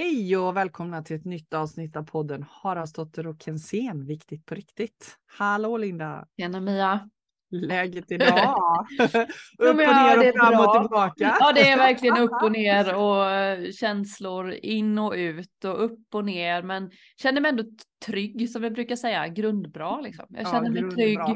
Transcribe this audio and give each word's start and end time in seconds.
Hej 0.00 0.36
och 0.36 0.56
välkomna 0.56 1.02
till 1.02 1.16
ett 1.16 1.24
nytt 1.24 1.54
avsnitt 1.54 1.96
av 1.96 2.02
podden 2.02 2.44
Haraldsdotter 2.50 3.26
och 3.26 3.42
Kensén, 3.42 4.06
viktigt 4.06 4.46
på 4.46 4.54
riktigt. 4.54 5.16
Hallå 5.38 5.76
Linda! 5.76 6.26
Tjena 6.40 6.60
Mia! 6.60 7.08
Läget 7.50 8.04
idag? 8.12 8.54
upp 9.58 9.76
och 9.76 9.82
ja, 9.82 10.16
ner 10.16 10.28
och 10.28 10.34
fram 10.36 10.66
och 10.66 10.80
tillbaka. 10.82 11.36
Ja 11.40 11.52
det 11.52 11.68
är 11.68 11.76
verkligen 11.76 12.16
upp 12.18 12.42
och 12.42 12.52
ner 12.60 12.94
och 12.94 13.30
eh, 13.30 13.70
känslor 13.72 14.50
in 14.52 14.98
och 14.98 15.12
ut 15.12 15.64
och 15.64 15.84
upp 15.84 16.14
och 16.14 16.24
ner 16.24 16.62
men 16.62 16.90
känner 17.22 17.40
mig 17.40 17.48
ändå 17.48 17.64
trygg 18.06 18.50
som 18.50 18.62
vi 18.62 18.70
brukar 18.70 18.96
säga, 18.96 19.28
grundbra 19.28 20.00
liksom. 20.00 20.26
Jag 20.28 20.42
Ja, 20.46 20.50
känner 20.52 20.70
mig 20.70 20.80
grundbra. 20.80 20.96
trygg 20.96 21.18
Eh, 21.18 21.34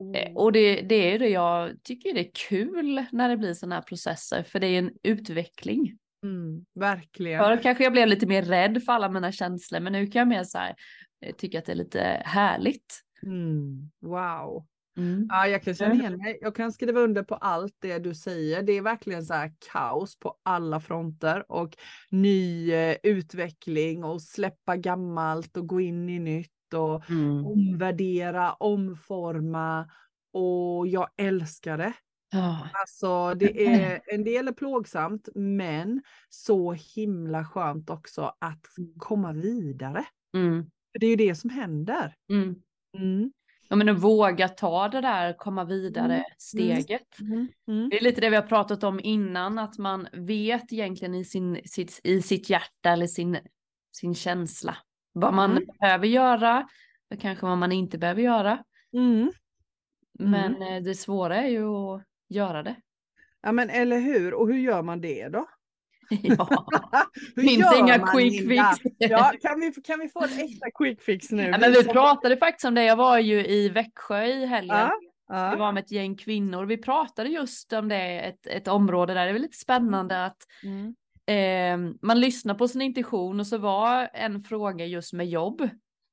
Mm. 0.00 0.36
och 0.36 0.52
det, 0.52 0.80
det 0.80 1.14
är 1.14 1.18
det 1.18 1.28
jag 1.28 1.82
tycker 1.82 2.14
det 2.14 2.20
är 2.20 2.30
kul 2.48 3.04
när 3.12 3.28
det 3.28 3.36
blir 3.36 3.54
sådana 3.54 3.74
här 3.74 3.82
processer 3.82 4.42
för 4.42 4.60
det 4.60 4.66
är 4.66 4.78
en 4.78 4.90
utveckling. 5.02 5.98
Mm, 6.22 6.64
verkligen. 6.74 7.44
Förr 7.44 7.62
kanske 7.62 7.84
jag 7.84 7.92
blev 7.92 8.08
lite 8.08 8.26
mer 8.26 8.42
rädd 8.42 8.82
för 8.82 8.92
alla 8.92 9.08
mina 9.08 9.32
känslor 9.32 9.80
men 9.80 9.92
nu 9.92 10.06
kan 10.06 10.18
jag 10.18 10.28
mer 10.28 10.44
så 10.44 10.58
här, 10.58 10.74
eh, 11.26 11.34
tycka 11.34 11.58
att 11.58 11.64
det 11.64 11.72
är 11.72 11.76
lite 11.76 12.22
härligt. 12.24 13.00
Mm, 13.22 13.90
wow. 14.00 14.66
Mm. 14.96 15.26
Ja, 15.30 15.46
jag 15.46 15.62
kan 15.62 15.74
känna 15.74 15.94
igen 15.94 16.16
mig. 16.16 16.38
Jag 16.40 16.54
kan 16.54 16.72
skriva 16.72 17.00
under 17.00 17.22
på 17.22 17.34
allt 17.34 17.74
det 17.78 17.98
du 17.98 18.14
säger. 18.14 18.62
Det 18.62 18.72
är 18.72 18.82
verkligen 18.82 19.24
så 19.24 19.34
här 19.34 19.52
kaos 19.72 20.18
på 20.18 20.34
alla 20.42 20.80
fronter 20.80 21.52
och 21.52 21.76
ny 22.10 22.72
eh, 22.72 22.96
utveckling 23.02 24.04
och 24.04 24.22
släppa 24.22 24.76
gammalt 24.76 25.56
och 25.56 25.66
gå 25.66 25.80
in 25.80 26.08
i 26.08 26.18
nytt 26.18 26.50
och 26.74 27.10
Mm. 27.10 27.46
omvärdera, 27.46 28.52
omforma 28.52 29.90
och 30.32 30.86
jag 30.86 31.08
älskar 31.16 31.78
det. 31.78 31.92
Ja. 32.30 32.68
Alltså 32.74 33.34
det 33.34 33.66
är 33.66 34.00
en 34.06 34.24
del 34.24 34.48
är 34.48 34.52
plågsamt 34.52 35.28
men 35.34 36.02
så 36.28 36.72
himla 36.72 37.44
skönt 37.44 37.90
också 37.90 38.34
att 38.38 38.62
komma 38.98 39.32
vidare. 39.32 40.04
Mm. 40.34 40.62
För 40.92 40.98
det 40.98 41.06
är 41.06 41.10
ju 41.10 41.16
det 41.16 41.34
som 41.34 41.50
händer. 41.50 42.14
Mm. 42.30 42.54
Mm. 42.98 43.32
Ja 43.68 43.76
men 43.76 43.88
att 43.88 43.98
våga 43.98 44.48
ta 44.48 44.88
det 44.88 45.00
där 45.00 45.32
komma 45.38 45.64
vidare 45.64 46.14
Mm. 46.14 46.24
steget. 46.38 47.20
Mm. 47.20 47.48
Mm. 47.68 47.88
Det 47.88 47.96
är 47.96 48.02
lite 48.02 48.20
det 48.20 48.30
vi 48.30 48.36
har 48.36 48.42
pratat 48.42 48.84
om 48.84 49.00
innan, 49.02 49.58
att 49.58 49.78
man 49.78 50.08
vet 50.12 50.72
egentligen 50.72 51.14
i, 51.14 51.24
sin, 51.24 51.60
sitt, 51.64 52.00
i 52.04 52.22
sitt 52.22 52.50
hjärta 52.50 52.90
eller 52.90 53.06
sin, 53.06 53.38
sin 53.96 54.14
känsla 54.14 54.76
vad 55.12 55.34
man 55.34 55.50
Mm. 55.50 55.64
behöver 55.80 56.06
göra 56.06 56.68
och 57.10 57.20
kanske 57.20 57.46
vad 57.46 57.58
man 57.58 57.72
inte 57.72 57.98
behöver 57.98 58.22
göra. 58.22 58.64
Mm. 58.92 59.32
Men 60.18 60.62
eh, 60.62 60.82
det 60.82 60.94
svåra 60.94 61.36
är 61.36 61.48
ju 61.48 61.66
att 61.68 62.02
göra 62.28 62.62
det. 62.62 62.76
Ja 63.42 63.52
men 63.52 63.70
eller 63.70 63.98
hur, 64.00 64.34
och 64.34 64.46
hur 64.48 64.58
gör 64.58 64.82
man 64.82 65.00
det 65.00 65.28
då? 65.28 65.46
ja, 66.22 66.66
finns 67.34 67.76
inga 67.78 67.98
quick 68.06 68.32
Linda? 68.48 68.72
fix. 68.82 68.94
Ja, 68.98 69.32
kan, 69.42 69.60
vi, 69.60 69.72
kan 69.72 70.00
vi 70.00 70.08
få 70.08 70.24
en 70.24 70.38
äkta 70.38 70.70
quick 70.78 71.02
fix 71.02 71.30
nu? 71.30 71.42
Ja, 71.52 71.58
men 71.58 71.72
vi 71.72 71.84
pratade 71.84 72.36
faktiskt 72.36 72.64
om 72.64 72.74
det, 72.74 72.84
jag 72.84 72.96
var 72.96 73.18
ju 73.18 73.46
i 73.46 73.68
Växjö 73.68 74.24
i 74.24 74.46
helgen. 74.46 74.76
Ja, 74.76 74.92
Vi 75.28 75.34
ja. 75.36 75.56
var 75.56 75.72
med 75.72 75.82
ett 75.84 75.90
gäng 75.92 76.16
kvinnor. 76.16 76.64
Vi 76.66 76.76
pratade 76.76 77.28
just 77.30 77.72
om 77.72 77.88
det, 77.88 78.20
ett, 78.20 78.46
ett 78.46 78.68
område 78.68 79.14
där 79.14 79.24
det 79.26 79.30
är 79.30 79.38
lite 79.38 79.56
spännande 79.58 80.24
att 80.24 80.36
Mm. 80.64 80.94
eh, 81.26 81.94
man 82.02 82.20
lyssnar 82.20 82.54
på 82.54 82.68
sin 82.68 82.82
intuition 82.82 83.40
och 83.40 83.46
så 83.46 83.58
var 83.58 84.08
en 84.12 84.44
fråga 84.44 84.86
just 84.86 85.12
med 85.12 85.28
jobb. 85.28 85.68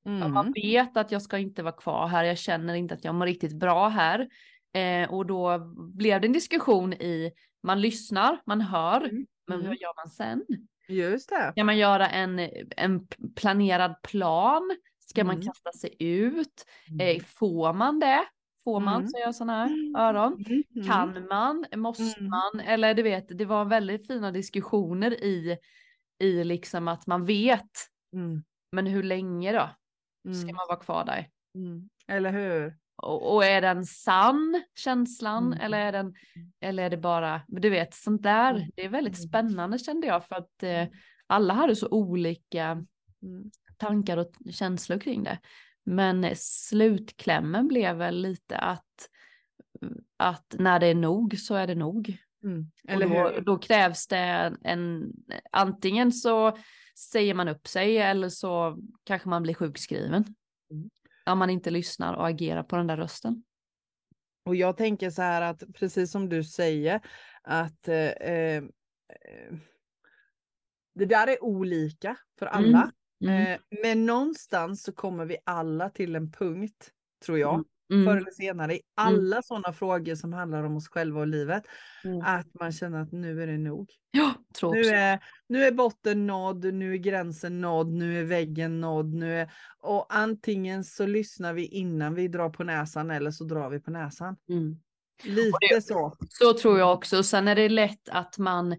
Om 0.06 0.20
man 0.20 0.38
Mm. 0.48 0.54
vet 0.56 0.98
att 0.98 1.12
jag 1.12 1.22
ska 1.22 1.38
inte 1.38 1.64
vara 1.64 1.74
kvar 1.76 2.08
här, 2.08 2.24
jag 2.24 2.38
känner 2.38 2.74
inte 2.74 2.94
att 2.94 3.04
jag 3.06 3.16
mår 3.16 3.26
riktigt 3.26 3.54
bra 3.60 3.88
här. 3.88 4.28
Eh, 4.76 5.10
och 5.14 5.26
då 5.26 5.60
blev 5.78 6.22
det 6.22 6.28
en 6.28 6.34
diskussion 6.34 6.94
i, 6.94 7.32
man 7.64 7.82
lyssnar, 7.82 8.42
man 8.46 8.62
hör, 8.62 9.02
Mm. 9.02 9.26
men 9.48 9.58
Mm. 9.60 9.68
vad 9.68 9.78
gör 9.78 9.96
man 9.96 10.10
sen? 10.10 10.46
Just 10.88 11.30
det. 11.30 11.52
Ska 11.52 11.64
man 11.64 11.78
göra 11.78 12.10
en, 12.10 12.40
en 12.78 13.08
planerad 13.36 14.02
plan? 14.04 14.76
Ska 15.00 15.24
man 15.24 15.36
Mm. 15.36 15.46
kasta 15.48 15.72
sig 15.72 15.96
ut? 16.00 16.66
Eh, 17.02 17.24
får 17.24 17.74
man 17.74 18.00
det? 18.00 18.24
Får 18.64 18.80
man 18.80 18.96
Mm. 18.96 19.08
så 19.08 19.20
jag 19.20 19.36
sådana 19.36 19.66
här 19.66 19.94
öron? 19.98 20.34
Mm. 20.48 20.64
Mm. 20.76 20.88
Kan 20.88 21.28
man? 21.28 21.66
Måste 21.76 22.20
Mm. 22.20 22.30
man? 22.30 22.60
Eller 22.60 22.94
du 22.94 23.04
vet, 23.04 23.38
det 23.38 23.46
var 23.46 23.66
väldigt 23.66 24.08
fina 24.08 24.32
diskussioner 24.32 25.24
i, 25.24 25.58
i 26.20 26.44
liksom 26.44 26.88
att 26.88 27.08
man 27.08 27.26
vet, 27.26 27.72
Mm. 28.14 28.44
men 28.72 28.86
hur 28.88 29.04
länge 29.04 29.52
då 29.52 29.70
ska 30.34 30.44
Mm. 30.44 30.56
man 30.56 30.66
vara 30.68 30.80
kvar 30.80 31.06
där? 31.06 31.30
Mm. 31.56 31.90
Eller 32.08 32.32
hur? 32.32 32.76
Och, 32.96 33.36
och 33.36 33.46
är 33.46 33.62
den 33.62 33.86
sann 33.86 34.64
känslan 34.76 35.46
Mm. 35.54 35.60
eller 35.66 35.78
är 35.80 35.92
den, 35.92 36.14
eller 36.60 36.84
är 36.84 36.90
det 36.90 36.98
bara, 36.98 37.42
du 37.48 37.70
vet 37.70 37.94
sånt 37.94 38.24
där, 38.24 38.56
Mm. 38.56 38.70
det 38.76 38.86
är 38.86 38.90
väldigt 38.90 39.18
Mm. 39.18 39.28
spännande 39.30 39.80
kände 39.80 40.08
jag 40.08 40.26
för 40.28 40.36
att 40.36 40.64
eh, 40.64 40.88
alla 41.28 41.54
hade 41.54 41.76
så 41.76 41.88
olika 41.88 42.86
Mm. 43.24 43.52
tankar 43.78 44.18
och 44.18 44.32
känslor 44.52 45.00
kring 45.00 45.24
det. 45.24 45.40
Men 45.84 46.26
slutklämmen 46.36 47.68
blev 47.68 47.96
väl 47.96 48.22
lite 48.22 48.58
att, 48.58 49.10
att 50.18 50.56
när 50.60 50.80
det 50.80 50.88
är 50.88 50.96
nog 50.96 51.40
så 51.40 51.56
är 51.56 51.68
det 51.68 51.76
nog. 51.76 52.18
Mm. 52.44 52.72
Eller 52.88 53.08
då, 53.10 53.40
då 53.40 53.58
krävs 53.58 54.08
det 54.08 54.18
en, 54.18 54.58
en, 54.64 55.12
antingen 55.52 56.12
så 56.12 56.58
säger 57.12 57.34
man 57.34 57.48
upp 57.48 57.68
sig 57.68 57.98
eller 57.98 58.30
så 58.30 58.78
kanske 59.04 59.30
man 59.30 59.44
blir 59.44 59.54
sjukskriven. 59.54 60.26
Mm. 60.72 60.90
Om 61.26 61.40
man 61.40 61.50
inte 61.50 61.72
lyssnar 61.72 62.14
och 62.14 62.28
agerar 62.28 62.64
på 62.64 62.76
den 62.76 62.88
där 62.88 62.98
rösten. 62.98 63.44
Och 64.46 64.56
jag 64.56 64.78
tänker 64.78 65.10
så 65.10 65.22
här 65.22 65.42
att 65.42 65.64
precis 65.74 66.12
som 66.12 66.30
du 66.30 66.44
säger 66.44 67.02
att 67.42 67.88
eh, 67.88 68.10
eh, 68.10 68.64
det 70.96 71.06
där 71.06 71.28
är 71.28 71.44
olika 71.44 72.18
för 72.40 72.46
alla. 72.46 72.92
Mm. 73.24 73.48
Eh, 73.48 73.60
men 73.84 74.06
någonstans 74.06 74.84
så 74.84 74.92
kommer 74.92 75.26
vi 75.26 75.38
alla 75.44 75.90
till 75.90 76.16
en 76.16 76.32
punkt, 76.32 76.92
tror 77.26 77.40
jag, 77.40 77.64
Mm. 77.94 78.06
förr 78.06 78.18
eller 78.18 78.32
senare, 78.32 78.76
i 78.76 78.82
alla 78.96 79.42
sådana 79.42 79.74
frågor 79.74 80.16
som 80.16 80.34
handlar 80.34 80.64
om 80.64 80.78
oss 80.78 80.88
själva 80.90 81.20
och 81.20 81.28
livet, 81.28 81.64
Mm. 82.04 82.22
att 82.22 82.48
man 82.60 82.72
känner 82.72 83.02
att 83.02 83.12
nu 83.12 83.44
är 83.44 83.48
det 83.48 83.58
nog. 83.58 83.90
Ja, 84.12 84.34
tror 84.60 84.74
Nu 84.74 84.82
är, 84.82 85.20
nu 85.50 85.64
är 85.64 85.72
botten 85.72 86.28
nådd, 86.28 86.74
nu 86.74 86.94
är 86.94 86.98
gränsen 86.98 87.62
nådd, 87.62 87.94
nu 87.94 88.20
är 88.20 88.24
väggen 88.24 88.82
nådd. 88.82 89.14
Nu 89.14 89.40
är, 89.40 89.52
och 89.80 90.06
antingen 90.10 90.84
så 90.84 91.06
lyssnar 91.06 91.54
vi 91.54 91.66
innan 91.66 92.14
vi 92.16 92.28
drar 92.28 92.50
på 92.50 92.64
näsan 92.64 93.12
eller 93.12 93.32
så 93.32 93.44
drar 93.44 93.70
vi 93.70 93.80
på 93.80 93.92
näsan. 93.92 94.36
Mm. 94.50 94.80
Lite 95.24 95.58
det- 95.76 95.82
så. 95.82 96.16
Så 96.30 96.54
tror 96.54 96.80
jag 96.80 96.94
också. 96.94 97.24
Sen 97.24 97.48
är 97.48 97.56
det 97.56 97.70
lätt 97.70 98.10
att 98.10 98.38
man 98.38 98.78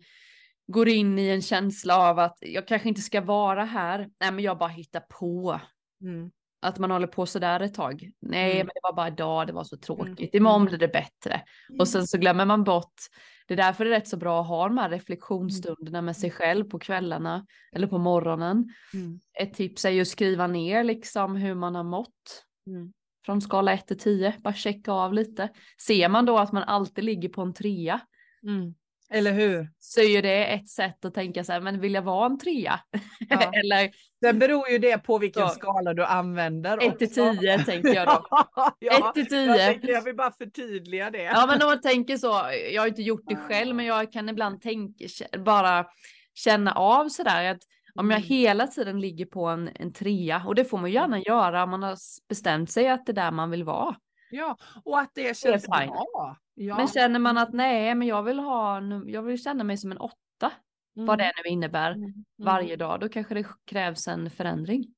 går 0.66 0.89
in 0.89 1.19
i 1.19 1.28
en 1.28 1.43
känsla 1.43 1.97
av 1.99 2.19
att 2.19 2.39
jag 2.41 2.69
kanske 2.69 2.89
inte 2.89 3.00
ska 3.00 3.21
vara 3.21 3.65
här. 3.65 3.99
Nej, 4.21 4.33
men 4.33 4.39
jag 4.45 4.59
bara 4.59 4.69
hittar 4.69 5.00
på. 5.00 5.61
Mm. 6.00 6.31
Att 6.66 6.78
man 6.78 6.91
håller 6.91 7.06
på 7.06 7.27
sådär 7.27 7.60
ett 7.60 7.75
tag. 7.75 8.10
Nej, 8.21 8.53
Mm. 8.54 8.59
men 8.66 8.66
det 8.75 8.81
var 8.82 8.93
bara 8.93 9.09
idag, 9.09 9.47
det 9.47 9.53
var 9.53 9.65
så 9.65 9.77
tråkigt. 9.77 10.19
Mm. 10.19 10.28
Imorgon 10.32 10.60
Mm. 10.60 10.69
blir 10.69 10.78
det 10.78 10.88
bättre. 10.88 11.43
Och 11.78 11.88
sen 11.88 12.06
så 12.06 12.19
glömmer 12.19 12.44
man 12.44 12.65
bort. 12.65 12.94
Det 13.47 13.54
är 13.54 13.59
därför 13.59 13.84
det 13.84 13.91
är 13.91 13.94
rätt 14.00 14.09
så 14.09 14.16
bra 14.16 14.41
att 14.41 14.49
ha 14.49 14.69
de 14.69 14.78
här 14.78 14.91
reflektionsstunderna 14.91 16.03
med 16.03 16.16
sig 16.16 16.31
själv 16.31 16.65
på 16.65 16.78
kvällarna 16.78 17.47
eller 17.72 17.87
på 17.87 17.99
morgonen. 17.99 18.65
Mm. 18.94 19.21
Ett 19.41 19.54
tips 19.54 19.84
är 19.84 19.91
ju 19.91 20.00
att 20.00 20.09
skriva 20.09 20.47
ner 20.47 20.84
liksom 20.84 21.37
hur 21.37 21.54
man 21.54 21.75
har 21.75 21.84
mått. 21.84 22.44
Mm. 22.66 22.93
Från 23.27 23.41
skala 23.41 23.72
1 23.72 23.87
till 23.87 23.98
10, 23.98 24.34
bara 24.38 24.54
checka 24.54 24.93
av 24.93 25.15
lite. 25.15 25.48
Ser 25.87 26.09
man 26.09 26.27
då 26.27 26.38
att 26.38 26.53
man 26.53 26.62
alltid 26.62 27.04
ligger 27.04 27.28
på 27.28 27.43
en 27.43 27.54
trea 27.54 28.00
Mm. 28.43 28.75
Eller 29.11 29.33
hur? 29.33 29.71
så 29.78 30.00
är 30.00 30.09
ju 30.09 30.21
det 30.22 30.44
ett 30.55 30.69
sätt 30.69 31.05
att 31.05 31.15
tänka 31.15 31.44
så 31.44 31.53
här, 31.53 31.61
men 31.61 31.81
vill 31.81 31.94
jag 31.94 32.03
vara 32.03 32.27
en 32.27 32.39
trea? 32.39 32.81
Ja. 33.28 33.50
Eller 33.53 33.91
Sen 34.25 34.39
beror 34.39 34.69
ju 34.69 34.78
det 34.78 34.98
på 34.98 35.19
vilken 35.19 35.48
Så. 35.48 35.54
skala 35.54 35.95
du 35.95 36.04
använder. 36.04 36.78
1 36.86 36.98
till 36.98 37.07
också. 37.09 37.34
10 37.41 37.59
tänker 37.59 37.95
jag 37.95 38.07
då. 38.09 38.27
ja, 38.78 39.13
1 39.16 39.28
till 39.28 39.36
jag, 39.47 39.57
10. 39.57 39.66
tänkte, 39.66 39.91
jag 39.91 40.03
vill 40.03 40.16
bara 40.16 40.31
förtydliga 40.33 41.10
det. 41.10 41.22
Ja 41.22 41.47
men 41.47 41.63
om 41.63 41.69
man 41.69 41.81
tänker 41.81 42.16
så, 42.16 42.42
jag 42.72 42.83
har 42.83 42.86
inte 42.89 43.03
gjort 43.03 43.25
det 43.27 43.36
själv 43.36 43.75
men 43.77 43.86
jag 43.86 44.13
kan 44.13 44.28
ibland 44.28 44.63
tänka, 44.63 45.04
bara 45.39 45.86
känna 46.34 46.72
av 46.72 47.09
sådär 47.09 47.51
att 47.51 47.60
om 47.95 48.10
jag 48.10 48.19
Mm. 48.19 48.28
hela 48.28 48.66
tiden 48.66 49.01
ligger 49.01 49.27
på 49.27 49.47
en, 49.47 49.71
en 49.75 49.92
trea 49.92 50.42
och 50.47 50.54
det 50.54 50.65
får 50.65 50.78
man 50.78 50.91
gärna 50.92 51.19
göra 51.21 51.63
om 51.65 51.71
man 51.71 51.83
har 51.83 51.97
bestämt 52.28 52.71
sig 52.71 52.89
att 52.89 53.07
det 53.07 53.13
är 53.13 53.15
där 53.15 53.31
man 53.31 53.51
vill 53.51 53.65
vara. 53.65 53.97
Ja, 54.31 54.57
och 54.84 54.98
att 55.01 55.10
det 55.15 55.36
känns 55.36 55.65
fine. 55.65 55.89
bra. 55.91 56.36
Ja. 56.59 56.77
Men 56.77 56.89
känner 56.89 57.19
man 57.19 57.39
att 57.39 57.53
nej 57.53 57.95
men 57.95 58.09
jag 58.09 58.23
vill 58.23 58.39
ha, 58.39 58.81
jag 59.07 59.23
vill 59.23 59.43
känna 59.43 59.65
mig 59.65 59.77
som 59.77 59.93
en 59.93 59.99
åtta, 59.99 60.53
vad 60.95 61.19
det 61.19 61.33
nu 61.45 61.51
innebär 61.51 61.91
Mm. 61.93 62.03
Mm. 62.05 62.25
varje 62.39 62.77
dag, 62.77 63.01
då 63.01 63.09
kanske 63.09 63.35
det 63.35 63.47
krävs 63.67 64.09
en 64.09 64.31
förändring. 64.31 64.95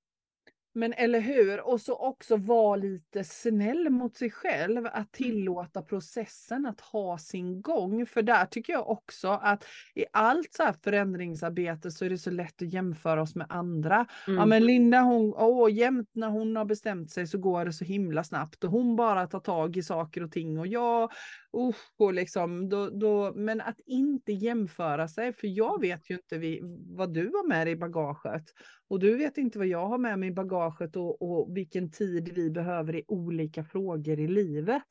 Men 0.78 0.92
eller 0.92 1.20
hur? 1.20 1.60
Och 1.68 1.80
så 1.80 1.96
också 1.96 2.36
vara 2.36 2.76
lite 2.76 3.24
snäll 3.24 3.90
mot 3.90 4.16
sig 4.16 4.30
själv. 4.30 4.86
Att 4.86 4.94
Mm. 4.94 5.06
tillåta 5.12 5.82
processen 5.82 6.66
att 6.66 6.80
ha 6.80 7.18
sin 7.18 7.62
gång. 7.62 8.06
För 8.06 8.22
där 8.22 8.46
tycker 8.46 8.72
jag 8.72 8.90
också 8.90 9.28
att 9.28 9.64
i 9.94 10.04
allt 10.12 10.52
så 10.54 10.62
här 10.62 10.72
förändringsarbete 10.84 11.90
så 11.90 12.04
är 12.04 12.10
det 12.10 12.18
så 12.18 12.30
lätt 12.30 12.62
att 12.62 12.72
jämföra 12.72 13.22
oss 13.22 13.34
med 13.34 13.46
andra. 13.50 14.06
Ja 14.26 14.32
Mm. 14.32 14.48
men 14.48 14.64
Linda 14.66 15.00
hon, 15.00 15.34
åh 15.36 15.72
jämt 15.72 16.10
när 16.12 16.28
hon 16.28 16.56
har 16.56 16.64
bestämt 16.64 17.10
sig 17.10 17.26
så 17.26 17.38
går 17.38 17.64
det 17.64 17.72
så 17.72 17.84
himla 17.84 18.24
snabbt 18.24 18.64
och 18.64 18.70
hon 18.70 18.96
bara 18.96 19.26
tar 19.26 19.40
tag 19.40 19.76
i 19.76 19.82
saker 19.82 20.22
och 20.22 20.32
ting 20.32 20.58
och 20.58 20.66
jag, 20.66 21.10
usch, 21.56 21.76
och 21.98 22.14
liksom, 22.14 22.68
då, 22.68 22.90
då, 22.90 23.32
men 23.36 23.60
att 23.60 23.80
inte 23.86 24.32
jämföra 24.32 25.08
sig 25.08 25.32
för 25.32 25.46
jag 25.46 25.80
vet 25.80 26.10
ju 26.10 26.14
inte 26.14 26.38
vi, 26.38 26.60
vad 26.96 27.14
du 27.14 27.24
har 27.26 27.48
med 27.48 27.66
dig 27.66 27.72
i 27.72 27.76
bagaget 27.76 28.44
och 28.88 28.98
du 28.98 29.16
vet 29.16 29.38
inte 29.38 29.58
vad 29.58 29.66
jag 29.66 29.86
har 29.86 29.98
med 29.98 30.18
mig 30.18 30.28
i 30.28 30.32
bagaget 30.32 30.96
och, 30.96 31.22
och 31.22 31.56
vilken 31.56 31.90
tid 31.90 32.28
vi 32.34 32.50
behöver 32.50 32.96
i 32.96 33.04
olika 33.08 33.64
frågor 33.64 34.20
i 34.20 34.28
livet. 34.28 34.82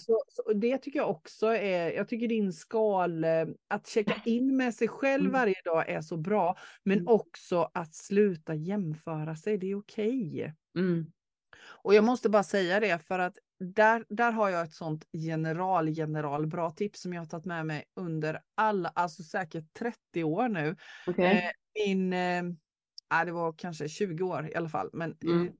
Så, 0.00 0.22
så 0.28 0.52
det 0.52 0.78
tycker 0.78 0.98
jag 0.98 1.10
också 1.10 1.46
är, 1.46 1.90
jag 1.92 2.08
tycker 2.08 2.28
din 2.28 2.52
skal, 2.52 3.24
eh, 3.24 3.46
att 3.68 3.86
checka 3.86 4.14
in 4.24 4.56
med 4.56 4.74
sig 4.74 4.88
själv 4.88 5.20
Mm. 5.20 5.32
varje 5.32 5.62
dag 5.64 5.88
är 5.88 6.00
så 6.00 6.16
bra, 6.16 6.56
men 6.84 6.98
Mm. 6.98 7.08
också 7.08 7.70
att 7.74 7.94
sluta 7.94 8.54
jämföra 8.54 9.36
sig, 9.36 9.58
det 9.58 9.70
är 9.70 9.78
okej. 9.78 10.54
Mm. 10.78 11.06
Och 11.82 11.94
jag 11.94 12.04
måste 12.04 12.28
bara 12.30 12.42
säga 12.42 12.80
det 12.80 12.98
för 12.98 13.18
att 13.18 13.38
där, 13.60 14.04
där 14.08 14.32
har 14.32 14.48
jag 14.48 14.62
ett 14.62 14.72
sånt 14.74 15.04
general, 15.12 15.88
general 15.88 16.46
bra 16.46 16.70
tips 16.70 17.00
som 17.00 17.12
jag 17.12 17.20
har 17.20 17.26
tagit 17.26 17.44
med 17.46 17.66
mig 17.66 17.84
under 17.96 18.40
alla, 18.54 18.92
alltså 18.94 19.22
säkert 19.22 19.64
30 19.78 20.24
år 20.24 20.48
nu. 20.48 20.76
Okej. 21.06 21.24
Eh, 21.26 21.50
min, 21.86 22.12
eh, 22.12 22.42
ja, 23.10 23.24
det 23.24 23.32
var 23.32 23.52
kanske 23.58 23.88
20 23.88 24.24
år 24.24 24.48
i 24.48 24.54
alla 24.54 24.68
fall. 24.68 24.90
Men, 24.92 25.16
Mm. 25.24 25.46
eh, 25.46 25.52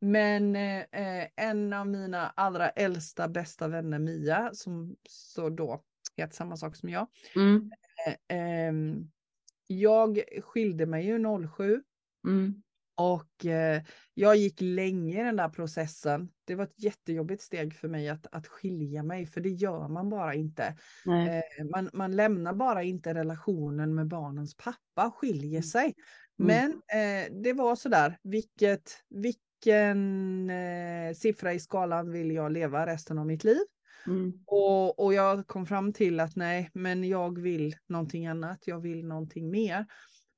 men 0.00 0.56
eh, 0.56 1.26
en 1.36 1.72
av 1.72 1.86
mina 1.86 2.28
allra 2.36 2.68
äldsta 2.70 3.28
bästa 3.28 3.68
vänner 3.68 3.98
Mia, 3.98 4.50
som 4.54 4.96
så 5.08 5.48
då 5.48 5.82
heter 6.16 6.34
samma 6.34 6.56
sak 6.56 6.76
som 6.76 6.88
jag. 6.88 7.06
Mm. 7.36 7.70
Eh, 8.06 8.36
ehm, 8.36 9.10
jag 9.66 10.20
skilde 10.42 10.86
mig 10.86 11.06
ju 11.06 11.18
07 11.56 11.82
Mm. 12.28 12.62
och 12.94 13.46
eh, 13.46 13.82
jag 14.14 14.36
gick 14.36 14.60
länge 14.60 15.20
i 15.20 15.24
den 15.24 15.36
där 15.36 15.48
processen. 15.48 16.28
Det 16.44 16.54
var 16.54 16.64
ett 16.64 16.82
jättejobbigt 16.82 17.42
steg 17.42 17.74
för 17.74 17.88
mig 17.88 18.08
att, 18.08 18.26
att 18.32 18.46
skilja 18.46 19.02
mig, 19.02 19.26
för 19.26 19.40
det 19.40 19.48
gör 19.48 19.88
man 19.88 20.08
bara 20.08 20.34
inte. 20.34 20.76
Eh, 21.26 21.64
man, 21.70 21.90
man 21.92 22.16
lämnar 22.16 22.54
bara 22.54 22.82
inte 22.82 23.14
relationen 23.14 23.94
med 23.94 24.06
barnens 24.08 24.56
pappa, 24.56 25.10
skiljer 25.10 25.50
Mm. 25.50 25.62
sig. 25.62 25.94
Men 26.46 26.70
eh, 26.72 27.32
det 27.42 27.52
var 27.52 27.76
sådär, 27.76 28.18
vilket, 28.22 28.90
vilken 29.10 30.50
eh, 30.50 31.14
siffra 31.14 31.52
i 31.52 31.60
skalan 31.60 32.10
vill 32.10 32.30
jag 32.30 32.52
leva 32.52 32.86
resten 32.86 33.18
av 33.18 33.26
mitt 33.26 33.44
liv? 33.44 33.62
Mm. 34.06 34.32
Och, 34.46 35.04
och 35.04 35.14
jag 35.14 35.46
kom 35.46 35.66
fram 35.66 35.92
till 35.92 36.20
att 36.20 36.36
nej, 36.36 36.70
men 36.74 37.04
jag 37.04 37.38
vill 37.38 37.76
någonting 37.88 38.26
annat, 38.26 38.58
jag 38.66 38.80
vill 38.80 39.06
någonting 39.06 39.50
mer. 39.50 39.86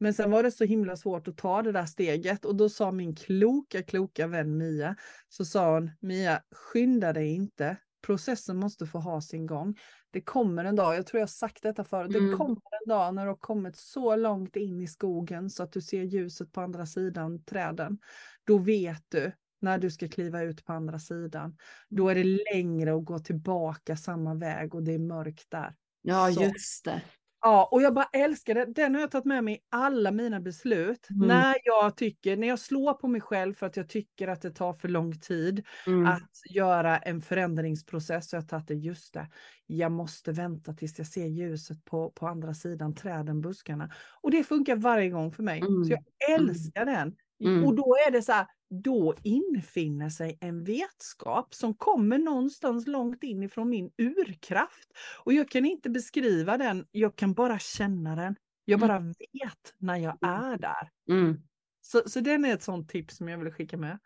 Men 0.00 0.14
sen 0.14 0.30
var 0.30 0.42
det 0.42 0.50
så 0.50 0.64
himla 0.64 0.96
svårt 0.96 1.28
att 1.28 1.36
ta 1.36 1.62
det 1.62 1.72
där 1.72 1.86
steget 1.86 2.44
och 2.44 2.56
då 2.56 2.68
sa 2.68 2.92
min 2.92 3.16
kloka, 3.16 3.82
kloka 3.82 4.26
vän 4.26 4.56
Mia, 4.56 4.96
så 5.28 5.44
sa 5.44 5.74
hon, 5.74 5.90
Mia, 6.00 6.42
skynda 6.52 7.12
dig 7.12 7.34
inte, 7.34 7.76
processen 8.06 8.56
måste 8.56 8.86
få 8.86 8.98
ha 8.98 9.20
sin 9.20 9.46
gång. 9.46 9.76
Det 10.14 10.20
kommer 10.20 10.64
en 10.64 10.76
dag, 10.76 10.96
jag 10.96 11.06
tror 11.06 11.18
jag 11.18 11.22
har 11.22 11.28
sagt 11.28 11.62
detta 11.62 11.84
förut, 11.84 12.12
det 12.12 12.18
Mm. 12.18 12.38
kommer 12.38 12.56
en 12.56 12.88
dag 12.88 13.14
när 13.14 13.22
du 13.24 13.28
har 13.30 13.36
kommit 13.36 13.76
så 13.76 14.16
långt 14.16 14.56
in 14.56 14.80
i 14.80 14.86
skogen 14.86 15.50
så 15.50 15.62
att 15.62 15.72
du 15.72 15.80
ser 15.80 16.02
ljuset 16.02 16.52
på 16.52 16.60
andra 16.60 16.86
sidan 16.86 17.44
träden. 17.44 17.98
Då 18.44 18.58
vet 18.58 19.04
du 19.08 19.32
när 19.60 19.78
du 19.78 19.90
ska 19.90 20.08
kliva 20.08 20.42
ut 20.42 20.64
på 20.64 20.72
andra 20.72 20.98
sidan. 20.98 21.56
Då 21.88 22.08
är 22.08 22.14
det 22.14 22.24
längre 22.54 22.94
att 22.94 23.04
gå 23.04 23.18
tillbaka 23.18 23.96
samma 23.96 24.34
väg 24.34 24.74
och 24.74 24.82
det 24.82 24.92
är 24.92 24.98
mörkt 24.98 25.50
där. 25.50 25.74
Ja, 26.02 26.32
Så. 26.32 26.42
just 26.42 26.84
det. 26.84 27.02
Ja, 27.46 27.68
och 27.72 27.82
jag 27.82 27.94
bara 27.94 28.08
älskar 28.12 28.54
det. 28.54 28.64
Den 28.64 28.94
har 28.94 29.00
jag 29.00 29.10
tagit 29.10 29.24
med 29.24 29.44
mig 29.44 29.54
i 29.54 29.58
alla 29.70 30.10
mina 30.10 30.40
beslut. 30.40 31.10
Mm. 31.10 31.28
När 31.28 31.54
jag 31.64 31.96
tycker, 31.96 32.36
när 32.36 32.48
jag 32.48 32.58
slår 32.58 32.94
på 32.94 33.08
mig 33.08 33.20
själv 33.20 33.54
för 33.54 33.66
att 33.66 33.76
jag 33.76 33.88
tycker 33.88 34.28
att 34.28 34.42
det 34.42 34.50
tar 34.50 34.72
för 34.72 34.88
lång 34.88 35.20
tid 35.20 35.66
Mm. 35.86 36.06
att 36.06 36.30
göra 36.50 36.98
en 36.98 37.20
förändringsprocess 37.22 38.30
så 38.30 38.36
har 38.36 38.42
jag 38.42 38.48
tagit 38.48 38.68
det 38.68 38.74
just 38.74 39.14
det. 39.14 39.28
Jag 39.66 39.92
måste 39.92 40.32
vänta 40.32 40.72
tills 40.72 40.98
jag 40.98 41.06
ser 41.06 41.26
ljuset 41.26 41.84
på, 41.84 42.10
på 42.10 42.26
andra 42.26 42.54
sidan 42.54 42.94
träden, 42.94 43.40
buskarna. 43.40 43.90
Och 44.20 44.30
det 44.30 44.44
funkar 44.44 44.76
varje 44.76 45.08
gång 45.10 45.32
för 45.32 45.42
mig. 45.42 45.58
Mm. 45.60 45.84
Så 45.84 45.92
jag 45.92 46.30
älskar 46.40 46.84
den. 46.84 47.14
Mm. 47.44 47.64
Och 47.64 47.74
då 47.74 47.96
är 48.06 48.10
det 48.10 48.22
så 48.22 48.32
här, 48.32 48.46
då 48.82 49.14
infinner 49.22 50.08
sig 50.08 50.38
en 50.40 50.64
vetskap 50.64 51.54
som 51.54 51.74
kommer 51.74 52.18
någonstans 52.18 52.86
långt 52.86 53.22
inifrån 53.22 53.68
min 53.68 53.90
urkraft. 53.98 54.88
Och 55.24 55.32
jag 55.32 55.48
kan 55.50 55.64
inte 55.64 55.90
beskriva 55.90 56.58
den, 56.58 56.86
jag 56.90 57.16
kan 57.16 57.34
bara 57.34 57.58
känna 57.58 58.16
den. 58.16 58.36
Jag 58.64 58.80
bara 58.80 58.98
vet 58.98 59.74
när 59.78 59.96
jag 59.96 60.18
är 60.22 60.58
där. 60.58 60.90
Mm. 61.10 61.36
Så, 61.80 62.02
så 62.06 62.20
den 62.20 62.44
är 62.44 62.54
ett 62.54 62.62
sånt 62.62 62.88
tips 62.90 63.16
som 63.16 63.28
jag 63.28 63.38
vill 63.38 63.52
skicka 63.52 63.76
med. 63.76 63.98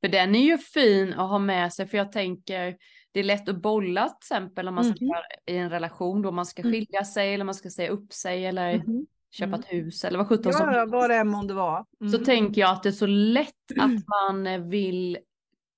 För 0.00 0.08
den 0.08 0.34
är 0.34 0.44
ju 0.44 0.58
fin 0.58 1.12
att 1.12 1.30
ha 1.30 1.38
med 1.38 1.72
sig 1.72 1.86
för 1.86 1.98
jag 1.98 2.12
tänker 2.12 2.76
det 3.12 3.20
är 3.20 3.24
lätt 3.24 3.48
att 3.48 3.62
bolla 3.62 4.08
till 4.08 4.16
exempel 4.20 4.68
om 4.68 4.74
man 4.74 4.84
ska 4.84 5.04
vara 5.06 5.22
i 5.46 5.56
en 5.56 5.70
relation 5.70 6.22
då 6.22 6.32
man 6.32 6.46
ska 6.46 6.62
Mm. 6.62 6.72
skilja 6.72 7.04
sig 7.04 7.34
eller 7.34 7.44
man 7.44 7.54
ska 7.54 7.70
säga 7.70 7.90
upp 7.90 8.12
sig 8.12 8.46
eller 8.46 8.78
Mhm. 8.78 9.06
Köpa 9.36 9.48
Mm. 9.48 9.60
ett 9.60 9.66
hus 9.66 10.04
eller 10.04 10.18
vad 10.18 10.28
sjutton 10.28 10.52
som 10.52 10.72
Ja, 10.72 10.86
vad 10.86 11.10
det 11.10 11.16
än 11.16 11.28
månde 11.28 11.54
vara. 11.54 11.84
Mm. 12.00 12.12
Så 12.12 12.24
tänker 12.24 12.60
jag 12.60 12.70
att 12.70 12.82
det 12.82 12.88
är 12.88 12.92
så 12.92 13.06
lätt 13.06 13.52
att 13.78 13.90
man 14.08 14.68
vill 14.70 15.18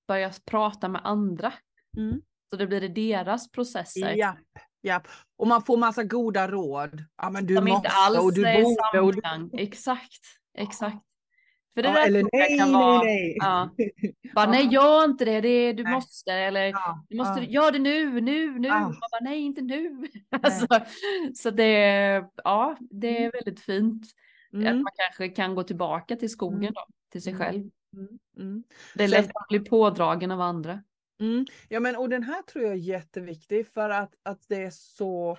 börja 0.07 0.31
prata 0.45 0.87
med 0.87 1.01
andra. 1.03 1.53
Mm. 1.97 2.21
Så 2.49 2.55
det 2.55 2.67
blir 2.67 2.89
deras 2.89 3.51
processer. 3.51 4.13
Japp, 4.13 4.37
japp. 4.83 5.07
Och 5.37 5.47
man 5.47 5.61
får 5.63 5.77
massa 5.77 6.03
goda 6.03 6.47
råd. 6.47 7.03
Ja 7.17 7.29
men 7.29 7.45
du 7.45 7.55
Som 7.55 7.65
måste 7.65 7.87
inte 7.87 7.89
alls 7.89 8.19
och 8.19 8.33
du 8.33 8.41
borde 8.41 8.99
och 8.99 9.13
du... 9.15 9.57
Exakt, 9.57 10.21
exakt. 10.57 10.97
För 11.73 11.81
det 11.83 11.87
Ja, 11.89 11.93
där 11.95 12.07
eller 12.07 12.23
nej, 12.33 12.57
kan 12.57 12.71
nej, 12.71 12.81
vara, 12.81 13.03
nej. 13.03 13.35
Ja. 13.39 13.69
bara 14.35 14.45
Ja. 14.45 14.51
nej 14.51 14.67
gör 14.73 15.05
inte 15.05 15.25
det, 15.25 15.41
det 15.41 15.73
du 15.73 15.83
Nej. 15.83 15.93
måste 15.93 16.31
eller 16.33 16.63
Ja, 16.65 17.05
du 17.09 17.17
måste, 17.17 17.41
ja. 17.41 17.47
gör 17.49 17.71
det 17.71 17.79
nu, 17.79 18.21
nu, 18.21 18.59
nu. 18.59 18.67
Ja. 18.67 18.79
Man 18.79 18.91
bara, 19.11 19.19
nej 19.21 19.39
inte 19.39 19.61
nu. 19.61 20.07
Alltså, 20.29 20.67
så 21.35 21.49
det, 21.51 21.71
ja, 22.43 22.77
det 22.79 23.25
är 23.25 23.31
väldigt 23.31 23.59
fint. 23.59 24.03
Att 24.47 24.53
Mm. 24.53 24.77
man 24.77 24.91
kanske 24.95 25.29
kan 25.35 25.55
gå 25.55 25.63
tillbaka 25.63 26.15
till 26.15 26.29
skogen 26.29 26.59
Mm. 26.59 26.73
då, 26.73 26.85
till 27.11 27.21
sig 27.21 27.33
Mm. 27.33 27.45
själv. 27.45 27.69
Mm. 27.93 28.07
Mm. 28.37 28.63
Det 28.95 29.03
är 29.03 29.07
Sen- 29.07 29.21
lätt 29.21 29.31
att 29.35 29.47
bli 29.47 29.59
pådragen 29.59 30.31
av 30.31 30.41
andra. 30.41 30.83
Mm. 31.21 31.45
Ja 31.69 31.79
men 31.79 31.95
och 31.95 32.09
den 32.09 32.23
här 32.23 32.41
tror 32.41 32.63
jag 32.63 32.73
är 32.73 32.77
jätteviktig 32.77 33.67
för 33.67 33.89
att, 33.89 34.13
att 34.23 34.45
det 34.49 34.63
är 34.63 34.69
så 34.71 35.37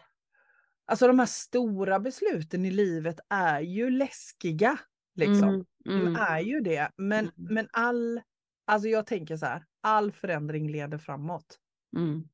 Alltså 0.86 1.06
de 1.06 1.18
här 1.18 1.26
stora 1.26 2.00
besluten 2.00 2.64
i 2.64 2.70
livet 2.70 3.20
är 3.28 3.60
ju 3.60 3.90
läskiga. 3.90 4.78
Liksom. 5.14 5.64
Mm, 5.88 6.00
De 6.00 6.06
mm, 6.08 6.22
är 6.22 6.40
ju 6.40 6.60
det. 6.60 6.90
Men, 6.96 7.18
Mm. 7.18 7.32
men 7.54 7.68
all, 7.72 8.20
alltså 8.66 8.88
jag 8.88 9.06
tänker 9.06 9.37
så 9.37 9.46
här, 9.46 9.64
all 9.82 10.12
förändring 10.12 10.70
leder 10.72 10.99
framåt. 10.99 11.58
mm. 11.96 12.25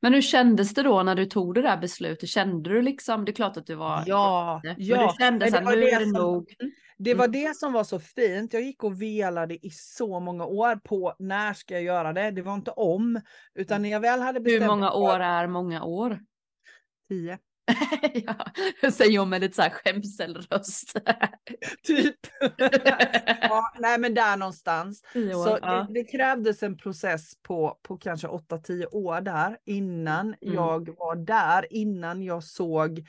Men 0.00 0.14
hur 0.14 0.22
kändes 0.22 0.74
det 0.74 0.82
då 0.82 1.02
när 1.02 1.14
du 1.14 1.26
tog 1.26 1.54
det 1.54 1.62
där 1.62 1.76
beslutet? 1.76 2.28
Kände 2.28 2.70
du 2.70 2.82
liksom, 2.82 3.24
det 3.24 3.30
är 3.32 3.34
klart 3.34 3.56
att 3.56 3.66
du 3.66 3.74
var 3.74 4.02
Ja, 4.06 4.60
men 4.64 4.74
ja. 4.78 5.12
du 5.18 5.24
kände 5.24 5.46
så 5.46 5.50
det 5.52 5.58
här, 5.58 5.64
var 5.64 5.72
nu 5.72 5.80
det 5.80 5.90
är 5.90 5.98
det 6.00 6.04
som- 6.06 6.12
nog. 6.22 6.54
Det 6.98 7.14
var 7.14 7.24
Mm. 7.24 7.32
det 7.44 7.56
som 7.56 7.72
var 7.72 7.84
så 7.84 8.00
fint. 8.00 8.52
Jag 8.52 8.62
gick 8.62 8.84
och 8.84 9.02
velade 9.02 9.66
i 9.66 9.70
så 9.70 10.20
många 10.20 10.46
år 10.46 10.76
på 10.76 11.14
när 11.18 11.54
ska 11.54 11.74
jag 11.74 11.82
göra 11.82 12.12
det. 12.12 12.30
Det 12.30 12.42
var 12.42 12.54
inte 12.54 12.70
om, 12.70 13.20
utan 13.54 13.82
när 13.82 13.88
jag 13.88 14.00
väl 14.00 14.20
hade 14.20 14.40
bestämt 14.40 14.62
Hur 14.62 14.68
många 14.68 14.92
år 14.92 15.20
är 15.20 15.46
många 15.46 15.84
år? 15.84 16.20
Tio. 17.08 17.38
ja, 18.82 18.90
säger 18.90 19.12
jag 19.12 19.28
med 19.28 19.40
lite 19.40 19.54
så 19.56 19.62
här 19.62 19.70
skämselröst. 19.70 20.92
Typ. 21.86 22.16
ja, 23.40 23.72
nej 23.78 23.98
men 23.98 24.14
där 24.14 24.36
någonstans. 24.36 25.02
År, 25.14 25.44
Så 25.44 25.58
ja. 25.62 25.86
det, 25.88 25.94
det 25.94 26.04
krävdes 26.04 26.62
en 26.62 26.76
process 26.76 27.32
på, 27.42 27.78
på 27.82 27.96
kanske 27.96 28.26
8-10 28.26 28.86
år 28.92 29.20
där 29.20 29.56
innan 29.64 30.34
Mm. 30.42 30.54
jag 30.54 30.96
var 30.98 31.16
där, 31.16 31.66
innan 31.70 32.22
jag 32.22 32.44
såg 32.44 32.98
eh, 32.98 33.04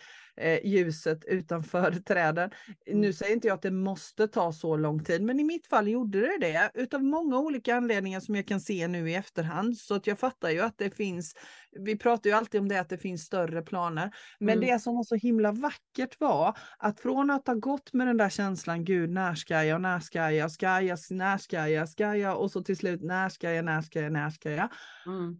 ljuset 0.63 1.25
utanför 1.25 1.91
träden. 2.05 2.51
Mm. 2.87 3.01
Nu 3.01 3.13
säger 3.13 3.33
inte 3.33 3.47
jag 3.47 3.55
att 3.55 3.61
det 3.61 3.71
måste 3.71 4.27
ta 4.27 4.51
så 4.51 4.77
lång 4.77 5.03
tid, 5.03 5.21
men 5.21 5.39
i 5.39 5.43
mitt 5.43 5.67
fall 5.67 5.87
gjorde 5.87 6.19
det 6.19 6.37
det 6.39 6.71
utav 6.73 7.03
många 7.03 7.39
olika 7.39 7.75
anledningar 7.75 8.19
som 8.19 8.35
jag 8.35 8.47
kan 8.47 8.59
se 8.61 8.87
nu 8.87 9.09
i 9.09 9.15
efterhand. 9.15 9.77
Så 9.77 9.95
att 9.95 10.07
jag 10.07 10.19
fattar 10.19 10.49
ju 10.49 10.61
att 10.61 10.77
det 10.77 10.89
finns, 10.95 11.35
vi 11.71 11.97
pratar 11.97 12.29
ju 12.29 12.35
alltid 12.35 12.61
om 12.61 12.67
det 12.67 12.79
att 12.79 12.89
det 12.89 12.97
finns 12.97 13.21
större 13.25 13.61
planer, 13.61 14.11
men 14.39 14.57
Mm. 14.57 14.69
det 14.69 14.79
som 14.79 14.95
var 14.95 15.03
så 15.03 15.15
himla 15.15 15.51
vackert 15.51 16.19
var 16.19 16.57
att 16.77 16.99
från 16.99 17.31
att 17.31 17.47
ha 17.47 17.53
gått 17.53 17.93
med 17.93 18.07
den 18.07 18.17
där 18.17 18.29
känslan, 18.29 18.85
gud 18.85 19.09
när 19.09 19.35
ska 19.35 19.63
jag, 19.63 19.81
när 19.81 19.99
ska 19.99 20.31
jag, 20.31 20.51
ska 20.51 20.81
jag, 20.81 20.99
när 21.09 21.37
ska 21.37 21.67
jag, 21.69 21.89
ska 21.89 22.15
jag 22.15 22.41
och 22.41 22.51
så 22.51 22.63
till 22.63 22.77
slut 22.77 23.01
när 23.01 23.29
ska 23.29 23.51
jag, 23.51 23.65
när 23.65 23.81
ska 23.81 24.01
jag, 24.01 24.11
när 24.11 24.29
ska 24.29 24.51
jag. 24.51 24.69
Mm. 25.05 25.39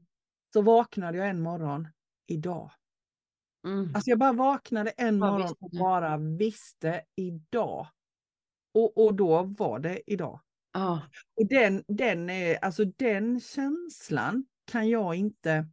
Så 0.53 0.61
vaknade 0.61 1.17
jag 1.17 1.29
en 1.29 1.41
morgon 1.41 1.87
idag. 2.27 2.71
Mm. 3.65 3.91
Alltså 3.95 4.10
jag 4.10 4.19
bara 4.19 4.34
vaknade 4.34 4.89
en 4.89 5.19
Bara 5.19 5.31
morgon 5.31 5.55
och 5.60 5.72
bara 5.72 6.17
visste 6.17 7.01
idag. 7.15 7.88
Och, 8.74 9.05
och 9.05 9.13
då 9.13 9.43
var 9.43 9.79
det 9.79 10.01
idag. 10.12 10.39
Ja. 10.74 11.01
Och 11.36 11.48
den, 11.48 11.84
den, 11.88 12.29
är, 12.29 12.65
alltså 12.65 12.86
den 12.86 13.39
känslan 13.39 14.45
kan 14.72 14.89
jag 14.89 15.15
inte 15.15 15.67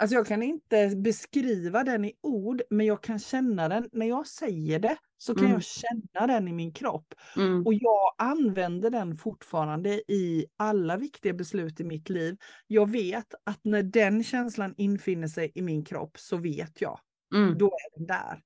Alltså 0.00 0.14
jag 0.14 0.26
kan 0.26 0.42
inte 0.42 0.92
beskriva 0.96 1.84
den 1.84 2.04
i 2.04 2.12
ord, 2.22 2.62
men 2.70 2.86
jag 2.86 3.02
kan 3.02 3.18
känna 3.18 3.68
den. 3.68 3.88
När 3.92 4.06
jag 4.06 4.26
säger 4.26 4.78
det 4.78 4.96
så 5.18 5.34
kan 5.34 5.44
Mm. 5.44 5.52
jag 5.52 5.62
känna 5.64 6.26
den 6.26 6.48
i 6.48 6.52
min 6.52 6.72
kropp. 6.72 7.14
Mm. 7.36 7.66
Och 7.66 7.74
jag 7.74 8.14
använder 8.18 8.90
den 8.90 9.16
fortfarande 9.16 9.90
i 10.12 10.46
alla 10.56 10.96
viktiga 10.96 11.32
beslut 11.32 11.80
i 11.80 11.84
mitt 11.84 12.08
liv. 12.08 12.36
Jag 12.66 12.90
vet 12.90 13.34
att 13.44 13.60
när 13.62 13.82
den 13.82 14.24
känslan 14.24 14.74
infinner 14.76 15.28
sig 15.28 15.52
i 15.54 15.62
min 15.62 15.84
kropp 15.84 16.18
så 16.18 16.36
vet 16.36 16.80
jag. 16.80 17.00
Mm. 17.34 17.58
Då 17.58 17.66
är 17.66 17.98
den 17.98 18.06
där. 18.06 18.40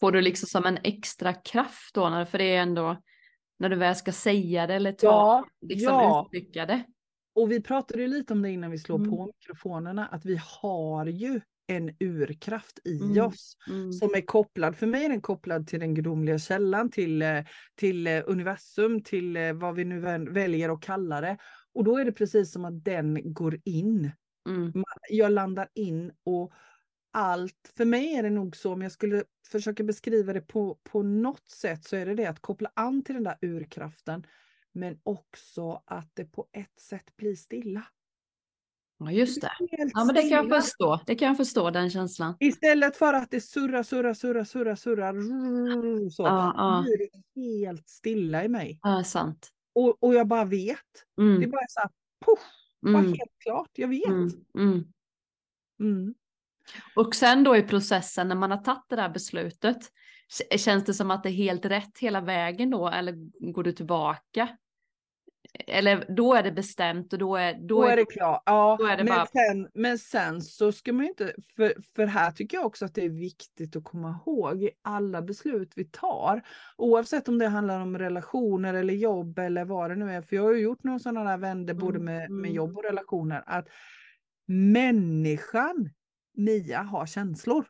Får 0.00 0.12
du 0.12 0.20
liksom 0.20 0.46
som 0.46 0.64
en 0.66 0.78
extra 0.84 1.32
kraft 1.32 1.94
då, 1.94 2.26
för 2.30 2.38
det 2.38 2.44
är 2.56 2.62
ändå 2.62 2.96
när 3.58 3.68
du 3.68 3.76
väl 3.76 3.96
ska 3.96 4.12
säga 4.12 4.66
det 4.66 4.74
eller 4.74 4.92
ta, 4.92 5.06
Ja, 5.06 5.44
liksom 5.60 5.92
ja. 5.94 6.28
uttrycka 6.32 6.66
det. 6.66 6.84
Och 7.34 7.50
vi 7.50 7.62
pratade 7.62 8.02
ju 8.02 8.08
lite 8.08 8.32
om 8.32 8.42
det 8.42 8.50
innan 8.50 8.70
vi 8.70 8.78
slår 8.78 8.98
Mm. 8.98 9.10
på 9.10 9.26
mikrofonerna, 9.26 10.06
att 10.06 10.24
vi 10.24 10.40
har 10.62 11.06
ju 11.06 11.40
en 11.66 11.96
urkraft 12.00 12.78
i 12.84 12.98
Mm. 12.98 13.26
oss. 13.26 13.56
Mm. 13.70 13.92
som 13.92 14.14
är 14.14 14.20
kopplad, 14.20 14.76
för 14.76 14.86
mig 14.86 15.04
är 15.04 15.08
den 15.08 15.20
kopplad 15.20 15.66
till 15.66 15.80
den 15.80 15.94
gudomliga 15.94 16.38
källan, 16.38 16.90
till, 16.90 17.22
eh, 17.22 17.44
till 17.74 18.06
eh, 18.06 18.22
universum, 18.26 19.02
till 19.02 19.36
eh, 19.36 19.52
vad 19.52 19.74
vi 19.74 19.84
nu 19.84 20.00
väljer 20.30 20.68
att 20.68 20.80
kalla 20.80 21.20
det. 21.20 21.38
Och 21.74 21.84
då 21.84 21.98
är 21.98 22.04
det 22.04 22.12
precis 22.12 22.52
som 22.52 22.64
att 22.64 22.84
den 22.84 23.34
går 23.34 23.58
in. 23.64 24.10
Mm. 24.48 24.72
Jag 25.10 25.32
landar 25.32 25.68
in 25.74 26.12
och 26.24 26.52
allt, 27.12 27.72
för 27.76 27.84
mig 27.84 28.14
är 28.14 28.22
det 28.22 28.30
nog 28.30 28.56
så, 28.56 28.72
om 28.72 28.82
jag 28.82 28.92
skulle 28.92 29.24
försöka 29.52 29.84
beskriva 29.84 30.32
det 30.32 30.40
på, 30.40 30.78
på 30.82 31.02
något 31.02 31.48
sätt 31.48 31.84
så 31.84 31.96
är 31.96 32.06
det 32.06 32.14
det 32.14 32.26
att 32.26 32.40
koppla 32.40 32.70
an 32.74 33.04
till 33.04 33.14
den 33.14 33.24
där 33.24 33.36
urkraften, 33.42 34.26
men 34.74 34.98
också 35.02 35.82
att 35.84 36.10
det 36.14 36.24
på 36.24 36.46
ett 36.52 36.80
sätt 36.80 37.16
blir 37.16 37.36
stilla. 37.36 37.82
Ja, 38.98 39.10
just 39.12 39.40
det. 39.40 39.50
Helt 39.76 39.92
Ja, 39.94 40.04
men 40.04 40.14
det 40.14 40.20
kan 40.22 40.30
jag 40.48 40.62
förstå. 40.62 41.00
Det 41.06 41.14
kan 41.14 41.28
jag 41.28 41.36
förstå, 41.36 41.70
den 41.70 41.90
känslan. 41.90 42.36
Istället 42.40 42.96
för 42.96 43.14
att 43.14 43.30
det 43.30 43.40
surrar, 43.40 43.82
surrar, 43.82 44.14
surrar, 44.14 44.44
surrar, 44.44 44.74
surrar, 44.74 46.10
så 46.10 46.22
Ja, 46.22 46.54
ja. 46.56 46.82
blir 46.86 46.98
det 46.98 47.10
helt 47.40 47.88
stilla 47.88 48.44
i 48.44 48.48
mig. 48.48 48.78
Ja, 48.82 49.04
sant. 49.04 49.50
Och, 49.72 50.02
och 50.02 50.14
jag 50.14 50.26
bara 50.28 50.44
vet. 50.44 50.78
Det 51.16 51.22
är 51.22 51.26
Mm. 51.36 51.50
bara 51.50 51.64
så 51.68 51.80
här, 51.80 51.90
bara 52.92 52.98
Mm. 52.98 53.06
helt 53.12 53.38
klart, 53.38 53.70
jag 53.74 53.88
vet. 53.88 54.06
Mm. 54.06 54.30
Mm. 54.58 54.84
Mm. 55.80 56.14
Och 56.96 57.14
sen 57.14 57.44
då 57.44 57.56
i 57.56 57.62
processen 57.62 58.28
när 58.28 58.36
man 58.36 58.50
har 58.50 58.58
tagit 58.58 58.84
det 58.88 58.96
där 58.96 59.08
beslutet, 59.08 59.78
känns 60.56 60.84
det 60.84 60.94
som 60.94 61.10
att 61.10 61.22
det 61.22 61.28
är 61.28 61.32
helt 61.32 61.64
rätt 61.64 61.98
hela 61.98 62.20
vägen 62.20 62.70
då 62.70 62.88
eller 62.88 63.12
går 63.52 63.62
du 63.62 63.72
tillbaka? 63.72 64.48
Eller 65.66 66.04
då 66.16 66.34
är 66.34 66.42
det 66.42 66.52
bestämt 66.52 67.12
och 67.12 67.18
då 67.18 67.36
är, 67.36 67.54
då 67.54 67.82
Då 67.82 67.84
är 67.88 67.96
det 67.96 68.04
klart. 68.04 68.42
Ja, 68.46 68.76
då 68.80 68.86
är 68.86 68.96
det 68.96 69.04
men, 69.04 69.14
bara- 69.14 69.26
sen, 69.26 69.68
men 69.74 69.98
sen 69.98 70.42
så 70.42 70.72
ska 70.72 70.92
man 70.92 71.04
ju 71.04 71.08
inte, 71.08 71.34
för, 71.56 71.74
för 71.96 72.06
här 72.06 72.30
tycker 72.30 72.56
jag 72.56 72.66
också 72.66 72.84
att 72.84 72.94
det 72.94 73.04
är 73.04 73.08
viktigt 73.08 73.76
att 73.76 73.84
komma 73.84 74.20
ihåg 74.26 74.62
i 74.62 74.70
alla 74.82 75.22
beslut 75.22 75.72
vi 75.76 75.84
tar, 75.84 76.42
oavsett 76.76 77.28
om 77.28 77.38
det 77.38 77.48
handlar 77.48 77.80
om 77.80 77.98
relationer 77.98 78.74
eller 78.74 78.94
jobb 78.94 79.38
eller 79.38 79.64
vad 79.64 79.90
det 79.90 79.96
nu 79.96 80.12
är, 80.12 80.22
för 80.22 80.36
jag 80.36 80.42
har 80.42 80.52
ju 80.52 80.60
gjort 80.60 80.84
några 80.84 80.98
sådana 80.98 81.30
där 81.30 81.38
vänder 81.38 81.74
både 81.74 81.98
Mm, 81.98 82.04
med, 82.04 82.30
med 82.30 82.38
mm. 82.48 82.54
jobb 82.54 82.76
och 82.76 82.84
relationer, 82.84 83.42
att 83.46 83.68
människan 84.46 85.90
Mia 86.36 86.82
har 86.82 87.06
känslor. 87.06 87.64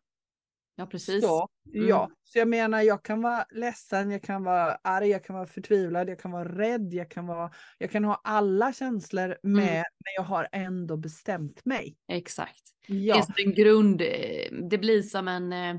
Ja, 0.76 0.86
precis. 0.86 1.22
Så, 1.24 1.48
Mm. 1.74 1.88
ja. 1.88 2.10
så 2.24 2.38
jag 2.38 2.48
menar, 2.48 2.80
jag 2.82 3.02
kan 3.02 3.22
vara 3.22 3.44
ledsen, 3.50 4.10
jag 4.10 4.22
kan 4.22 4.44
vara 4.44 4.78
arg, 4.84 5.08
jag 5.08 5.24
kan 5.24 5.36
vara 5.36 5.46
förtvivlad, 5.46 6.08
jag 6.08 6.18
kan 6.20 6.30
vara 6.30 6.48
rädd, 6.48 6.94
jag 6.94 7.10
kan, 7.10 7.26
vara, 7.26 7.50
jag 7.78 7.90
kan 7.90 8.04
ha 8.04 8.20
alla 8.24 8.72
känslor 8.72 9.28
med, 9.42 9.62
Mm. 9.64 9.74
men 9.74 10.12
jag 10.16 10.22
har 10.22 10.48
ändå 10.52 10.96
bestämt 10.96 11.64
mig. 11.64 11.96
Exakt. 12.08 12.62
Det 12.88 12.94
är 12.94 12.98
Ja, 13.00 13.22
som 13.22 13.34
en 13.36 13.54
grund, 13.54 14.00
eh, 14.02 14.52
det 14.70 14.78
blir 14.78 15.02
som 15.02 15.28
en, 15.28 15.52
eh, 15.52 15.76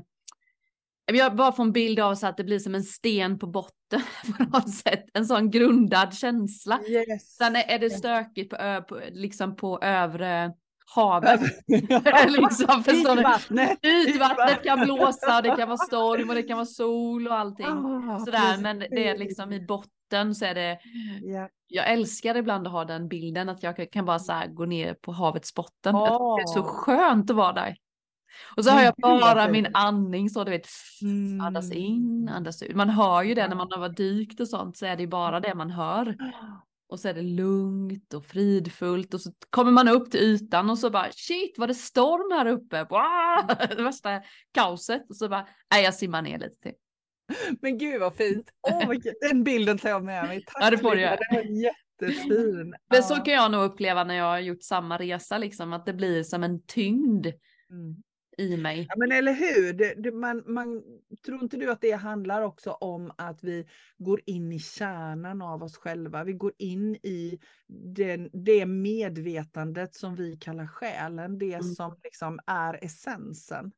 jag 1.12 1.36
bara 1.36 1.52
får 1.52 1.62
en 1.62 1.72
bild 1.72 2.00
av 2.00 2.14
så 2.14 2.26
att 2.26 2.36
det 2.36 2.44
blir 2.44 2.58
som 2.58 2.74
en 2.74 2.84
sten 2.84 3.38
på 3.38 3.46
botten 3.46 4.00
på 4.38 4.44
något 4.44 4.74
sätt, 4.74 5.04
en 5.14 5.26
sån 5.26 5.50
grundad 5.50 6.14
känsla. 6.14 6.80
yes. 6.88 7.36
Sen 7.36 7.56
är 7.56 7.62
är 7.68 7.78
det 7.78 7.90
stökigt 7.90 8.50
på, 8.50 8.56
ö, 8.56 8.80
på, 8.82 9.00
liksom 9.10 9.56
på 9.56 9.78
övre 9.82 10.52
havet. 10.94 11.40
Liksom, 12.28 12.82
förstår 12.84 13.14
du? 13.14 13.20
Ytvattnet. 13.20 13.78
Ytvattnet 13.82 14.62
kan 14.64 14.80
blåsa 14.80 15.42
det 15.42 15.56
kan 15.56 15.68
vara 15.68 15.78
storm 15.78 16.28
och 16.28 16.34
det 16.34 16.42
kan 16.42 16.56
vara 16.56 16.66
sol 16.66 17.26
och 17.28 17.34
allting. 17.34 17.66
Ah, 17.66 18.18
Sådär, 18.18 18.58
men 18.62 18.78
det 18.78 19.08
är 19.08 19.18
liksom 19.18 19.52
i 19.52 19.66
botten 19.66 20.34
så 20.34 20.44
är 20.44 20.54
det, 20.54 20.78
Ja. 21.22 21.48
jag 21.68 21.90
älskar 21.92 22.36
ibland 22.36 22.66
att 22.66 22.72
ha 22.72 22.84
den 22.84 23.08
bilden 23.08 23.48
att 23.48 23.62
jag 23.62 23.92
kan 23.92 24.04
bara 24.04 24.18
så 24.18 24.32
här 24.32 24.46
gå 24.46 24.64
ner 24.64 24.94
på 24.94 25.12
havets 25.12 25.54
botten. 25.54 25.94
Tycker 25.94 26.36
Det 26.36 26.42
är 26.42 26.46
så 26.46 26.60
Ah. 26.60 26.64
skönt 26.64 27.30
att 27.30 27.36
vara 27.36 27.52
där. 27.52 27.76
Och 28.56 28.64
så 28.64 28.70
har 28.70 28.82
jag 28.82 28.94
bara 29.02 29.48
min 29.48 29.66
andning 29.74 30.30
så 30.30 30.44
du 30.44 30.50
vet, 30.50 30.66
andas 31.42 31.72
in, 31.72 32.20
Mm. 32.22 32.34
andas 32.36 32.62
ut. 32.62 32.76
Man 32.76 32.90
hör 32.90 33.22
ju 33.22 33.34
det 33.34 33.48
när 33.48 33.56
man 33.56 33.68
har 33.70 33.78
varit 33.80 33.96
dykt 33.96 34.40
och 34.40 34.48
sånt 34.48 34.76
så 34.76 34.86
är 34.86 34.96
det 34.96 35.06
bara 35.06 35.40
det 35.40 35.54
man 35.54 35.70
hör. 35.70 36.16
Och 36.88 37.00
så 37.00 37.08
är 37.08 37.14
det 37.14 37.22
lugnt 37.22 38.14
och 38.14 38.24
fridfullt 38.24 39.14
och 39.14 39.20
så 39.20 39.32
kommer 39.50 39.72
man 39.72 39.88
upp 39.88 40.10
till 40.10 40.20
ytan 40.20 40.70
och 40.70 40.78
så 40.78 40.90
bara 40.90 41.12
shit 41.12 41.58
var 41.58 41.66
det 41.66 41.74
storm 41.74 42.38
här 42.38 42.46
uppe. 42.46 42.86
Wow! 42.90 43.56
Det 43.76 43.82
värsta 43.82 44.22
kaoset. 44.52 45.02
Och 45.08 45.16
så 45.16 45.28
bara 45.28 45.48
nej 45.70 45.84
jag 45.84 45.94
simmar 45.94 46.22
ner 46.22 46.38
lite 46.38 46.56
till. 46.60 46.72
Men 47.60 47.78
gud 47.78 48.00
vad 48.00 48.14
fint. 48.14 48.50
Vilken, 48.88 49.14
den 49.20 49.44
bilden 49.44 49.78
tar 49.78 49.88
jag 49.88 50.04
med 50.04 50.24
mig. 50.24 50.44
Tack 50.44 50.64
Ja, 50.64 50.70
det 50.70 50.78
får 50.78 50.94
du 50.94 51.00
göra. 51.00 51.16
Den 51.30 51.36
var 51.36 51.62
jättefin. 51.62 52.74
Men 52.90 53.02
så 53.02 53.14
kan 53.14 53.34
jag 53.34 53.50
nog 53.50 53.64
uppleva 53.64 54.04
när 54.04 54.14
jag 54.14 54.24
har 54.24 54.38
gjort 54.38 54.62
samma 54.62 54.98
resa 54.98 55.38
liksom 55.38 55.72
att 55.72 55.86
det 55.86 55.92
blir 55.92 56.22
som 56.22 56.44
en 56.44 56.62
tyngd 56.62 57.26
Mm. 57.70 57.96
I 58.36 58.56
mig. 58.56 58.86
Ja, 58.88 58.94
men 58.96 59.12
eller 59.12 59.32
hur, 59.32 59.72
det, 59.72 59.94
det, 59.94 60.12
man, 60.12 60.42
man, 60.46 60.82
tror 61.26 61.42
inte 61.42 61.56
du 61.56 61.70
att 61.70 61.80
det 61.80 61.92
handlar 61.92 62.42
också 62.42 62.70
om 62.70 63.12
att 63.18 63.44
vi 63.44 63.66
går 63.98 64.20
in 64.26 64.52
i 64.52 64.58
kärnan 64.58 65.42
av 65.42 65.62
oss 65.62 65.76
själva? 65.76 66.24
Vi 66.24 66.32
går 66.32 66.52
in 66.58 66.96
i 66.96 67.38
den, 67.68 68.30
det 68.32 68.66
medvetandet 68.66 69.94
som 69.94 70.14
vi 70.14 70.36
kallar 70.36 70.66
själen, 70.66 71.38
det 71.38 71.54
Mm. 71.54 71.62
som 71.62 71.96
liksom 72.04 72.38
är 72.46 72.84
essensen. 72.84 73.72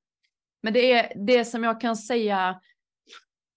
Men 0.63 0.73
det 0.73 0.93
är 0.93 1.27
det 1.27 1.45
som 1.45 1.65
jag 1.65 1.81
kan 1.81 1.97
säga, 1.97 2.61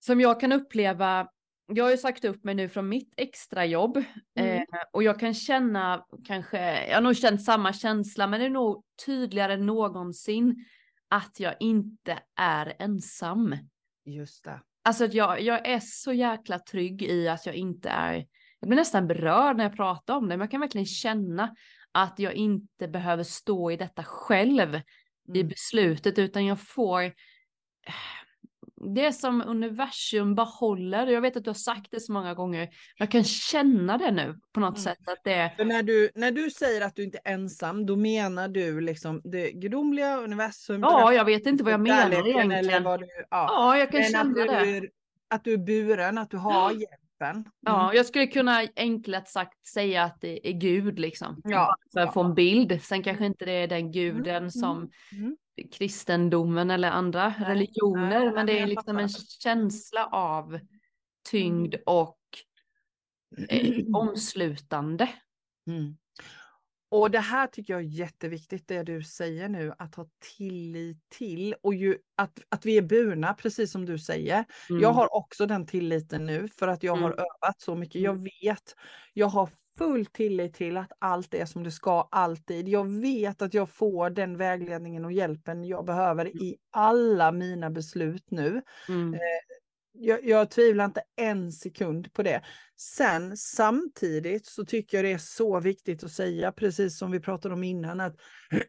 som 0.06 0.22
jag 0.22 0.40
kan 0.40 0.52
uppleva. 0.52 1.28
Jag 1.74 1.84
har 1.84 1.92
ju 1.92 1.98
sagt 1.98 2.26
upp 2.26 2.44
mig 2.44 2.56
nu 2.56 2.70
från 2.70 2.90
mitt 2.90 3.14
extrajobb 3.18 4.04
Mm. 4.36 4.58
eh, 4.58 4.64
och 4.92 5.04
jag 5.04 5.20
kan 5.20 5.34
känna 5.34 6.06
kanske, 6.26 6.88
jag 6.88 6.96
har 6.96 7.02
nog 7.02 7.16
känt 7.18 7.44
samma 7.44 7.74
känsla, 7.74 8.28
men 8.28 8.40
det 8.40 8.46
är 8.46 8.50
nog 8.50 8.84
tydligare 9.06 9.54
än 9.54 9.66
någonsin 9.66 10.66
att 11.12 11.40
jag 11.40 11.56
inte 11.60 12.20
är 12.36 12.76
ensam. 12.80 13.58
Just 14.06 14.44
det. 14.44 14.62
Alltså 14.84 15.06
jag, 15.06 15.42
jag 15.42 15.68
är 15.68 15.80
så 15.80 16.14
jäkla 16.14 16.60
trygg 16.60 17.02
i 17.02 17.28
att 17.28 17.46
jag 17.46 17.56
inte 17.56 17.90
är, 17.90 18.26
jag 18.60 18.70
blir 18.70 18.76
nästan 18.78 19.08
berörd 19.08 19.58
när 19.58 19.64
jag 19.64 19.76
pratar 19.76 20.16
om 20.18 20.24
det, 20.24 20.38
men 20.38 20.40
jag 20.40 20.52
kan 20.52 20.62
verkligen 20.62 20.86
känna 20.86 21.56
att 21.92 22.20
jag 22.20 22.34
inte 22.34 22.88
behöver 22.88 23.24
stå 23.24 23.72
i 23.72 23.78
detta 23.78 24.04
själv 24.04 24.76
i 25.34 25.40
Mm. 25.40 25.48
beslutet 25.48 26.20
utan 26.20 26.46
jag 26.46 26.60
får 26.60 27.14
det 28.96 29.06
är 29.06 29.12
som 29.12 29.44
universum 29.48 30.36
bara 30.36 30.44
håller. 30.46 31.08
Jag 31.08 31.22
vet 31.22 31.38
att 31.38 31.44
du 31.44 31.50
har 31.50 31.56
sagt 31.56 31.88
det 31.92 32.00
så 32.00 32.12
många 32.12 32.34
gånger. 32.34 32.70
Jag 32.98 33.12
kan 33.12 33.24
känna 33.24 33.98
det 33.98 34.12
nu 34.12 34.40
på 34.54 34.60
något 34.60 34.70
Mm. 34.78 34.82
sätt 34.84 35.08
att 35.08 35.24
det 35.24 35.54
För 35.58 35.66
när 35.66 35.84
du, 35.84 36.10
när 36.16 36.32
du 36.32 36.50
säger 36.50 36.82
att 36.86 36.96
du 36.96 37.04
inte 37.04 37.20
är 37.24 37.34
ensam, 37.34 37.86
då 37.86 37.96
menar 37.96 38.48
du 38.48 38.82
liksom 38.82 39.22
det 39.24 39.52
gudomliga 39.52 40.18
universum? 40.18 40.82
Ja, 40.82 41.14
jag 41.14 41.26
vet 41.26 41.46
inte 41.46 41.64
vad 41.64 41.74
jag 41.74 41.80
menar 41.82 42.02
kärleken 42.12 42.40
Eller 42.40 42.52
egentligen. 42.52 42.84
vad 42.84 43.00
du, 43.00 43.06
ja. 43.08 43.26
Ja, 43.30 43.78
jag 43.78 43.92
kan 43.92 44.00
Men 44.00 44.06
att 44.06 44.12
känna 44.12 44.34
du, 44.34 44.46
det. 44.46 44.78
är, 44.78 44.90
att 45.30 45.44
du 45.44 45.54
är 45.54 45.58
buren, 45.58 46.18
att 46.18 46.30
du 46.30 46.38
har 46.38 46.72
hjälpen. 46.72 46.98
Mm. 47.22 47.44
Ja, 47.66 47.94
jag 47.94 48.06
skulle 48.06 48.28
kunna 48.28 48.62
enkelt 48.76 49.28
sagt 49.28 49.68
säga 49.68 50.04
att 50.04 50.22
det 50.22 50.48
är 50.50 50.54
Gud 50.54 51.00
liksom. 51.00 51.42
Ja, 51.44 51.76
För 51.94 52.00
att 52.02 52.14
få 52.14 52.24
en 52.24 52.34
bild. 52.36 52.84
Sen 52.84 53.04
kanske 53.04 53.26
inte 53.26 53.46
det 53.46 53.52
är 53.52 53.68
den 53.68 53.92
guden 53.92 54.36
Mm, 54.36 54.50
som 54.52 54.90
Mm. 55.12 55.38
Kristendomen 55.72 56.72
eller 56.72 56.90
andra 56.92 57.34
Nej, 57.40 57.50
religioner. 57.50 58.20
nej, 58.20 58.32
men 58.34 58.46
det 58.46 58.60
är 58.60 58.68
liksom 58.68 58.98
en 58.98 59.10
känsla 59.10 60.06
av 60.06 60.60
tyngd 61.30 61.76
och 61.86 62.18
eh, 63.50 63.76
omslutande. 63.94 65.10
Mm. 65.68 65.98
Och 66.94 67.12
det 67.12 67.20
här 67.20 67.48
tycker 67.48 67.74
jag 67.74 67.82
är 67.82 67.86
jätteviktigt, 67.86 68.68
det 68.68 68.84
du 68.84 69.04
säger 69.04 69.50
nu, 69.50 69.74
att 69.78 69.96
ha 69.96 70.08
tillit 70.38 70.98
till 71.10 71.56
och 71.64 71.74
ju, 71.74 71.98
att, 72.16 72.40
att 72.50 72.66
vi 72.66 72.78
är 72.78 72.82
burna, 72.82 73.34
precis 73.34 73.72
som 73.72 73.86
du 73.86 74.00
säger. 74.00 74.46
Mm. 74.70 74.82
Jag 74.82 74.90
har 74.90 75.14
också 75.16 75.46
den 75.46 75.66
tilliten 75.66 76.26
nu 76.26 76.48
för 76.60 76.68
att 76.68 76.84
jag 76.84 76.96
har 76.96 77.12
Mm. 77.12 77.20
övat 77.20 77.62
så 77.62 77.76
mycket. 77.76 78.02
Jag 78.02 78.24
vet, 78.44 78.76
jag 79.14 79.28
har 79.28 79.50
full 79.78 80.06
tillit 80.06 80.54
till 80.54 80.78
att 80.78 80.92
allt 81.00 81.34
är 81.34 81.46
som 81.46 81.64
det 81.64 81.72
ska 81.72 82.08
alltid. 82.12 82.68
Jag 82.68 82.90
vet 83.02 83.42
att 83.42 83.54
jag 83.54 83.70
får 83.70 84.10
den 84.10 84.38
vägledningen 84.38 85.06
och 85.06 85.12
hjälpen 85.12 85.64
jag 85.64 85.86
behöver 85.86 86.28
i 86.28 86.58
alla 86.72 87.32
mina 87.32 87.70
beslut 87.70 88.32
nu. 88.32 88.62
Mm. 88.90 89.20
jag, 89.94 90.26
jag 90.26 90.50
tvivlar 90.50 90.86
inte 90.86 91.02
en 91.16 91.52
sekund 91.52 92.14
på 92.14 92.24
det. 92.24 92.42
Sen 92.78 93.38
samtidigt 93.38 94.46
så 94.46 94.66
tycker 94.66 94.98
jag 94.98 95.06
det 95.06 95.12
är 95.12 95.18
så 95.18 95.60
viktigt 95.60 96.04
att 96.04 96.12
säga, 96.12 96.52
precis 96.52 96.98
som 96.98 97.12
vi 97.12 97.20
pratade 97.20 97.54
om 97.54 97.64
innan, 97.64 98.00
att 98.00 98.16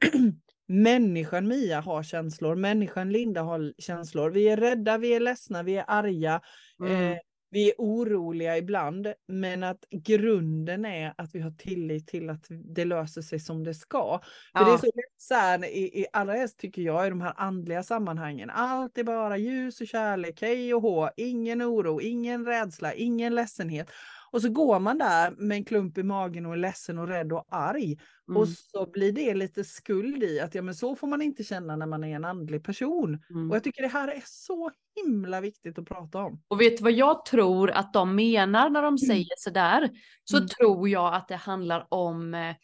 människan 0.69 1.49
Mia 1.49 1.81
har 1.81 2.03
känslor, 2.03 2.57
människan 2.57 3.13
Linda 3.13 3.43
har 3.43 3.73
känslor. 3.79 4.31
Vi 4.31 4.49
är 4.49 4.57
rädda, 4.57 4.99
vi 4.99 5.15
är 5.15 5.21
ledsna, 5.21 5.63
vi 5.63 5.77
är 5.77 5.85
arga. 5.89 6.41
Mm. 6.81 7.13
Eh, 7.13 7.19
vi 7.53 7.69
är 7.69 7.75
oroliga 7.79 8.59
ibland, 8.59 9.13
men 9.29 9.63
att 9.63 9.85
grunden 9.91 10.85
är 10.85 11.15
att 11.17 11.35
vi 11.35 11.41
har 11.41 11.51
tillit 11.51 12.07
till 12.09 12.31
att 12.31 12.47
det 12.49 12.85
löser 12.85 13.23
sig 13.23 13.41
som 13.41 13.65
det 13.65 13.75
ska. 13.75 14.21
För 14.53 14.61
Ja. 14.61 14.67
det 14.67 14.73
är 14.73 14.79
så 14.79 14.87
lätt 14.87 15.15
så 15.19 15.35
här, 15.35 15.65
i, 15.65 16.01
i 16.01 16.07
allra 16.13 16.33
helst 16.33 16.59
tycker 16.59 16.83
jag 16.83 17.07
i 17.07 17.11
de 17.11 17.21
här 17.21 17.35
andliga 17.37 17.83
sammanhangen, 17.83 18.51
allt 18.51 18.99
är 18.99 19.05
bara 19.05 19.37
ljus 19.37 19.81
och 19.81 19.87
kärlek, 19.87 20.43
hej 20.43 20.75
och 20.75 20.83
hå, 20.83 21.11
ingen 21.17 21.63
oro, 21.63 22.01
ingen 22.01 22.47
rädsla, 22.47 22.95
ingen 22.95 23.35
ledsenhet. 23.35 23.91
Och 24.33 24.43
så 24.43 24.49
går 24.49 24.81
man 24.81 24.99
där 24.99 25.31
med 25.31 25.57
en 25.57 25.65
klump 25.65 25.99
i 25.99 26.03
magen 26.03 26.47
och 26.47 26.53
är 26.53 26.57
ledsen 26.57 26.99
och 26.99 27.09
rädd 27.09 27.33
och 27.33 27.45
arg. 27.49 27.99
Mm. 28.29 28.41
Och 28.41 28.49
så 28.49 28.91
blir 28.93 29.13
det 29.13 29.35
lite 29.35 29.65
skuld 29.65 30.23
i 30.23 30.41
att 30.41 30.55
ja, 30.55 30.63
men 30.63 30.75
så 30.75 30.97
får 30.97 31.07
man 31.07 31.23
inte 31.23 31.45
känna 31.45 31.77
när 31.77 31.87
man 31.87 32.05
är 32.05 32.17
en 32.17 32.25
andlig 32.25 32.65
person. 32.65 33.23
Mm. 33.31 33.51
Och 33.51 33.57
jag 33.57 33.65
tycker 33.65 33.83
det 33.83 33.89
här 33.89 34.09
är 34.09 34.23
så 34.27 34.71
himla 34.97 35.41
viktigt 35.41 35.79
att 35.79 35.85
prata 35.89 36.19
om. 36.19 36.43
Och 36.49 36.61
vet 36.61 36.77
du 36.79 36.83
vad 36.83 36.93
jag 36.93 37.25
tror 37.25 37.71
att 37.71 37.93
de 37.93 38.15
menar 38.15 38.71
när 38.71 38.83
de 38.83 38.99
säger 38.99 39.35
sådär? 39.39 39.91
Så 40.25 40.37
Mm. 40.37 40.49
tror 40.49 40.89
jag 40.89 41.15
att 41.15 41.29
det 41.29 41.37
handlar 41.37 41.87
om, 41.91 42.35
eh, 42.35 42.55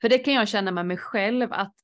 för 0.00 0.08
det 0.08 0.18
kan 0.18 0.34
jag 0.34 0.48
känna 0.48 0.70
med 0.70 0.86
mig 0.86 0.96
själv, 0.96 1.52
att 1.52 1.74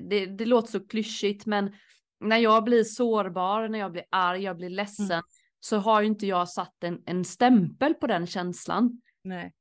det, 0.00 0.26
det 0.26 0.46
låter 0.46 0.70
så 0.70 0.86
klyschigt, 0.86 1.46
men 1.46 1.72
när 2.20 2.38
jag 2.38 2.64
blir 2.64 2.84
sårbar, 2.84 3.68
när 3.68 3.78
jag 3.78 3.92
blir 3.92 4.04
arg, 4.10 4.42
jag 4.42 4.56
blir 4.56 4.70
ledsen, 4.70 5.04
Mm. 5.06 5.22
Så 5.64 5.76
har 5.76 6.00
ju 6.00 6.06
inte 6.06 6.26
jag 6.26 6.48
satt 6.48 6.84
en, 6.84 7.02
en 7.06 7.24
stämpel 7.24 7.94
på 7.94 8.06
den 8.06 8.26
känslan. 8.26 9.00
Nej. 9.22 9.52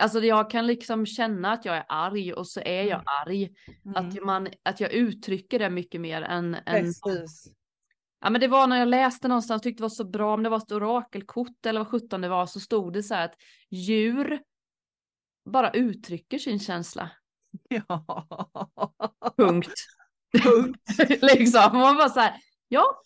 Alltså 0.00 0.20
jag 0.20 0.50
kan 0.50 0.66
liksom 0.66 1.06
känna 1.06 1.52
att 1.52 1.64
jag 1.64 1.76
är 1.76 1.84
arg 1.88 2.32
och 2.32 2.46
så 2.46 2.60
är 2.60 2.82
jag 2.82 3.00
Mm. 3.00 3.04
arg. 3.06 3.54
Mm. 3.84 3.96
Att, 3.96 4.24
man, 4.24 4.48
att 4.62 4.80
jag 4.80 4.92
uttrycker 4.92 5.58
det 5.58 5.70
mycket 5.70 6.00
mer 6.00 6.22
än, 6.22 6.54
än 6.54 6.84
Precis. 6.84 7.52
Ja 8.20 8.30
men 8.30 8.40
det 8.40 8.48
var 8.48 8.66
när 8.66 8.78
jag 8.78 8.88
läste 8.88 9.28
någonstans, 9.28 9.62
tyckte 9.62 9.80
det 9.80 9.84
var 9.84 9.88
så 9.88 10.04
bra, 10.04 10.34
om 10.34 10.42
det 10.42 10.48
var 10.48 10.56
ett 10.56 10.72
orakelkort 10.72 11.66
eller 11.66 11.80
vad 11.80 11.88
sjutton 11.88 12.20
det 12.20 12.28
var, 12.28 12.46
så 12.46 12.60
stod 12.60 12.92
det 12.92 13.02
så 13.02 13.14
här 13.14 13.24
att 13.24 13.34
djur 13.70 14.42
bara 15.44 15.70
uttrycker 15.70 16.38
sin 16.38 16.58
känsla. 16.60 17.10
Ja. 17.68 18.04
Punkt. 19.36 19.74
Punkt. 20.42 20.82
liksom, 21.22 21.70
man 21.72 21.96
bara 21.96 22.08
så 22.08 22.20
här, 22.20 22.34
ja. 22.68 23.02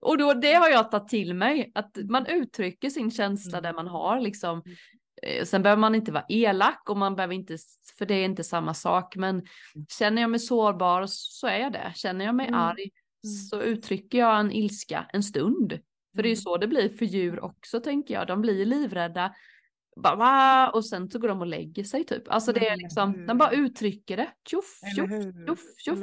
Och 0.00 0.18
då, 0.18 0.34
det 0.34 0.52
har 0.54 0.68
jag 0.68 0.90
tagit 0.90 1.08
till 1.08 1.34
mig, 1.34 1.72
att 1.74 1.96
man 2.10 2.26
uttrycker 2.26 2.90
sin 2.90 3.10
känsla 3.10 3.58
Mm. 3.58 3.62
där 3.62 3.72
man 3.72 3.86
har 3.86 4.20
liksom. 4.20 4.62
Eh, 5.22 5.44
Sen 5.44 5.62
behöver 5.62 5.80
man 5.80 5.94
inte 5.94 6.12
vara 6.12 6.24
elak 6.28 6.90
och 6.90 6.96
man 6.96 7.16
behöver 7.16 7.34
inte, 7.34 7.56
för 7.98 8.06
det 8.06 8.14
är 8.14 8.24
inte 8.24 8.44
samma 8.44 8.74
sak, 8.74 9.16
men 9.16 9.42
känner 9.98 10.22
jag 10.22 10.30
mig 10.30 10.40
sårbar 10.40 11.04
så 11.08 11.46
är 11.46 11.58
jag 11.58 11.72
det. 11.72 11.92
Känner 11.94 12.24
jag 12.24 12.34
mig 12.34 12.46
Mm. 12.48 12.60
arg 12.60 12.82
Mm. 13.24 13.34
så 13.50 13.60
uttrycker 13.62 14.18
jag 14.18 14.40
en 14.40 14.52
ilska 14.52 15.06
en 15.12 15.22
stund. 15.22 15.78
För 16.16 16.22
det 16.22 16.28
är 16.28 16.30
ju 16.30 16.34
Mm. 16.34 16.36
så 16.42 16.56
det 16.56 16.66
blir 16.66 16.88
för 16.88 17.04
djur 17.06 17.44
också 17.44 17.80
tänker 17.80 18.14
jag. 18.14 18.26
De 18.26 18.40
blir 18.40 18.66
livrädda. 18.66 19.34
Bara, 19.96 20.16
"Va?" 20.16 20.70
och 20.74 20.86
sen 20.86 21.10
så 21.10 21.18
går 21.18 21.28
de 21.28 21.40
och 21.40 21.46
lägger 21.46 21.84
sig 21.84 22.04
typ. 22.04 22.22
Alltså 22.28 22.52
det 22.52 22.60
är 22.60 22.72
Mm, 22.72 22.78
liksom, 22.78 23.26
de 23.26 23.38
bara 23.38 23.50
uttrycker 23.50 24.16
det. 24.16 24.28
Tjoff, 24.48 24.80
tjoff, 24.96 25.10
tjoff, 25.46 25.60
tjoff. 25.78 25.98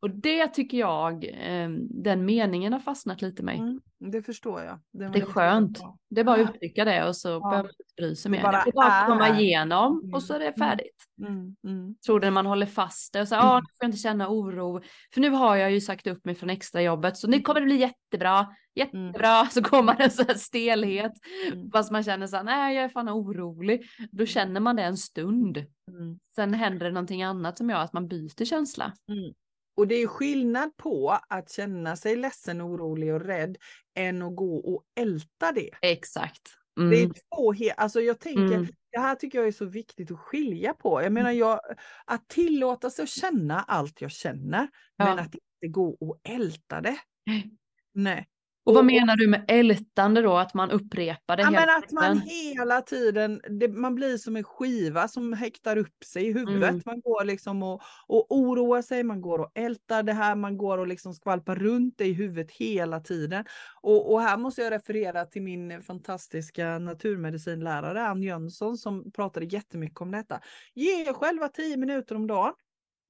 Och 0.00 0.10
det 0.10 0.48
tycker 0.48 0.78
jag, 0.78 1.24
eh, 1.24 1.68
den 1.90 2.24
meningen 2.24 2.72
har 2.72 2.80
fastnat 2.80 3.22
lite 3.22 3.42
i 3.42 3.44
mig. 3.44 3.58
Mm, 3.58 3.80
det 4.12 4.22
förstår 4.22 4.60
jag. 4.62 4.78
Var 4.90 5.08
Det 5.12 5.18
är 5.18 5.24
skönt. 5.24 5.78
bra. 5.78 5.98
Det 6.10 6.20
är 6.20 6.24
bara 6.24 6.36
att 6.36 6.48
Ja. 6.48 6.54
uttrycka 6.54 6.84
det 6.84 7.08
och 7.08 7.16
så 7.16 7.40
behöver 7.40 7.62
man 7.62 7.72
bry 7.96 8.16
sig 8.16 8.30
mer. 8.30 8.42
bara 8.42 8.64
Det 8.64 8.70
är 8.70 8.72
bara 8.72 8.86
att 8.92 9.06
komma 9.08 9.40
igenom 9.40 10.10
och 10.14 10.22
så 10.22 10.34
är 10.34 10.38
det 10.38 10.44
Mm. 10.46 10.58
färdigt. 10.58 11.04
Mm, 11.26 11.56
mm. 11.66 11.94
Tror 12.06 12.20
det 12.20 12.26
när 12.26 12.30
man 12.30 12.46
håller 12.46 12.66
fast 12.66 13.12
det 13.12 13.20
och 13.20 13.28
så 13.28 13.34
Mm. 13.34 13.46
ja, 13.46 13.60
nu 13.60 13.66
får 13.66 13.76
jag 13.80 13.88
inte 13.88 13.98
känna 13.98 14.28
oro. 14.28 14.82
För 15.14 15.20
nu 15.20 15.30
har 15.30 15.56
jag 15.56 15.72
ju 15.72 15.80
sagt 15.80 16.06
upp 16.06 16.24
mig 16.24 16.34
från 16.34 16.50
extrajobbet 16.50 17.16
så 17.16 17.28
nu 17.28 17.40
kommer 17.40 17.60
det 17.60 17.66
bli 17.66 17.76
jättebra, 17.76 18.46
jättebra. 18.74 19.46
Så 19.50 19.62
kommer 19.62 20.00
en 20.00 20.10
sån 20.10 20.24
här 20.28 20.34
stelhet. 20.34 21.12
Mm. 21.52 21.70
Fast 21.70 21.90
man 21.92 22.02
känner 22.04 22.26
så 22.26 22.36
här, 22.36 22.44
nej 22.44 22.76
jag 22.76 22.84
är 22.84 22.88
fan 22.88 23.08
orolig. 23.10 23.86
Då 24.10 24.26
känner 24.26 24.60
man 24.60 24.76
det 24.76 24.82
en 24.82 24.96
stund. 24.96 25.56
Mm. 25.90 26.18
Sen 26.34 26.54
händer 26.54 26.86
det 26.86 26.92
någonting 26.92 27.22
annat 27.22 27.58
som 27.58 27.70
gör 27.70 27.78
att 27.78 27.92
man 27.92 28.08
byter 28.08 28.44
känsla. 28.44 28.92
Mm. 29.12 29.34
Och 29.76 29.86
det 29.88 29.94
är 29.94 30.06
skillnad 30.06 30.76
på 30.76 31.18
att 31.28 31.50
känna 31.50 31.96
sig 31.96 32.16
ledsen, 32.16 32.62
orolig 32.62 33.14
och 33.14 33.20
rädd 33.20 33.56
än 33.94 34.22
att 34.22 34.36
gå 34.36 34.56
och 34.56 34.82
älta 35.00 35.52
det. 35.54 35.70
Exakt. 35.82 36.42
Det 36.88 36.96
är 36.96 37.04
Mm. 37.04 37.12
två 37.36 37.54
alltså 37.76 38.00
jag 38.00 38.20
tänker, 38.20 38.54
Mm. 38.54 38.66
det 38.92 38.98
här 39.00 39.14
tycker 39.14 39.38
jag 39.38 39.48
är 39.48 39.52
så 39.52 39.64
viktigt 39.64 40.10
att 40.10 40.18
skilja 40.20 40.74
på. 40.74 41.02
Jag 41.02 41.12
menar, 41.12 41.30
jag, 41.30 41.60
att 42.06 42.28
tillåta 42.28 42.90
sig 42.90 43.02
att 43.02 43.08
känna 43.08 43.60
allt 43.60 44.00
jag 44.00 44.10
känner, 44.10 44.68
men 44.98 45.16
Ja. 45.16 45.18
att 45.18 45.34
inte 45.34 45.68
gå 45.72 45.88
och 46.00 46.20
älta 46.28 46.80
det. 46.80 46.98
Nej. 47.94 48.26
Och 48.66 48.74
vad 48.74 48.84
menar 48.84 49.16
du 49.16 49.28
med 49.28 49.44
ältande 49.48 50.22
då? 50.22 50.36
Att 50.36 50.54
man 50.54 50.70
upprepar 50.70 51.36
det 51.36 51.42
Ja, 51.42 51.50
men 51.50 51.68
att 51.68 51.92
man 51.92 52.20
hela 52.20 52.82
tiden, 52.82 53.40
det, 53.60 53.68
man 53.68 53.94
blir 53.94 54.16
som 54.16 54.36
en 54.36 54.44
skiva 54.44 55.08
som 55.08 55.32
häktar 55.32 55.76
upp 55.76 56.04
sig 56.04 56.26
i 56.26 56.32
huvudet. 56.32 56.70
Mm. 56.70 56.82
Man 56.86 57.00
går 57.00 57.24
liksom 57.24 57.62
och, 57.62 57.82
och 58.06 58.26
oroar 58.28 58.82
sig, 58.82 59.04
man 59.04 59.20
går 59.20 59.38
och 59.38 59.50
ältar 59.54 60.02
det 60.02 60.12
här, 60.12 60.34
man 60.34 60.58
går 60.58 60.78
och 60.78 60.86
liksom 60.86 61.14
skvalpar 61.14 61.56
runt 61.56 61.94
det 61.98 62.04
i 62.06 62.12
huvudet 62.12 62.50
hela 62.50 63.00
tiden. 63.00 63.44
Och, 63.82 64.12
och 64.12 64.20
här 64.20 64.36
måste 64.36 64.62
jag 64.62 64.72
referera 64.72 65.24
till 65.24 65.42
min 65.42 65.82
fantastiska 65.82 66.78
naturmedicinlärare 66.78 68.06
Ann 68.06 68.22
Jönsson 68.22 68.78
som 68.78 69.12
pratade 69.12 69.46
jättemycket 69.46 70.00
om 70.00 70.10
detta. 70.10 70.40
Ge 70.74 71.08
er 71.08 71.12
själva 71.12 71.48
tio 71.48 71.76
minuter 71.76 72.14
om 72.14 72.26
dagen 72.26 72.52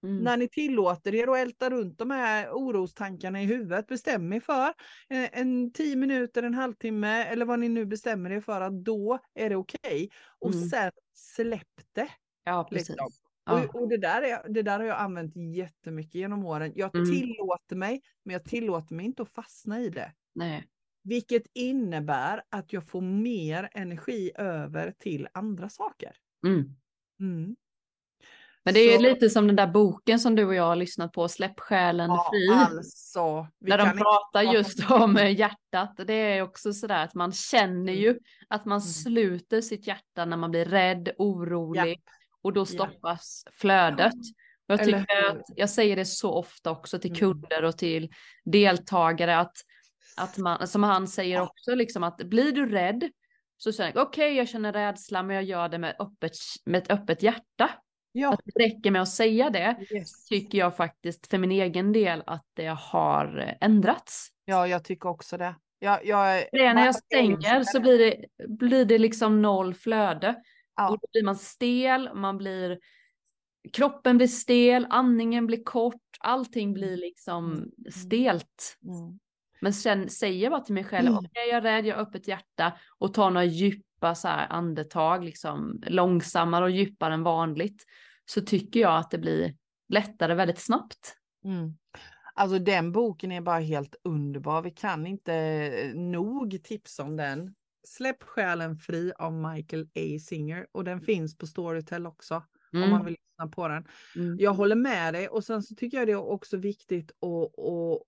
Mm. 0.02 0.24
när 0.24 0.36
ni 0.36 0.48
tillåter 0.48 1.14
er 1.14 1.28
att 1.28 1.38
älta 1.38 1.70
runt 1.70 1.98
de 1.98 2.10
här 2.10 2.50
orostankarna 2.50 3.42
i 3.42 3.46
huvudet, 3.46 3.86
bestäm 3.86 4.32
er 4.32 4.40
för 4.40 4.72
en, 5.08 5.28
en 5.32 5.72
tio 5.72 5.96
minuter, 5.96 6.42
en 6.42 6.54
halvtimme 6.54 7.24
eller 7.24 7.46
vad 7.46 7.58
ni 7.58 7.68
nu 7.68 7.86
bestämmer 7.86 8.30
er 8.30 8.40
för 8.40 8.60
att 8.60 8.84
då 8.84 9.18
är 9.34 9.50
det 9.50 9.56
okej. 9.56 10.10
Och 10.38 10.54
Mm. 10.54 10.68
sen 10.68 10.90
släpp 11.14 11.80
det. 11.92 12.08
Ja, 12.44 12.66
precis. 12.70 12.88
Liksom. 12.88 13.08
Ja. 13.46 13.64
Och, 13.64 13.82
och 13.82 13.88
det, 13.88 13.96
där 13.96 14.22
är, 14.22 14.48
det 14.48 14.62
där 14.62 14.78
har 14.78 14.86
jag 14.86 14.98
använt 14.98 15.36
jättemycket 15.56 16.14
genom 16.14 16.44
åren. 16.44 16.72
Jag 16.74 16.94
Mm. 16.96 17.10
tillåter 17.10 17.76
mig, 17.76 18.00
men 18.24 18.32
jag 18.32 18.44
tillåter 18.44 18.94
mig 18.94 19.06
inte 19.06 19.22
att 19.22 19.28
fastna 19.34 19.80
i 19.80 19.88
det. 19.88 20.12
Nej. 20.34 20.66
Vilket 21.04 21.42
innebär 21.54 22.42
att 22.48 22.72
jag 22.72 22.84
får 22.88 23.00
mer 23.00 23.68
energi 23.72 24.30
över 24.34 24.92
till 24.98 25.28
andra 25.34 25.68
saker. 25.68 26.16
Mm. 27.20 27.56
Mm. 28.66 28.74
Men 28.74 28.74
det 28.74 28.80
är 28.94 28.96
Så- 28.96 29.02
lite 29.02 29.30
som 29.30 29.46
den 29.46 29.56
där 29.56 29.66
boken 29.66 30.18
som 30.20 30.34
du 30.34 30.44
och 30.44 30.54
jag 30.54 30.62
har 30.66 30.76
lyssnat 30.76 31.12
på, 31.12 31.28
Släpp 31.28 31.60
själen 31.60 32.10
Ja, 32.10 32.28
fri. 32.32 32.48
alltså. 32.48 33.46
Där 33.60 33.78
de 33.78 33.84
inte 33.88 33.96
pratar 33.98 34.42
prata 34.44 34.52
just 34.52 34.90
om- 34.90 35.16
eh, 35.16 35.38
hjärtat. 35.38 35.94
Det 36.06 36.12
är 36.14 36.42
också 36.42 36.72
sådär 36.72 37.04
att 37.04 37.14
man 37.14 37.32
känner 37.32 37.92
Mm. 37.92 37.94
ju 38.02 38.18
att 38.48 38.64
man 38.64 38.78
Mm. 38.78 38.88
sluter 38.90 39.60
sitt 39.60 39.86
hjärta 39.86 40.24
när 40.24 40.36
man 40.36 40.50
blir 40.50 40.64
rädd, 40.64 41.10
orolig. 41.18 42.00
Och 42.42 42.52
då 42.52 42.66
stoppas 42.66 43.44
flödet. 43.52 44.12
Och 44.68 44.72
jag 44.74 44.84
tycker 44.84 45.24
att 45.30 45.42
jag 45.56 45.70
säger 45.70 45.96
det 45.96 46.04
så 46.04 46.32
ofta 46.32 46.70
också 46.70 46.98
till 46.98 47.10
Mm. 47.10 47.18
kunder 47.20 47.64
och 47.64 47.78
till 47.78 48.10
deltagare 48.44 49.38
att, 49.38 49.56
att 50.16 50.38
man, 50.38 50.66
som 50.68 50.82
han 50.82 51.08
säger 51.08 51.40
också, 51.42 51.74
liksom 51.74 52.02
att 52.02 52.16
blir 52.16 52.52
du 52.52 52.68
rädd 52.70 53.10
så 53.56 53.72
säger 53.72 53.92
jag 53.94 54.06
okej 54.06 54.34
jag 54.36 54.48
känner 54.48 54.72
rädsla 54.72 55.22
men 55.22 55.36
jag 55.36 55.44
gör 55.44 55.68
det 55.68 55.78
med, 55.78 55.96
öppet, 55.98 56.32
med 56.64 56.82
ett 56.82 56.90
öppet 56.90 57.22
hjärta. 57.22 57.70
Ja, 58.18 58.32
Att 58.32 58.40
det 58.44 58.64
räcker 58.64 58.90
med 58.90 59.02
att 59.02 59.08
säga 59.08 59.50
det 59.50 59.76
yes. 59.90 60.24
tycker 60.24 60.58
jag 60.58 60.76
faktiskt 60.76 61.26
för 61.26 61.38
min 61.38 61.50
egen 61.52 61.92
del 61.92 62.22
att 62.26 62.44
det 62.54 62.66
har 62.66 63.56
ändrats. 63.60 64.28
ja, 64.44 64.66
jag 64.66 64.84
tycker 64.84 65.08
också 65.08 65.36
det. 65.38 65.54
Jag, 65.78 66.06
jag, 66.06 66.44
Det 66.52 66.64
är 66.64 66.74
när 66.74 66.86
jag 66.86 66.94
stänger 66.94 67.62
så 67.64 67.80
blir 67.80 67.98
det, 67.98 68.24
blir 68.48 68.84
det 68.84 68.98
liksom 68.98 69.42
noll 69.42 69.74
flöde. 69.74 70.34
Ja. 70.76 70.90
Och 70.90 70.98
då 70.98 71.06
blir 71.12 71.22
man 71.24 71.36
stel, 71.36 72.10
man 72.14 72.36
blir, 72.38 72.78
kroppen 73.72 74.16
blir 74.16 74.26
stel, 74.26 74.86
andningen 74.90 75.46
blir 75.46 75.64
kort, 75.64 76.02
allting 76.20 76.72
blir 76.72 76.96
liksom 76.96 77.52
Mm. 77.52 77.70
stelt. 77.92 78.78
Mm. 78.84 79.18
Men 79.60 79.72
sen 79.72 80.08
säger 80.08 80.42
jag 80.42 80.50
bara 80.52 80.60
till 80.60 80.74
mig 80.74 80.84
själv, 80.84 81.06
Mm. 81.08 81.18
okej 81.18 81.48
jag 81.48 81.56
är 81.56 81.60
rädd, 81.60 81.86
jag 81.86 81.96
har 81.96 82.02
öppet 82.02 82.28
hjärta 82.28 82.72
och 82.98 83.14
tar 83.14 83.30
några 83.30 83.44
djupa 83.44 84.14
så 84.14 84.28
här 84.28 84.46
andetag, 84.50 85.24
liksom 85.24 85.82
långsammare 85.86 86.64
och 86.64 86.70
djupare 86.70 87.14
än 87.14 87.22
vanligt. 87.22 87.84
Så 88.26 88.40
tycker 88.40 88.80
jag 88.80 88.98
att 88.98 89.10
det 89.10 89.18
blir 89.18 89.54
lättare 89.88 90.34
väldigt 90.34 90.58
snabbt. 90.58 91.16
Mm. 91.44 91.76
Alltså 92.34 92.58
den 92.58 92.92
boken 92.92 93.32
är 93.32 93.40
bara 93.40 93.58
helt 93.58 93.96
underbar. 94.04 94.62
Vi 94.62 94.70
kan 94.70 95.06
inte 95.06 95.34
eh, 95.34 95.94
nog 95.94 96.60
tipsa 96.64 97.02
om 97.02 97.16
den. 97.16 97.54
Släpp 97.86 98.22
själen 98.22 98.76
fri 98.76 99.12
av 99.18 99.32
Michael 99.32 99.82
A. 99.94 100.18
Singer 100.20 100.66
och 100.72 100.84
den 100.84 101.00
finns 101.00 101.38
på 101.38 101.46
Storytel 101.46 102.06
också 102.06 102.34
om 102.72 102.80
man 102.80 102.92
Mm. 102.92 103.04
vill 103.04 103.14
lyssna 103.14 103.48
på 103.52 103.68
den. 103.68 103.84
Mm. 104.16 104.36
Jag 104.38 104.54
håller 104.54 104.76
med 104.76 105.14
dig 105.14 105.28
och 105.28 105.44
sen 105.44 105.62
så 105.62 105.74
tycker 105.74 105.98
jag 105.98 106.06
det 106.08 106.12
är 106.12 106.30
också 106.30 106.56
viktigt 106.56 107.10
att, 107.10 107.58
att 107.64 108.02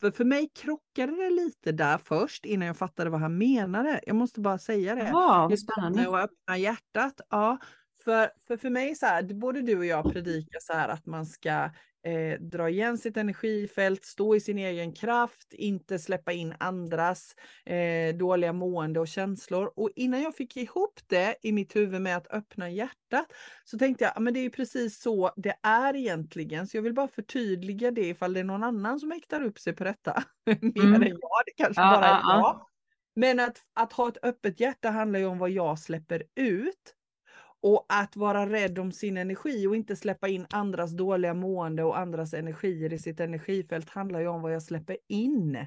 för, 0.00 0.10
för 0.10 0.24
mig 0.24 0.50
krockade 0.54 1.16
det 1.16 1.30
lite 1.30 1.72
där 1.72 1.98
först 1.98 2.44
innan 2.44 2.66
jag 2.66 2.76
fattade 2.76 3.10
vad 3.10 3.20
han 3.20 3.38
menade. 3.38 4.00
Jag 4.06 4.16
måste 4.16 4.40
bara 4.40 4.58
säga 4.58 4.94
det. 4.94 5.08
Ja, 5.08 5.50
spännande. 5.56 6.08
Och 6.08 6.18
öppna 6.18 6.58
hjärtat. 6.58 7.20
Ja, 7.30 7.58
för, 8.04 8.30
för, 8.46 8.56
för 8.56 8.70
mig 8.70 8.94
så 8.94 9.06
här, 9.06 9.22
både 9.22 9.62
du 9.62 9.78
och 9.78 9.84
jag 9.86 10.12
predikar 10.12 10.58
så 10.60 10.72
här 10.72 10.88
att 10.88 11.06
man 11.06 11.26
ska 11.26 11.70
eh, 12.06 12.40
dra 12.40 12.68
igen 12.68 12.98
sitt 12.98 13.16
energifält, 13.16 14.04
stå 14.04 14.36
i 14.36 14.40
sin 14.40 14.58
egen 14.58 14.92
kraft, 14.92 15.52
inte 15.52 15.98
släppa 15.98 16.32
in 16.32 16.54
andras 16.58 17.34
eh, 17.66 18.14
dåliga 18.16 18.52
mående 18.52 19.00
och 19.00 19.08
känslor. 19.08 19.72
Och 19.76 19.90
innan 19.96 20.22
jag 20.22 20.36
fick 20.36 20.56
ihop 20.56 21.00
det 21.06 21.36
i 21.42 21.52
mitt 21.52 21.76
huvud 21.76 22.00
med 22.00 22.16
att 22.16 22.32
öppna 22.32 22.70
hjärtat 22.70 23.26
så 23.64 23.78
tänkte 23.78 24.04
jag, 24.04 24.22
men 24.22 24.34
det 24.34 24.40
är 24.40 24.50
precis 24.50 25.00
så 25.02 25.32
det 25.36 25.54
är 25.62 25.96
egentligen. 25.96 26.66
Så 26.66 26.76
jag 26.76 26.82
vill 26.82 26.94
bara 26.94 27.08
förtydliga 27.08 27.90
det 27.90 28.08
ifall 28.08 28.32
det 28.32 28.40
är 28.40 28.44
någon 28.44 28.64
annan 28.64 29.00
som 29.00 29.12
äktar 29.12 29.42
upp 29.42 29.58
sig 29.58 29.72
på 29.72 29.84
detta. 29.84 30.24
Mer 30.60 30.82
Mm. 30.84 31.02
än 31.02 31.08
jag, 31.08 31.42
det 31.46 31.52
kanske 31.56 31.82
Ja, 31.82 31.90
bara 31.96 32.06
är 32.06 32.10
ja, 32.10 32.20
ja. 32.24 32.38
jag. 32.38 32.66
Men 33.14 33.40
att, 33.40 33.58
att 33.74 33.92
ha 33.92 34.08
ett 34.08 34.18
öppet 34.24 34.60
hjärta 34.60 34.90
handlar 34.90 35.18
ju 35.20 35.26
om 35.26 35.38
vad 35.38 35.50
jag 35.50 35.78
släpper 35.78 36.22
ut. 36.36 36.94
Och 37.62 37.86
att 37.88 38.16
vara 38.16 38.46
rädd 38.46 38.78
om 38.78 38.92
sin 38.92 39.16
energi 39.16 39.66
och 39.66 39.76
inte 39.76 39.96
släppa 39.96 40.28
in 40.28 40.46
andras 40.50 40.90
dåliga 40.90 41.34
mående 41.34 41.84
och 41.84 41.98
andras 41.98 42.34
energier 42.34 42.92
i 42.92 42.98
sitt 42.98 43.20
energifält 43.20 43.90
handlar 43.90 44.20
ju 44.20 44.26
om 44.26 44.42
vad 44.42 44.54
jag 44.54 44.62
släpper 44.62 44.96
in. 45.08 45.56
Mm. 45.56 45.66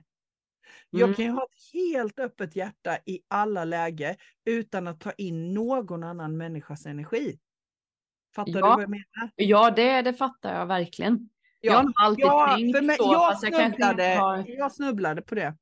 Jag 0.89 1.15
kan 1.15 1.25
ju 1.25 1.31
ha 1.31 1.43
ett 1.43 1.73
helt 1.73 2.19
öppet 2.19 2.55
hjärta 2.55 2.97
i 3.05 3.19
alla 3.27 3.65
läge 3.65 4.15
utan 4.45 4.87
att 4.87 4.99
ta 4.99 5.11
in 5.11 5.53
någon 5.53 6.03
annan 6.03 6.37
människas 6.37 6.85
energi. 6.85 7.39
Fattar 8.35 8.51
du 8.51 8.59
Ja. 8.59 8.67
vad 8.67 8.81
jag 8.83 8.89
menar? 8.89 9.31
Ja, 9.35 9.71
det, 9.71 10.01
det 10.01 10.13
fattar 10.13 10.59
jag 10.59 10.65
verkligen. 10.65 11.29
Jag 11.59 11.73
har 11.73 11.93
alltid 11.95 12.25
Ja, 12.25 12.55
tänkt 12.55 12.83
mig, 12.83 12.97
så, 12.97 13.03
jag, 13.03 13.51
jag 13.51 13.69
snubblade, 13.69 14.03
har... 14.03 14.45
jag 14.47 14.71
snubblade 14.71 15.21
på 15.21 15.35
det. 15.35 15.57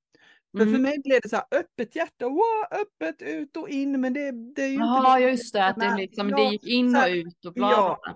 För, 0.57 0.59
för 0.59 0.69
Mm. 0.69 0.81
mig 0.81 0.99
blev 1.03 1.19
det 1.21 1.29
så 1.29 1.35
här 1.35 1.45
öppet 1.51 1.95
hjärta, 1.95 2.25
wow, 2.29 2.41
öppet 2.71 3.21
ut 3.21 3.57
och 3.57 3.69
in, 3.69 4.01
men 4.01 4.13
det, 4.13 4.31
det 4.55 4.61
är 4.61 4.67
ju 4.67 4.73
inte 4.73 4.85
Jaha, 4.85 5.19
det. 5.19 5.21
just 5.31 5.53
det, 5.53 5.65
att 5.65 5.75
det, 5.79 5.85
Men, 5.85 5.97
liksom, 5.97 6.29
ja, 6.29 6.37
det 6.37 6.43
gick 6.43 6.67
in 6.67 6.95
och 6.95 7.07
ut 7.07 7.45
och 7.45 7.53
bla 7.53 7.71
Ja, 7.71 7.99
bla. 8.03 8.15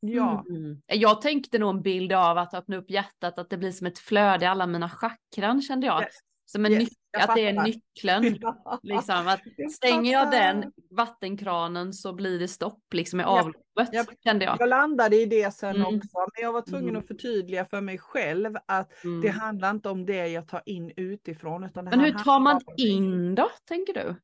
ja. 0.00 0.44
Mm. 0.48 0.80
Jag 0.86 1.20
tänkte 1.22 1.58
nog 1.58 1.70
en 1.76 1.82
bild 1.82 2.12
av 2.12 2.38
att 2.38 2.54
öppna 2.54 2.76
upp 2.76 2.90
hjärtat, 2.90 3.38
att 3.38 3.50
det 3.50 3.56
blir 3.56 3.72
som 3.72 3.86
ett 3.86 3.98
flöde 3.98 4.44
i 4.44 4.48
alla 4.48 4.66
mina 4.66 4.90
chakran 4.90 5.62
kände 5.62 5.86
jag. 5.86 6.02
Yes, 6.02 6.14
Som 6.48 6.64
en 6.66 6.72
yes, 6.72 6.82
nyc- 6.88 6.94
jag 7.10 7.22
att 7.22 7.34
det 7.34 7.46
är 7.46 7.62
nyckeln. 7.62 8.22
Liksom, 8.82 9.28
att 9.28 9.40
Jag 9.56 9.72
stänger 9.72 10.12
jag 10.12 10.30
den 10.30 10.72
vattenkranen 10.90 11.92
så 11.92 12.12
blir 12.12 12.38
det 12.38 12.48
stopp 12.48 12.94
liksom 12.94 13.20
i 13.20 13.24
avloppet, 13.24 13.88
ja. 13.92 14.04
kände 14.24 14.44
jag. 14.44 14.56
Jag 14.60 14.68
landade 14.68 15.16
i 15.16 15.26
det 15.26 15.54
sen 15.54 15.76
Mm. 15.76 15.86
också, 15.96 16.18
men 16.18 16.42
jag 16.42 16.52
var 16.52 16.62
tvungen 16.62 16.88
Mm. 16.88 17.00
att 17.00 17.06
förtydliga 17.06 17.64
för 17.64 17.80
mig 17.80 17.98
själv 17.98 18.56
att 18.66 19.04
Mm. 19.04 19.20
det 19.20 19.28
handlar 19.28 19.70
inte 19.70 19.88
om 19.88 20.06
det 20.06 20.28
jag 20.28 20.48
tar 20.48 20.62
in 20.66 20.92
utifrån. 20.96 21.64
Utan 21.64 21.84
Men 21.84 22.00
hur 22.00 22.12
tar 22.12 22.40
man 22.40 22.60
in 22.76 23.34
då, 23.34 23.48
tänker 23.68 23.94
du? 23.94 24.14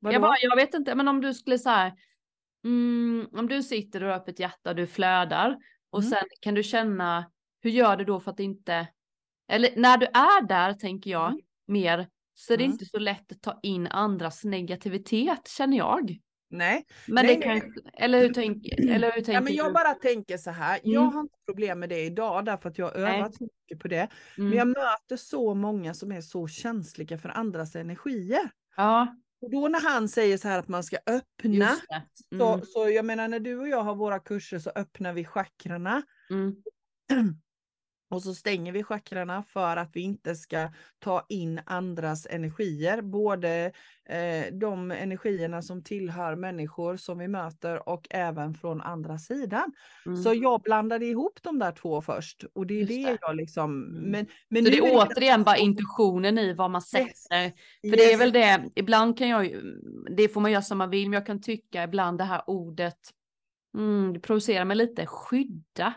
Vadå? 0.00 0.12
Jag, 0.14 0.22
bara, 0.22 0.36
jag 0.40 0.56
vet 0.56 0.74
inte, 0.74 0.94
men 0.94 1.08
om 1.08 1.20
du 1.20 1.34
skulle 1.34 1.58
så 1.58 1.68
här, 1.70 1.92
mm, 2.64 3.28
om 3.32 3.48
du 3.48 3.62
sitter 3.62 4.02
och 4.02 4.08
har 4.10 4.16
öppet 4.16 4.38
hjärta 4.40 4.74
du 4.74 4.86
flödar 4.86 5.56
och 5.90 5.98
Mm. 6.00 6.10
sen 6.10 6.24
kan 6.40 6.54
du 6.54 6.62
känna, 6.62 7.30
hur 7.62 7.70
gör 7.70 7.96
du 7.96 8.04
då 8.04 8.20
för 8.20 8.30
att 8.30 8.40
inte, 8.40 8.88
eller 9.52 9.70
när 9.76 9.96
du 9.98 10.06
är 10.06 10.46
där 10.46 10.72
tänker 10.72 11.10
jag 11.10 11.26
Mm. 11.28 11.40
Mer, 11.68 12.06
så 12.34 12.52
är 12.52 12.56
det 12.56 12.64
Mm. 12.64 12.72
inte 12.72 12.84
så 12.86 12.98
lätt 12.98 13.32
att 13.32 13.42
ta 13.42 13.58
in 13.62 13.86
andras 13.86 14.44
negativitet 14.44 15.48
känner 15.48 15.76
jag. 15.76 16.18
Nej, 16.50 16.84
Men 17.06 17.26
Nej, 17.26 17.36
det 17.40 17.46
nej. 17.46 17.60
kan, 17.60 17.72
eller 17.94 18.20
hur 18.20 18.34
tänker, 18.34 18.90
eller 18.94 19.06
hur 19.12 19.12
tänker 19.12 19.32
ja, 19.32 19.40
men 19.40 19.54
jag 19.54 19.66
du? 19.68 19.72
bara 19.72 19.94
tänker 19.94 20.36
så 20.36 20.50
här. 20.50 20.80
Jag 20.82 21.02
Mm. 21.02 21.14
har 21.14 21.20
inte 21.20 21.34
problem 21.46 21.78
med 21.80 21.88
det 21.88 22.00
idag 22.04 22.44
därför 22.44 22.68
att 22.68 22.78
jag 22.78 22.86
har 22.90 23.00
Nej. 23.00 23.18
övat 23.20 23.34
så 23.34 23.44
mycket 23.44 23.82
på 23.82 23.88
det. 23.88 24.08
Mm. 24.38 24.48
Men 24.48 24.58
jag 24.58 24.66
möter 24.68 25.16
så 25.16 25.54
många 25.54 25.94
som 25.94 26.12
är 26.12 26.20
så 26.20 26.48
känsliga 26.48 27.18
för 27.18 27.28
andras 27.28 27.76
energier. 27.76 28.50
Ja, 28.76 29.16
Och 29.40 29.50
då 29.50 29.68
när 29.68 29.80
han 29.92 30.08
säger 30.08 30.38
så 30.38 30.48
här 30.48 30.58
att 30.58 30.68
man 30.68 30.84
ska 30.84 30.96
öppna. 31.06 31.76
Mm. 32.32 32.38
så, 32.38 32.60
så 32.66 32.88
jag 32.90 33.04
menar 33.04 33.28
när 33.28 33.40
du 33.40 33.58
och 33.58 33.68
jag 33.68 33.82
har 33.82 33.94
våra 33.94 34.18
kurser 34.18 34.58
så 34.58 34.70
öppnar 34.74 35.12
vi 35.12 35.24
chakrarna 35.24 36.02
Mm. 36.30 36.54
och 38.10 38.22
så 38.22 38.34
stänger 38.34 38.72
vi 38.72 38.82
chakrarna 38.84 39.42
för 39.42 39.76
att 39.76 39.90
vi 39.96 40.00
inte 40.00 40.34
ska 40.34 40.68
ta 40.98 41.26
in 41.28 41.60
andras 41.66 42.26
energier. 42.30 43.02
Både 43.02 43.72
eh, 44.08 44.54
de 44.54 44.90
energierna 44.90 45.62
som 45.62 45.82
tillhör 45.84 46.36
människor 46.36 46.96
som 46.96 47.18
vi 47.18 47.28
möter 47.28 47.88
och 47.88 48.06
även 48.10 48.54
från 48.54 48.80
andra 48.80 49.18
sidan. 49.18 49.72
Mm. 50.06 50.22
Så 50.22 50.34
jag 50.34 50.60
blandade 50.62 51.06
ihop 51.06 51.38
de 51.42 51.58
där 51.58 51.72
två 51.72 52.00
först 52.02 52.44
och 52.54 52.66
det 52.66 52.74
är 52.74 52.78
Just 52.78 52.88
det, 52.88 53.04
det. 53.12 53.18
jag 53.20 53.36
liksom. 53.36 53.70
Mm. 53.84 54.10
Men, 54.10 54.26
men 54.48 54.64
Så 54.64 54.70
det 54.70 54.78
är 54.78 54.82
det 54.82 54.96
återigen 54.96 55.42
bara 55.44 55.56
så- 55.56 55.62
intuitionen 55.62 56.38
i 56.38 56.52
vad 56.52 56.70
man 56.70 56.78
Yes. 56.80 56.88
sätter. 56.90 57.52
För 57.90 57.96
det 57.96 58.04
är 58.04 58.10
Yes. 58.10 58.20
väl 58.20 58.32
det, 58.32 58.70
ibland 58.74 59.18
kan 59.18 59.28
jag 59.28 59.52
det 60.16 60.28
får 60.28 60.40
man 60.40 60.52
göra 60.52 60.62
som 60.62 60.78
man 60.78 60.90
vill, 60.90 61.08
men 61.08 61.12
jag 61.12 61.26
kan 61.26 61.40
tycka 61.42 61.82
ibland 61.84 62.18
det 62.18 62.24
här 62.24 62.42
ordet, 62.46 62.98
mm, 63.78 64.12
det 64.12 64.20
provocerar 64.20 64.64
mig 64.64 64.76
lite, 64.76 65.06
skydda. 65.06 65.94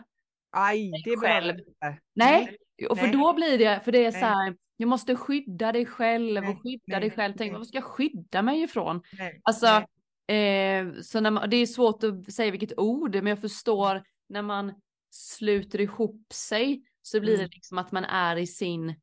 Aj, 0.52 0.90
det 1.04 1.16
själv. 1.16 1.58
inte. 1.58 1.98
Nej, 2.14 2.56
och 2.88 2.98
för 2.98 3.06
Nej. 3.06 3.16
då 3.16 3.32
blir 3.32 3.58
det, 3.58 3.80
för 3.84 3.92
det 3.92 4.04
är 4.04 4.10
så 4.12 4.18
Nej. 4.20 4.28
här, 4.28 4.56
jag 4.76 4.88
måste 4.88 5.16
skydda 5.16 5.72
dig 5.72 5.86
själv 5.86 6.44
och 6.48 6.62
skydda 6.62 6.82
nej, 6.86 7.00
dig 7.00 7.10
själv. 7.10 7.34
Tänk, 7.38 7.52
vad 7.52 7.66
ska 7.66 7.76
jag 7.76 7.84
skydda 7.84 8.42
mig 8.42 8.62
ifrån? 8.62 9.02
Nej, 9.18 9.40
Alltså, 9.42 9.82
nej. 10.28 10.78
eh, 10.80 10.92
så 11.02 11.20
när 11.20 11.30
man, 11.30 11.50
det 11.50 11.56
är 11.56 11.66
svårt 11.66 12.04
att 12.04 12.32
säga 12.32 12.50
vilket 12.50 12.78
ord, 12.78 13.14
men 13.14 13.26
jag 13.26 13.40
förstår 13.40 14.02
när 14.28 14.42
man 14.42 14.72
sluter 15.10 15.80
ihop 15.80 16.26
sig 16.32 16.82
så 17.02 17.20
blir 17.20 17.34
Mm. 17.34 17.46
det 17.48 17.54
liksom 17.54 17.78
att 17.78 17.92
man 17.92 18.04
är 18.04 18.36
i 18.36 18.46
sin 18.46 18.94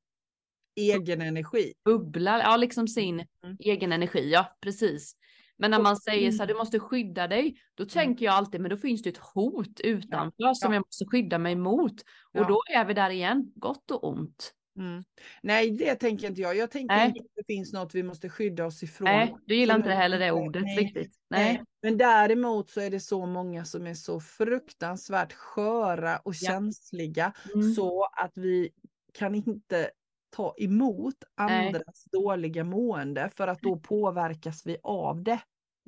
Egen 0.75 1.21
energi. 1.21 1.73
bubbla, 1.85 2.39
ja 2.39 2.57
liksom 2.57 2.87
sin 2.87 3.25
Mm. 3.43 3.57
egen 3.59 3.91
energi, 3.91 4.29
ja 4.31 4.57
precis. 4.61 5.13
Men 5.59 5.71
när 5.71 5.81
man 5.81 5.97
säger 5.97 6.31
så 6.31 6.37
här, 6.37 6.43
Mm. 6.43 6.53
du 6.53 6.57
måste 6.59 6.79
skydda 6.79 7.27
dig, 7.27 7.55
då 7.75 7.85
tänker 7.85 8.25
jag 8.25 8.33
alltid, 8.33 8.61
men 8.61 8.69
då 8.69 8.77
finns 8.77 9.01
det 9.01 9.09
ett 9.09 9.17
hot 9.17 9.79
utanför 9.79 10.53
som 10.53 10.71
ja. 10.71 10.75
jag 10.75 10.85
måste 10.87 11.05
skydda 11.05 11.37
mig 11.37 11.55
mot. 11.55 11.93
Ja. 12.31 12.41
Och 12.41 12.47
då 12.47 12.61
är 12.75 12.85
vi 12.85 12.93
där 12.93 13.09
igen, 13.09 13.51
gott 13.55 13.91
och 13.91 14.03
ont. 14.07 14.53
Mm. 14.77 15.03
Nej, 15.43 15.71
det 15.71 15.95
tänker 15.95 16.27
inte 16.27 16.41
jag. 16.41 16.55
Jag 16.57 16.71
tänker 16.71 16.95
Nej. 16.95 17.07
inte 17.07 17.19
att 17.19 17.35
det 17.35 17.53
finns 17.53 17.73
något 17.73 17.95
vi 17.95 18.03
måste 18.03 18.29
skydda 18.29 18.65
oss 18.65 18.83
ifrån. 18.83 19.05
Nej, 19.05 19.35
du 19.45 19.55
gillar 19.55 19.75
inte 19.75 19.91
heller 19.91 20.19
det 20.19 20.31
ordet 20.31 20.63
Nej, 20.63 20.77
riktigt. 20.77 21.13
Nej. 21.29 21.63
Men 21.81 21.97
däremot 21.97 22.69
så 22.69 22.81
är 22.81 22.89
det 22.89 22.99
så 22.99 23.25
många 23.25 23.65
som 23.65 23.87
är 23.87 23.93
så 23.93 24.19
fruktansvärt 24.19 25.33
sköra 25.33 26.17
och 26.17 26.33
Ja. 26.41 26.47
känsliga 26.49 27.33
Mm. 27.55 27.73
så 27.73 28.03
att 28.03 28.31
vi 28.37 28.69
kan 29.13 29.35
inte 29.35 29.89
ta 30.35 30.53
emot 30.57 31.13
Nej. 31.39 31.67
andras 31.67 32.05
dåliga 32.11 32.63
mående 32.63 33.29
för 33.37 33.47
att 33.47 33.61
då 33.61 33.79
påverkas 33.79 34.61
vi 34.65 34.77
av 34.83 35.23
det. 35.23 35.39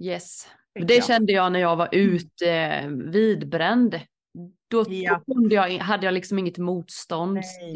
Yes. 0.02 0.48
Det 0.88 1.04
kände 1.06 1.34
jag 1.34 1.52
när 1.52 1.60
jag 1.60 1.76
var 1.76 1.90
ute 1.92 2.50
eh, 2.52 2.88
vidbränd. 2.90 4.00
Då, 4.70 4.86
Ja. 4.90 5.22
då 5.26 5.56
jag, 5.56 5.70
hade 5.78 6.06
jag 6.06 6.14
liksom 6.14 6.40
inget 6.40 6.58
motstånd. 6.58 7.34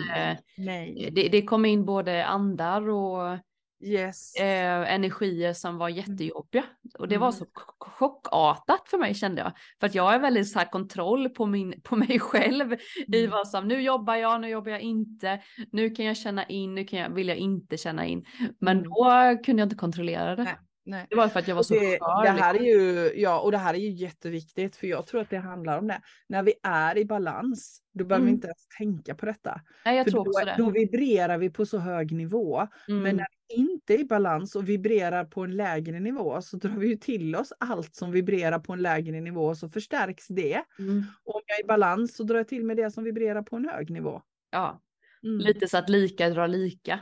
Nej, 0.08 0.32
Eh, 0.32 0.38
nej. 0.58 1.10
Det, 1.12 1.30
det 1.30 1.42
kom 1.42 1.66
in 1.66 1.86
både 1.86 2.26
andar 2.26 2.90
och 2.90 3.38
Yes. 3.86 4.36
eh, 4.36 4.94
energier 4.94 5.54
som 5.54 5.78
var 5.78 5.90
jättejobbiga. 5.90 6.64
Och 7.00 7.08
det 7.08 7.18
var 7.18 7.28
Mm. 7.28 7.34
så 7.40 7.46
ch- 7.46 7.76
chockartat 7.80 8.90
för 8.90 8.98
mig 8.98 9.14
kände 9.14 9.42
jag. 9.42 9.52
För 9.80 9.88
att 9.88 9.96
jag 9.96 10.14
är 10.14 10.20
väldigt 10.20 10.50
så 10.50 10.60
här 10.60 10.72
kontroll 10.72 11.30
på, 11.30 11.46
min, 11.46 11.82
på 11.84 11.96
mig 11.96 12.20
själv. 12.20 12.74
I 13.08 13.20
Mm. 13.20 13.32
vad 13.32 13.48
som, 13.48 13.68
nu 13.68 13.82
jobbar 13.82 14.16
jag, 14.16 14.42
nu 14.42 14.48
jobbar 14.50 14.72
jag 14.72 14.82
inte. 14.82 15.42
Nu 15.72 15.90
kan 15.90 16.06
jag 16.06 16.18
känna 16.18 16.46
in, 16.46 16.76
nu 16.76 16.84
kan 16.84 17.00
jag, 17.00 17.10
vill 17.10 17.28
jag 17.28 17.38
inte 17.38 17.78
känna 17.78 18.06
in. 18.06 18.26
Men 18.60 18.78
Mm. 18.78 18.90
då 18.90 19.38
kunde 19.46 19.62
jag 19.62 19.66
inte 19.66 19.76
kontrollera 19.76 20.36
det. 20.36 20.44
Nej, 20.44 20.56
nej. 20.86 21.06
Det 21.10 21.16
var 21.16 21.28
för 21.28 21.40
att 21.40 21.48
jag 21.48 21.56
var 21.56 21.64
så 21.64 21.74
det, 21.74 21.80
skör. 22.00 22.24
det 22.24 22.30
här 22.30 22.54
liksom. 22.54 22.68
är 22.68 22.72
ju, 22.72 23.12
ja, 23.22 23.40
och 23.40 23.52
det 23.52 23.58
här 23.58 23.74
är 23.74 23.78
ju 23.78 23.90
jätteviktigt 23.92 24.76
för 24.76 24.88
jag 24.88 25.08
tror 25.08 25.22
att 25.22 25.30
det 25.30 25.38
handlar 25.38 25.78
om 25.80 25.88
det. 25.88 26.02
När 26.30 26.44
vi 26.44 26.54
är 26.64 26.98
i 26.98 27.06
balans, 27.06 27.82
då 27.94 28.06
behöver 28.06 28.24
vi 28.26 28.30
Mm. 28.30 28.36
inte 28.36 28.48
ens 28.48 28.68
tänka 28.78 29.16
på 29.16 29.26
detta. 29.26 29.62
Nej, 29.86 29.98
jag 29.98 30.04
För 30.06 30.12
tror 30.12 30.26
då, 30.26 30.30
också 30.32 30.46
det. 30.46 30.56
då 30.58 30.70
vibrerar 30.70 31.38
vi 31.38 31.50
på 31.50 31.66
så 31.66 31.78
hög 31.78 32.12
nivå. 32.12 32.68
Mm. 32.88 33.02
Men 33.04 33.16
när 33.16 33.28
vi 33.32 33.35
inte 33.50 33.94
i 33.94 34.06
balans 34.06 34.56
och 34.56 34.70
vibrerar 34.70 35.26
på 35.26 35.44
en 35.44 35.56
lägre 35.56 36.00
nivå 36.00 36.42
så 36.42 36.58
drar 36.58 36.72
vi 36.78 36.88
ju 36.88 36.96
till 36.96 37.36
oss 37.36 37.54
allt 37.60 37.96
som 37.96 38.12
vibrerar 38.12 38.60
på 38.60 38.74
en 38.74 38.82
lägre 38.82 39.22
nivå 39.22 39.46
och 39.46 39.58
så 39.58 39.70
förstärks 39.70 40.28
det. 40.28 40.62
Mm. 40.80 41.04
Och 41.24 41.36
om 41.36 41.42
jag 41.46 41.60
är 41.60 41.64
i 41.64 41.68
balans 41.68 42.16
så 42.16 42.24
drar 42.24 42.36
jag 42.36 42.48
till 42.48 42.64
med 42.66 42.78
det 42.78 42.92
som 42.92 43.04
vibrerar 43.04 43.42
på 43.42 43.56
en 43.56 43.70
hög 43.70 43.90
nivå. 43.90 44.22
Ja, 44.52 44.82
Mm. 45.24 45.38
lite 45.40 45.68
så 45.68 45.78
att 45.78 45.90
lika 45.90 46.30
drar 46.30 46.48
lika. 46.48 47.00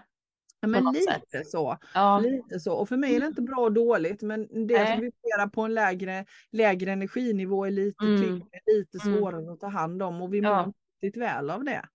ja, 0.59 0.67
men 0.67 0.85
lite 0.93 1.11
sätt. 1.31 1.47
så. 1.49 1.77
Ja, 1.93 2.19
Lite 2.19 2.59
så. 2.59 2.73
Och 2.73 2.89
för 2.89 2.97
mig 2.97 3.15
är 3.15 3.19
det 3.19 3.27
inte 3.27 3.41
bra 3.41 3.57
och 3.61 3.71
dåligt, 3.73 4.21
men 4.21 4.67
det 4.67 4.73
Nej. 4.83 4.87
som 4.87 5.01
vibrerar 5.01 5.47
på 5.47 5.61
en 5.61 5.73
lägre, 5.73 6.25
lägre 6.51 6.91
energinivå 6.91 7.65
är 7.65 7.71
lite 7.71 8.05
Mm. 8.05 8.21
tyngre, 8.23 8.47
lite 8.65 8.97
Mm. 9.07 9.17
svårare 9.19 9.53
att 9.53 9.59
ta 9.59 9.67
hand 9.67 10.03
om 10.03 10.21
och 10.21 10.33
vi 10.33 10.41
mår 10.41 10.51
Ja. 10.51 10.73
riktigt 11.01 11.21
väl 11.21 11.49
av 11.49 11.63
det. 11.63 11.85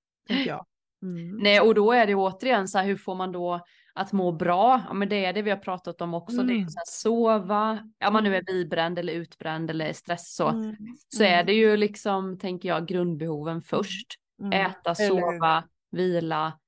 Jag. 0.47 0.67
Mm. 1.03 1.37
nej, 1.37 1.61
och 1.61 1.75
då 1.75 1.93
är 1.93 2.07
det 2.07 2.15
återigen 2.15 2.69
så 2.69 2.79
här, 2.79 2.87
hur 2.87 2.97
får 2.97 3.15
man 3.15 3.33
då 3.33 3.61
att 3.99 4.13
må 4.13 4.33
bra? 4.33 4.83
Ja, 4.89 4.95
men 4.95 5.09
det 5.09 5.25
är 5.25 5.33
det 5.33 5.43
vi 5.43 5.51
har 5.51 5.57
pratat 5.59 6.01
om 6.01 6.15
också. 6.15 6.37
Det 6.43 6.53
är 6.53 6.57
Mm. 6.57 6.69
så 6.69 6.79
här, 6.79 6.85
sova, 6.87 7.91
ja 7.99 8.11
man 8.11 8.25
nu 8.25 8.37
är 8.37 8.43
bibränd 8.43 8.99
eller 8.99 9.13
utbränd 9.13 9.71
eller 9.71 9.93
stress 9.93 10.35
så. 10.35 10.49
Mm. 10.49 10.77
Så 11.09 11.23
är 11.25 11.45
det 11.45 11.53
ju 11.53 11.77
liksom, 11.77 12.39
tänker 12.39 12.69
jag, 12.69 12.87
grundbehoven 12.87 13.63
först. 13.63 14.07
Mm. 14.43 14.67
Äta, 14.67 14.95
sova, 14.95 15.65
vila, 15.91 16.59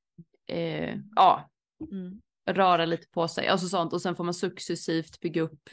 eh, 0.47 0.97
ja, 1.17 1.51
Mm. 1.93 2.21
röra 2.51 2.85
lite 2.85 3.09
på 3.09 3.29
sig, 3.29 3.49
alltså 3.49 3.69
sånt. 3.69 3.93
Och 3.93 4.03
sen 4.03 4.17
får 4.17 4.25
man 4.25 4.35
successivt 4.35 5.21
bygga 5.21 5.43
upp 5.43 5.69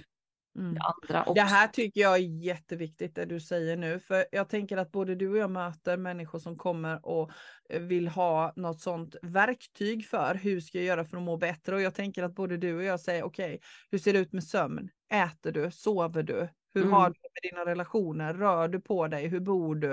Mm. 0.58 0.74
det 0.74 0.80
andra 0.82 1.22
också. 1.22 1.34
Det 1.34 1.41
här 1.41 1.67
tycker 1.67 2.02
jag 2.02 2.13
är 2.13 2.43
jätteviktigt 2.43 3.15
det 3.15 3.26
du 3.26 3.39
säger 3.39 3.78
nu, 3.78 4.00
för 4.00 4.26
jag 4.32 4.50
tänker 4.50 4.78
att 4.78 4.91
både 4.91 5.15
du 5.15 5.30
och 5.30 5.38
jag 5.38 5.52
möter 5.52 5.98
människor 5.98 6.39
som 6.39 6.58
kommer 6.58 7.06
och 7.06 7.32
eh, 7.70 7.82
vill 7.82 8.08
ha 8.08 8.54
något 8.56 8.82
sånt 8.82 9.15
verktyg 9.22 10.06
för 10.08 10.36
hur 10.36 10.60
ska 10.60 10.78
jag 10.78 10.86
göra 10.86 11.06
för 11.06 11.17
att 11.17 11.24
må 11.24 11.38
bättre? 11.38 11.76
Och 11.76 11.82
jag 11.82 11.96
tänker 11.96 12.24
att 12.24 12.36
både 12.36 12.58
du 12.58 12.76
och 12.76 12.84
jag 12.84 13.00
säger 13.00 13.24
okej, 13.24 13.60
hur 13.91 13.98
ser 13.98 14.13
det 14.13 14.20
ut 14.20 14.34
med 14.34 14.43
sömn? 14.43 14.89
Äter 15.13 15.52
du? 15.52 15.72
Sover 15.72 16.24
du? 16.24 16.50
Hur 16.74 16.82
Mm. 16.82 16.93
har 16.93 17.10
du 17.10 17.15
med 17.22 17.52
dina 17.52 17.65
relationer? 17.72 18.34
Rör 18.34 18.67
du 18.67 18.82
på 18.82 19.08
dig? 19.08 19.28
Hur 19.28 19.39
bor 19.39 19.76
du? 19.76 19.88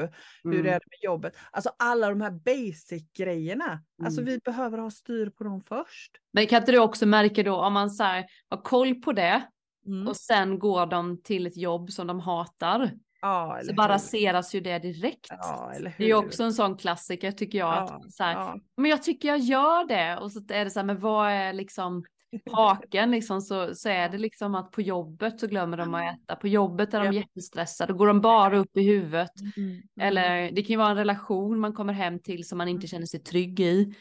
Hur 0.44 0.52
Mm. 0.54 0.66
är 0.66 0.70
det 0.80 0.86
med 0.90 0.98
jobbet? 1.02 1.36
Alltså 1.50 1.70
alla 1.78 2.08
de 2.08 2.20
här 2.20 2.30
basic 2.30 3.12
grejerna. 3.18 3.82
Alltså 4.04 4.20
Mm. 4.20 4.32
vi 4.32 4.38
behöver 4.38 4.78
ha 4.78 4.90
styr 4.90 5.30
på 5.30 5.44
dem 5.44 5.60
först. 5.60 6.10
Men 6.32 6.46
kan 6.46 6.58
inte 6.62 6.72
du 6.72 6.78
också 6.78 7.06
märka 7.06 7.42
då 7.42 7.54
om 7.56 7.72
man 7.72 7.90
så 7.90 8.02
här, 8.04 8.24
har 8.50 8.62
koll 8.62 8.94
på 8.94 9.12
det 9.12 9.42
Mm. 9.86 10.08
och 10.08 10.16
sen 10.16 10.58
går 10.58 10.86
de 10.86 11.22
till 11.22 11.46
ett 11.46 11.56
jobb 11.56 11.90
som 11.90 12.06
de 12.06 12.20
hatar. 12.20 12.90
Ja, 13.20 13.60
Så 13.62 13.74
bara 13.74 13.86
hur? 13.86 13.92
raseras 13.94 14.54
ju 14.54 14.60
det 14.60 14.78
direkt. 14.78 15.26
Ja? 15.28 15.72
Det 15.98 16.10
är 16.10 16.14
också 16.14 16.42
en 16.42 16.52
sån 16.52 16.76
klassiker 16.76 17.32
tycker 17.32 17.58
jag. 17.58 17.74
Ja, 17.74 17.80
att 18.04 18.12
så 18.12 18.22
här. 18.24 18.60
Men 18.76 18.90
jag 18.90 19.02
tycker 19.02 19.28
jag 19.28 19.38
gör 19.38 19.88
det. 19.88 20.16
Och 20.18 20.32
så 20.32 20.40
är 20.48 20.64
det 20.64 20.70
så 20.70 20.78
här, 20.78 20.84
men 20.86 21.00
vad 21.00 21.30
är 21.30 21.52
liksom 21.52 22.04
haken 22.50 23.10
liksom? 23.10 23.40
Så, 23.40 23.74
så 23.74 23.88
är 23.88 24.08
det 24.08 24.18
liksom 24.18 24.54
att 24.54 24.70
på 24.70 24.80
jobbet 24.82 25.40
så 25.40 25.46
glömmer 25.46 25.76
de 25.76 25.94
att 25.94 26.14
äta. 26.14 26.36
På 26.36 26.48
jobbet 26.48 26.94
är 26.94 26.98
de 27.00 27.06
Ja. 27.06 27.12
jättestressade. 27.12 27.92
Då 27.92 27.96
går 27.98 28.06
de 28.06 28.20
bara 28.20 28.58
upp 28.58 28.76
i 28.76 28.82
huvudet. 28.82 29.30
Mm, 29.56 29.68
mm. 29.70 29.82
Eller 30.00 30.52
det 30.52 30.62
kan 30.62 30.68
ju 30.68 30.76
vara 30.76 30.90
en 30.90 30.96
relation 30.96 31.58
man 31.60 31.72
kommer 31.72 31.92
hem 31.92 32.18
till 32.18 32.48
som 32.48 32.58
man 32.58 32.68
inte 32.68 32.86
känner 32.86 33.06
sig 33.06 33.20
trygg 33.20 33.60
i. 33.60 33.94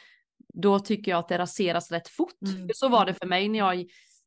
Då 0.53 0.79
tycker 0.79 1.11
jag 1.11 1.19
att 1.19 1.27
det 1.27 1.37
raseras 1.37 1.91
rätt 1.91 2.07
fort. 2.07 2.41
Mm. 2.55 2.69
Så 2.73 2.89
var 2.89 3.05
det 3.05 3.13
för 3.13 3.25
mig 3.25 3.49
när 3.49 3.59
jag 3.59 3.85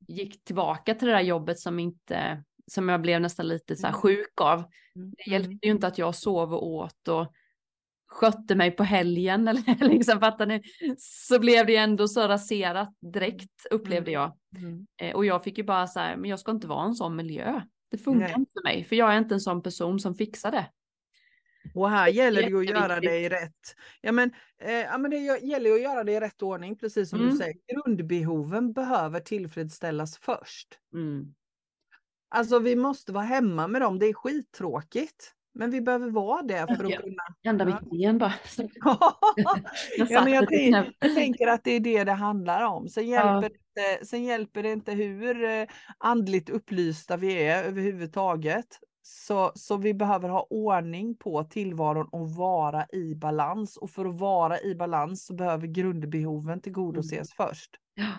gick 0.09 0.45
tillbaka 0.45 0.95
till 0.95 1.07
det 1.09 1.15
där 1.15 1.21
jobbet 1.21 1.59
som 1.59 1.79
inte, 1.79 2.43
som 2.67 2.89
jag 2.89 3.03
blev 3.03 3.21
nästan 3.21 3.49
lite 3.49 3.77
så 3.77 3.87
här 3.87 3.95
Mm. 3.95 4.01
sjuk 4.01 4.41
av. 4.41 4.65
Mm, 4.97 5.15
Det 5.17 5.31
hjälpte 5.31 5.49
mm. 5.49 5.59
ju 5.63 5.71
inte 5.71 5.87
att 5.87 5.99
jag 5.99 6.15
sov 6.15 6.55
och 6.55 6.67
åt 6.67 7.09
och 7.09 7.33
skötte 8.09 8.55
mig 8.55 8.71
på 8.71 8.83
helgen 8.83 9.49
eller 9.49 9.89
liksom 9.89 10.21
fattar 10.21 10.47
ni? 10.47 10.63
Så 10.99 11.39
blev 11.41 11.67
det 11.67 11.77
ändå 11.77 12.09
så 12.09 12.29
raserat 12.29 12.95
direkt 13.13 13.67
upplevde 13.71 14.11
jag. 14.11 14.37
Mm. 14.57 14.87
Eh, 15.03 15.15
Och 15.15 15.27
jag 15.27 15.45
fick 15.45 15.59
ju 15.59 15.65
bara 15.65 15.87
så 15.87 16.01
här, 16.01 16.17
men 16.17 16.31
jag 16.31 16.41
ska 16.41 16.51
inte 16.53 16.67
vara 16.67 16.85
en 16.85 16.95
sån 16.95 17.17
miljö. 17.17 17.61
Det 17.91 17.99
funkar 17.99 18.21
Nej. 18.21 18.35
inte 18.39 18.51
för 18.55 18.63
mig, 18.65 18.85
för 18.85 18.97
jag 18.97 19.15
är 19.15 19.19
inte 19.19 19.35
en 19.35 19.41
sån 19.41 19.63
person 19.63 20.01
som 20.01 20.15
fixar 20.15 20.51
det. 20.51 20.71
Och 21.75 21.91
här 21.91 22.09
gäller 22.09 22.43
det 22.43 22.49
ju 22.49 22.59
att 22.61 22.67
göra 22.69 23.01
det 23.01 23.19
i 23.19 23.29
rätt. 23.29 23.77
Ja 24.01 24.13
men, 24.13 24.31
eh, 24.63 24.73
ja, 24.73 24.99
men 24.99 25.11
det 25.11 25.17
gäller 25.19 25.73
att 25.73 25.81
göra 25.83 26.05
det 26.05 26.13
i 26.13 26.21
rätt 26.21 26.43
ordning, 26.43 26.79
precis 26.79 27.11
som 27.11 27.19
Mm. 27.19 27.31
du 27.31 27.37
säger. 27.37 27.55
Grundbehoven 27.73 28.73
behöver 28.73 29.21
tillfredsställas 29.21 30.19
först. 30.19 30.69
Mm. 30.95 31.35
Alltså 32.29 32.59
vi 32.59 32.77
måste 32.77 33.13
vara 33.13 33.25
hemma 33.25 33.69
med 33.69 33.81
dem, 33.81 33.99
det 33.99 34.07
är 34.07 34.15
skittråkigt. 34.15 35.33
Men 35.59 35.71
vi 35.71 35.81
behöver 35.81 36.11
vara 36.11 36.43
det 36.43 36.67
för 36.77 36.85
att 36.85 36.91
Ja. 36.91 37.01
kunna... 37.01 37.23
Ända 37.43 37.69
Ja. 37.69 37.79
mitt 37.81 37.91
ben 37.91 38.19
bara. 38.19 38.33
Jag 39.99 40.11
ja, 40.11 40.25
men 40.25 40.33
jag, 40.33 40.49
tänker 41.15 41.47
att 41.47 41.65
det 41.65 41.71
är 41.71 41.81
det 41.81 42.05
det 42.05 42.13
handlar 42.13 42.63
om. 42.65 42.89
Sen 42.89 43.07
hjälper, 43.07 43.41
det, 43.41 43.47
inte, 43.47 44.07
sen 44.07 44.25
hjälper 44.25 44.63
det 44.63 44.73
inte 44.73 44.93
hur 44.93 45.45
eh, 45.45 45.67
andligt 45.99 46.51
upplysta 46.51 47.17
vi 47.17 47.43
är 47.43 47.65
överhuvudtaget. 47.65 48.67
Så, 49.09 49.53
så 49.55 49.77
vi 49.77 49.95
behöver 49.95 50.29
ha 50.29 50.47
ordning 50.51 51.17
på 51.17 51.45
tillvaron 51.45 52.09
och 52.13 52.31
vara 52.31 52.87
i 52.93 53.15
balans. 53.15 53.77
Och 53.77 53.91
för 53.91 54.05
att 54.05 54.21
vara 54.21 54.61
i 54.61 54.75
balans 54.75 55.27
så 55.27 55.35
behöver 55.35 55.67
grundbehoven 55.67 56.61
tillgodoses 56.61 57.33
först. 57.35 57.71
Ja. 57.95 58.13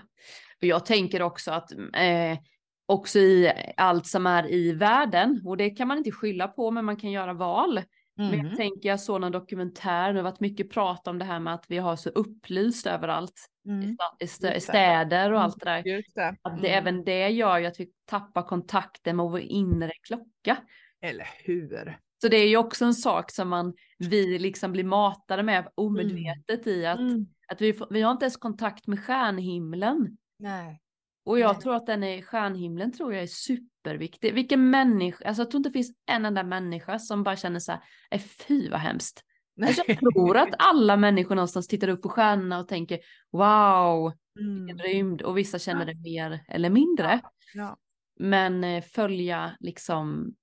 Jag 0.60 0.86
tänker 0.86 1.22
också 1.22 1.52
att 1.52 1.72
eh, 1.72 2.38
också 2.86 3.20
i 3.20 3.52
allt 3.78 4.08
som 4.08 4.28
är 4.28 4.52
i 4.52 4.72
världen, 4.72 5.42
och 5.46 5.58
det 5.58 5.70
kan 5.70 5.88
man 5.88 5.98
inte 5.98 6.12
skylla 6.12 6.48
på, 6.48 6.72
men 6.72 6.86
man 6.86 6.98
kan 6.98 7.12
göra 7.12 7.34
val. 7.34 7.82
Men 8.18 8.34
Mm. 8.34 8.46
jag 8.48 8.58
tänker, 8.58 8.90
jag 8.90 9.00
såg 9.00 9.22
någon 9.22 9.32
dokumentär, 9.32 10.14
det 10.14 10.20
har 10.20 10.24
varit 10.24 10.40
mycket 10.40 10.70
prat 10.70 11.08
om 11.08 11.20
det 11.20 11.26
här 11.26 11.40
med 11.40 11.54
att 11.54 11.66
vi 11.68 11.78
har 11.78 11.96
så 11.96 12.10
upplyst 12.10 12.88
överallt 12.88 13.50
Mm. 13.68 13.98
i 14.20 14.26
stä- 14.26 14.54
i 14.56 14.60
städer 14.60 15.32
och 15.34 15.42
allt 15.42 15.60
det 15.60 15.66
där. 15.66 15.84
Det. 15.84 16.36
Att 16.42 16.62
det, 16.62 16.68
Mm. 16.70 16.84
även 16.88 17.04
det 17.04 17.30
gör 17.30 17.58
ju 17.58 17.66
att 17.66 17.80
vi 17.80 17.90
tappar 18.06 18.44
kontakten 18.44 19.16
med 19.16 19.26
vår 19.26 19.40
inre 19.40 19.92
klocka. 20.08 20.58
Eller 21.02 21.28
hur? 21.44 21.98
Så 22.22 22.28
det 22.28 22.38
är 22.38 22.48
ju 22.48 22.58
också 22.58 22.86
en 22.86 22.94
sak 22.94 23.32
som 23.32 23.50
man, 23.50 23.74
vi 23.98 24.40
liksom 24.40 24.72
blir 24.72 24.84
matade 24.84 25.44
med 25.44 25.68
omedvetet 25.76 26.68
i 26.68 26.86
att, 26.86 27.00
Mm. 27.00 27.26
att 27.48 27.62
vi, 27.62 27.80
vi 27.90 28.02
har 28.02 28.12
inte 28.12 28.26
ens 28.26 28.38
kontakt 28.38 28.88
med 28.88 29.00
stjärnhimlen. 29.06 30.18
Nej. 30.40 30.82
Och 31.26 31.40
jag 31.40 31.54
Nej. 31.54 31.62
tror 31.62 31.76
att 31.76 31.86
den 31.86 32.04
är, 32.04 32.22
stjärnhimlen 32.22 32.92
tror 32.92 33.14
jag 33.14 33.24
är 33.24 33.28
superviktig. 33.28 34.34
Vilken 34.34 34.70
människa, 34.70 35.26
alltså 35.28 35.42
jag 35.44 35.52
tror 35.52 35.60
inte 35.60 35.70
det 35.70 35.74
finns 35.74 35.94
en 36.12 36.26
enda 36.26 36.44
människa 36.44 37.00
som 37.00 37.24
bara 37.24 37.36
känner 37.36 37.60
så 37.60 37.72
här, 37.72 37.82
"Nej, 38.12 38.20
fy 38.20 38.70
vad 38.70 38.80
hemskt. 38.80 39.24
Alltså 39.62 39.84
jag 39.88 40.00
tror 40.00 40.38
att 40.38 40.54
alla 40.60 40.98
människor 40.98 41.36
någonstans 41.36 41.68
tittar 41.68 41.88
upp 41.88 42.02
på 42.02 42.10
stjärnorna 42.10 42.60
och 42.60 42.68
tänker, 42.68 43.00
wow, 43.32 44.14
vilken 44.36 44.70
Mm. 44.70 44.78
rymd. 44.78 45.22
Och 45.22 45.38
vissa 45.38 45.60
känner 45.60 45.86
det 45.86 45.96
mer 45.96 46.44
eller 46.48 46.70
mindre. 46.70 47.22
Ja. 47.54 47.78
Men 48.20 48.64
eh, 48.64 48.84
följa 48.84 49.58
liksom, 49.60 50.34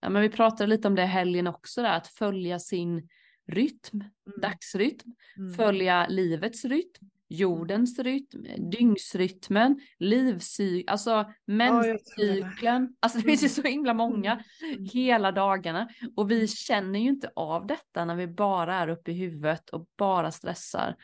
ja 0.00 0.08
men 0.08 0.22
vi 0.22 0.28
pratade 0.28 0.66
lite 0.66 0.88
om 0.88 0.94
det 0.94 1.04
helgen 1.04 1.46
också 1.46 1.82
där, 1.82 1.96
att 1.96 2.06
följa 2.06 2.58
sin 2.58 3.08
rytm, 3.52 3.94
Mm. 3.94 4.40
dagsrytm, 4.42 5.14
Mm. 5.36 5.54
följa 5.54 6.06
livets 6.08 6.64
rytm, 6.64 7.10
jordens 7.30 7.98
rytm, 7.98 8.46
dygnsrytmen, 8.70 9.80
livscykeln, 9.98 10.88
alltså 10.92 11.32
menscykeln. 11.46 12.96
Alltså 13.00 13.18
det 13.18 13.24
finns 13.24 13.44
ju 13.44 13.48
så 13.48 13.62
himla 13.62 13.94
många 13.94 14.42
Mm. 14.62 14.84
hela 14.92 15.32
dagarna. 15.32 15.88
Och 16.16 16.30
vi 16.30 16.48
känner 16.48 16.98
ju 16.98 17.08
inte 17.08 17.30
av 17.36 17.66
detta 17.66 18.04
när 18.04 18.16
vi 18.16 18.26
bara 18.26 18.74
är 18.74 18.88
uppe 18.88 19.10
i 19.10 19.14
huvudet 19.14 19.70
och 19.70 19.86
bara 19.98 20.30
stressar. 20.30 20.96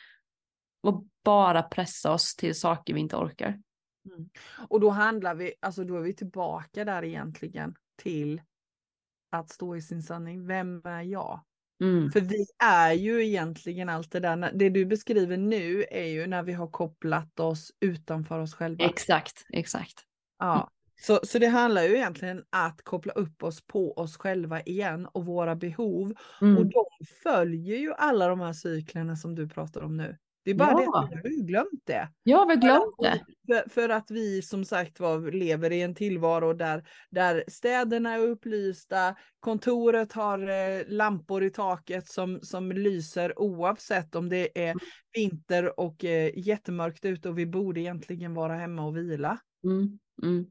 Och 0.80 1.04
bara 1.24 1.62
pressa 1.62 2.12
oss 2.12 2.36
till 2.36 2.54
saker 2.54 2.94
vi 2.94 3.00
inte 3.00 3.16
orkar. 3.16 3.60
Och 4.68 4.80
då 4.80 4.90
handlar 4.90 5.34
vi, 5.34 5.54
alltså 5.60 5.84
då 5.84 5.96
är 5.96 6.00
vi 6.00 6.14
tillbaka 6.14 6.84
där 6.84 7.04
egentligen 7.04 7.74
till 7.96 8.42
att 9.30 9.50
stå 9.50 9.76
i 9.76 9.82
sin 9.82 10.02
sanning. 10.02 10.46
Vem 10.46 10.82
är 10.84 11.02
jag? 11.02 11.44
Mm. 11.80 12.10
För 12.10 12.20
vi 12.20 12.46
är 12.64 12.92
ju 12.92 13.26
egentligen 13.26 13.88
allt 13.88 14.12
det 14.12 14.20
där, 14.20 14.50
det 14.54 14.68
du 14.68 14.86
beskriver 14.86 15.36
nu 15.36 15.84
är 15.90 16.06
ju 16.06 16.26
när 16.26 16.42
vi 16.42 16.52
har 16.52 16.68
kopplat 16.68 17.40
oss 17.40 17.72
utanför 17.80 18.38
oss 18.38 18.54
själva. 18.54 18.84
Exakt, 18.84 19.46
exakt. 19.52 19.94
Ja. 20.38 20.70
Så, 21.00 21.20
så 21.22 21.38
det 21.38 21.46
handlar 21.46 21.82
ju 21.82 21.96
egentligen 21.96 22.44
att 22.50 22.82
koppla 22.82 23.12
upp 23.12 23.42
oss 23.42 23.66
på 23.66 23.92
oss 23.92 24.16
själva 24.16 24.60
igen 24.60 25.06
och 25.06 25.26
våra 25.26 25.56
behov. 25.56 26.14
Mm. 26.40 26.58
Och 26.58 26.66
de 26.66 26.84
följer 27.22 27.76
ju 27.76 27.92
alla 27.92 28.28
de 28.28 28.40
här 28.40 28.52
cyklerna 28.52 29.16
som 29.16 29.34
du 29.34 29.48
pratar 29.48 29.80
om 29.80 29.96
nu. 29.96 30.16
Det 30.46 30.50
är 30.50 30.54
bara 30.54 30.70
Ja. 30.70 31.08
det 31.10 31.18
att 31.18 31.24
vi 31.24 31.36
har 31.36 31.46
glömt 31.46 31.82
det. 31.84 32.08
Ja, 32.22 32.44
vi 32.44 32.54
har 32.54 32.60
glömt 32.60 32.94
det. 32.98 33.24
För, 33.46 33.70
för 33.70 33.88
att 33.88 34.10
vi 34.10 34.42
som 34.42 34.64
sagt 34.64 35.00
var 35.00 35.30
lever 35.30 35.72
i 35.72 35.82
en 35.82 35.94
tillvaro 35.94 36.52
där, 36.52 36.88
där 37.10 37.44
städerna 37.48 38.12
är 38.12 38.18
upplysta, 38.18 39.16
kontoret 39.40 40.12
har 40.12 40.48
eh, 40.48 40.82
lampor 40.86 41.44
i 41.44 41.50
taket 41.50 42.08
som, 42.08 42.40
som 42.42 42.72
lyser 42.72 43.38
oavsett 43.38 44.14
om 44.14 44.28
det 44.28 44.68
är 44.68 44.74
vinter 45.14 45.80
och 45.80 46.04
eh, 46.04 46.38
jättemörkt 46.38 47.04
ute 47.04 47.28
och 47.28 47.38
vi 47.38 47.46
borde 47.46 47.80
egentligen 47.80 48.34
vara 48.34 48.54
hemma 48.54 48.86
och 48.86 48.96
vila. 48.96 49.38
Mm. 49.64 49.98
Mm. 50.22 50.46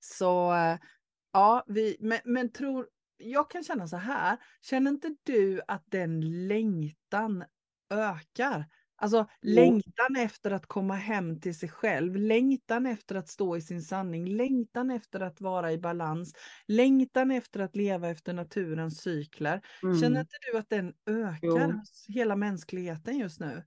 Så 0.00 0.52
eh, 0.52 0.78
ja, 1.32 1.64
vi, 1.66 1.96
men, 2.00 2.18
men 2.24 2.52
tror, 2.52 2.88
jag 3.16 3.50
kan 3.50 3.64
känna 3.64 3.88
så 3.88 3.96
här, 3.96 4.36
känner 4.60 4.90
inte 4.90 5.14
du 5.22 5.60
att 5.68 5.84
den 5.86 6.46
längtan 6.48 7.44
ökar? 7.90 8.64
Alltså 9.00 9.26
längtan 9.42 10.16
efter 10.18 10.50
att 10.50 10.66
komma 10.66 10.94
hem 10.94 11.40
till 11.40 11.58
sig 11.58 11.68
själv, 11.68 12.16
längtan 12.16 12.86
efter 12.86 13.14
att 13.14 13.28
stå 13.28 13.56
i 13.56 13.60
sin 13.60 13.82
sanning, 13.82 14.26
längtan 14.36 14.90
efter 14.90 15.20
att 15.20 15.40
vara 15.40 15.72
i 15.72 15.78
balans, 15.78 16.34
längtan 16.68 17.30
efter 17.30 17.60
att 17.60 17.76
leva 17.76 18.08
efter 18.10 18.32
naturens 18.34 18.98
cykler. 19.02 19.60
Känner 19.92 20.20
Mm. 20.20 20.20
inte 20.20 20.36
du 20.52 20.58
att 20.58 20.68
den 20.70 20.94
ökar 21.10 21.68
hos 21.68 22.04
hela 22.08 22.36
mänskligheten 22.36 23.18
just 23.18 23.40
nu? 23.40 23.64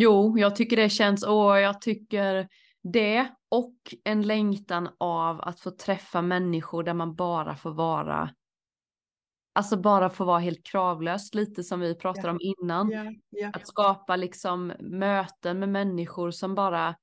Jo, 0.00 0.38
jag 0.38 0.56
tycker 0.56 0.76
det 0.76 0.88
känns, 0.88 1.22
och 1.26 1.60
jag 1.60 1.80
tycker 1.82 2.48
det 2.92 3.28
och 3.50 3.76
en 4.04 4.22
längtan 4.22 4.88
av 5.00 5.40
att 5.40 5.60
få 5.60 5.70
träffa 5.70 6.22
människor 6.22 6.82
där 6.82 6.94
man 6.94 7.14
bara 7.14 7.56
får 7.56 7.70
vara, 7.74 8.30
alltså 9.52 9.76
bara 9.76 10.10
få 10.10 10.24
vara 10.24 10.38
helt 10.38 10.66
kravlös, 10.66 11.34
lite 11.34 11.62
som 11.64 11.80
vi 11.80 11.94
pratade 11.94 12.26
Ja. 12.28 12.32
om 12.32 12.38
innan. 12.40 12.90
Ja, 12.90 13.12
ja. 13.30 13.50
Att 13.54 13.66
skapa 13.68 14.16
liksom 14.16 14.72
möten 14.80 15.58
med 15.58 15.68
människor 15.68 16.30
som 16.30 16.54
bara, 16.54 16.94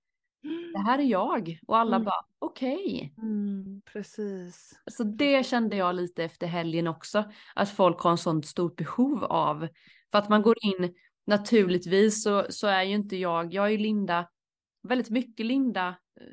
det 0.74 0.80
här 0.80 1.00
är 1.00 1.04
jag, 1.04 1.60
och 1.68 1.78
alla 1.78 1.96
Mm. 1.96 2.06
bara, 2.06 2.22
okej. 2.40 3.14
Mm, 3.18 3.82
precis. 3.94 4.80
Så 4.92 5.04
det 5.04 5.46
kände 5.46 5.76
jag 5.76 5.96
lite 5.96 6.24
efter 6.24 6.48
helgen 6.48 6.88
också, 6.88 7.24
att 7.56 7.70
folk 7.70 8.00
har 8.00 8.12
en 8.12 8.18
sånt 8.18 8.46
stort 8.46 8.76
behov 8.76 9.24
av. 9.24 9.68
För 10.12 10.18
att 10.20 10.30
man 10.30 10.42
går 10.42 10.56
in, 10.62 10.94
naturligtvis 11.28 12.24
så, 12.24 12.46
så 12.50 12.68
är 12.68 12.84
ju 12.84 12.96
inte 12.96 13.16
jag, 13.18 13.54
jag 13.54 13.66
är 13.66 13.70
ju 13.70 13.78
Linda, 13.78 14.28
väldigt 14.84 15.10
mycket 15.10 15.46
Linda, 15.46 15.88
eh, 15.88 16.28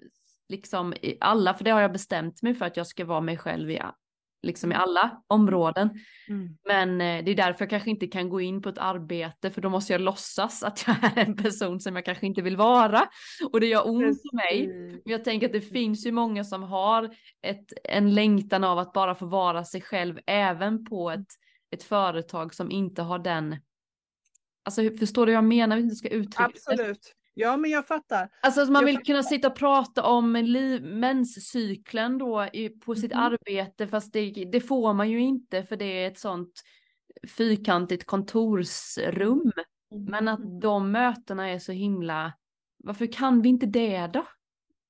liksom 0.49 0.93
i 0.95 1.17
alla, 1.21 1.55
för 1.55 1.65
det 1.65 1.71
har 1.71 1.81
jag 1.81 1.93
bestämt 1.93 2.43
mig 2.43 2.55
för 2.55 2.65
att 2.65 2.77
jag 2.77 2.87
ska 2.87 3.05
vara 3.05 3.21
mig 3.21 3.39
själv 3.39 3.71
i, 3.71 3.81
liksom 4.45 4.73
i 4.73 4.75
alla 4.75 5.23
områden. 5.27 5.91
Mm. 6.29 6.57
Men 6.69 7.01
eh, 7.01 7.25
det 7.25 7.31
är 7.31 7.35
därför 7.35 7.63
jag 7.65 7.71
kanske 7.71 7.91
inte 7.91 8.07
kan 8.07 8.29
gå 8.29 8.41
in 8.41 8.63
på 8.63 8.69
ett 8.69 8.79
arbete 8.79 9.51
för 9.51 9.61
då 9.61 9.69
måste 9.69 9.93
jag 9.93 10.01
låtsas 10.01 10.63
att 10.63 10.85
jag 10.87 10.97
är 11.05 11.19
en 11.19 11.37
person 11.37 11.81
som 11.81 11.97
jag 11.97 12.05
kanske 12.05 12.27
inte 12.27 12.43
vill 12.43 12.57
vara. 12.57 13.09
Och 13.53 13.61
det 13.61 13.67
gör 13.67 13.89
ont 13.89 14.23
för 14.23 14.37
mig. 14.37 14.69
Men 15.05 15.13
jag 15.13 15.25
tänker 15.25 15.47
att 15.47 15.53
det 15.53 15.61
finns 15.61 16.07
ju 16.07 16.13
många 16.13 16.45
som 16.45 16.63
har 16.63 17.15
ett, 17.43 17.73
en 17.85 18.15
längtan 18.15 18.65
av 18.65 18.79
att 18.79 18.93
bara 18.93 19.15
få 19.15 19.27
vara 19.27 19.65
sig 19.65 19.81
själv 19.81 20.19
även 20.27 20.85
på 20.85 21.11
ett, 21.11 21.29
ett 21.71 21.83
företag 21.83 22.55
som 22.55 22.71
inte 22.71 23.03
har 23.03 23.19
den 23.19 23.57
Alltså 24.67 24.83
förstår 24.99 25.27
du 25.27 25.33
vad 25.33 25.37
jag 25.37 25.45
menar? 25.45 25.77
Jag 25.77 25.97
ska 25.97 26.09
uttrycka. 26.09 26.45
Absolut. 26.45 27.15
Ja, 27.35 27.57
men 27.57 27.71
jag 27.71 27.87
fattar. 27.87 28.29
Alltså 28.43 28.61
att 28.61 28.71
man 28.71 28.81
Jag 28.83 28.87
vill 28.87 28.95
fattar. 28.97 29.05
kunna 29.05 29.23
sitta 29.23 29.49
och 29.49 29.57
prata 29.57 30.03
om 30.03 30.33
menscykeln 30.83 32.19
då 32.19 32.49
i, 32.53 32.69
på 32.69 32.95
sitt 32.95 33.13
Mhm. 33.13 33.21
arbete 33.21 33.87
fast 33.89 34.13
det, 34.13 34.31
det 34.53 34.61
får 34.61 34.95
man 34.95 35.11
ju 35.11 35.21
inte 35.21 35.63
för 35.65 35.77
det 35.77 35.85
är 36.05 36.09
ett 36.09 36.19
sånt 36.19 36.63
fyrkantigt 37.37 38.07
kontorsrum. 38.07 39.53
Men 39.91 40.29
att 40.29 40.61
de 40.61 40.91
mötena 40.93 41.49
är 41.51 41.59
så 41.59 41.73
himla, 41.73 42.33
varför 42.79 43.07
kan 43.13 43.43
vi 43.43 43.49
inte 43.49 43.67
det 43.67 44.07
då? 44.07 44.27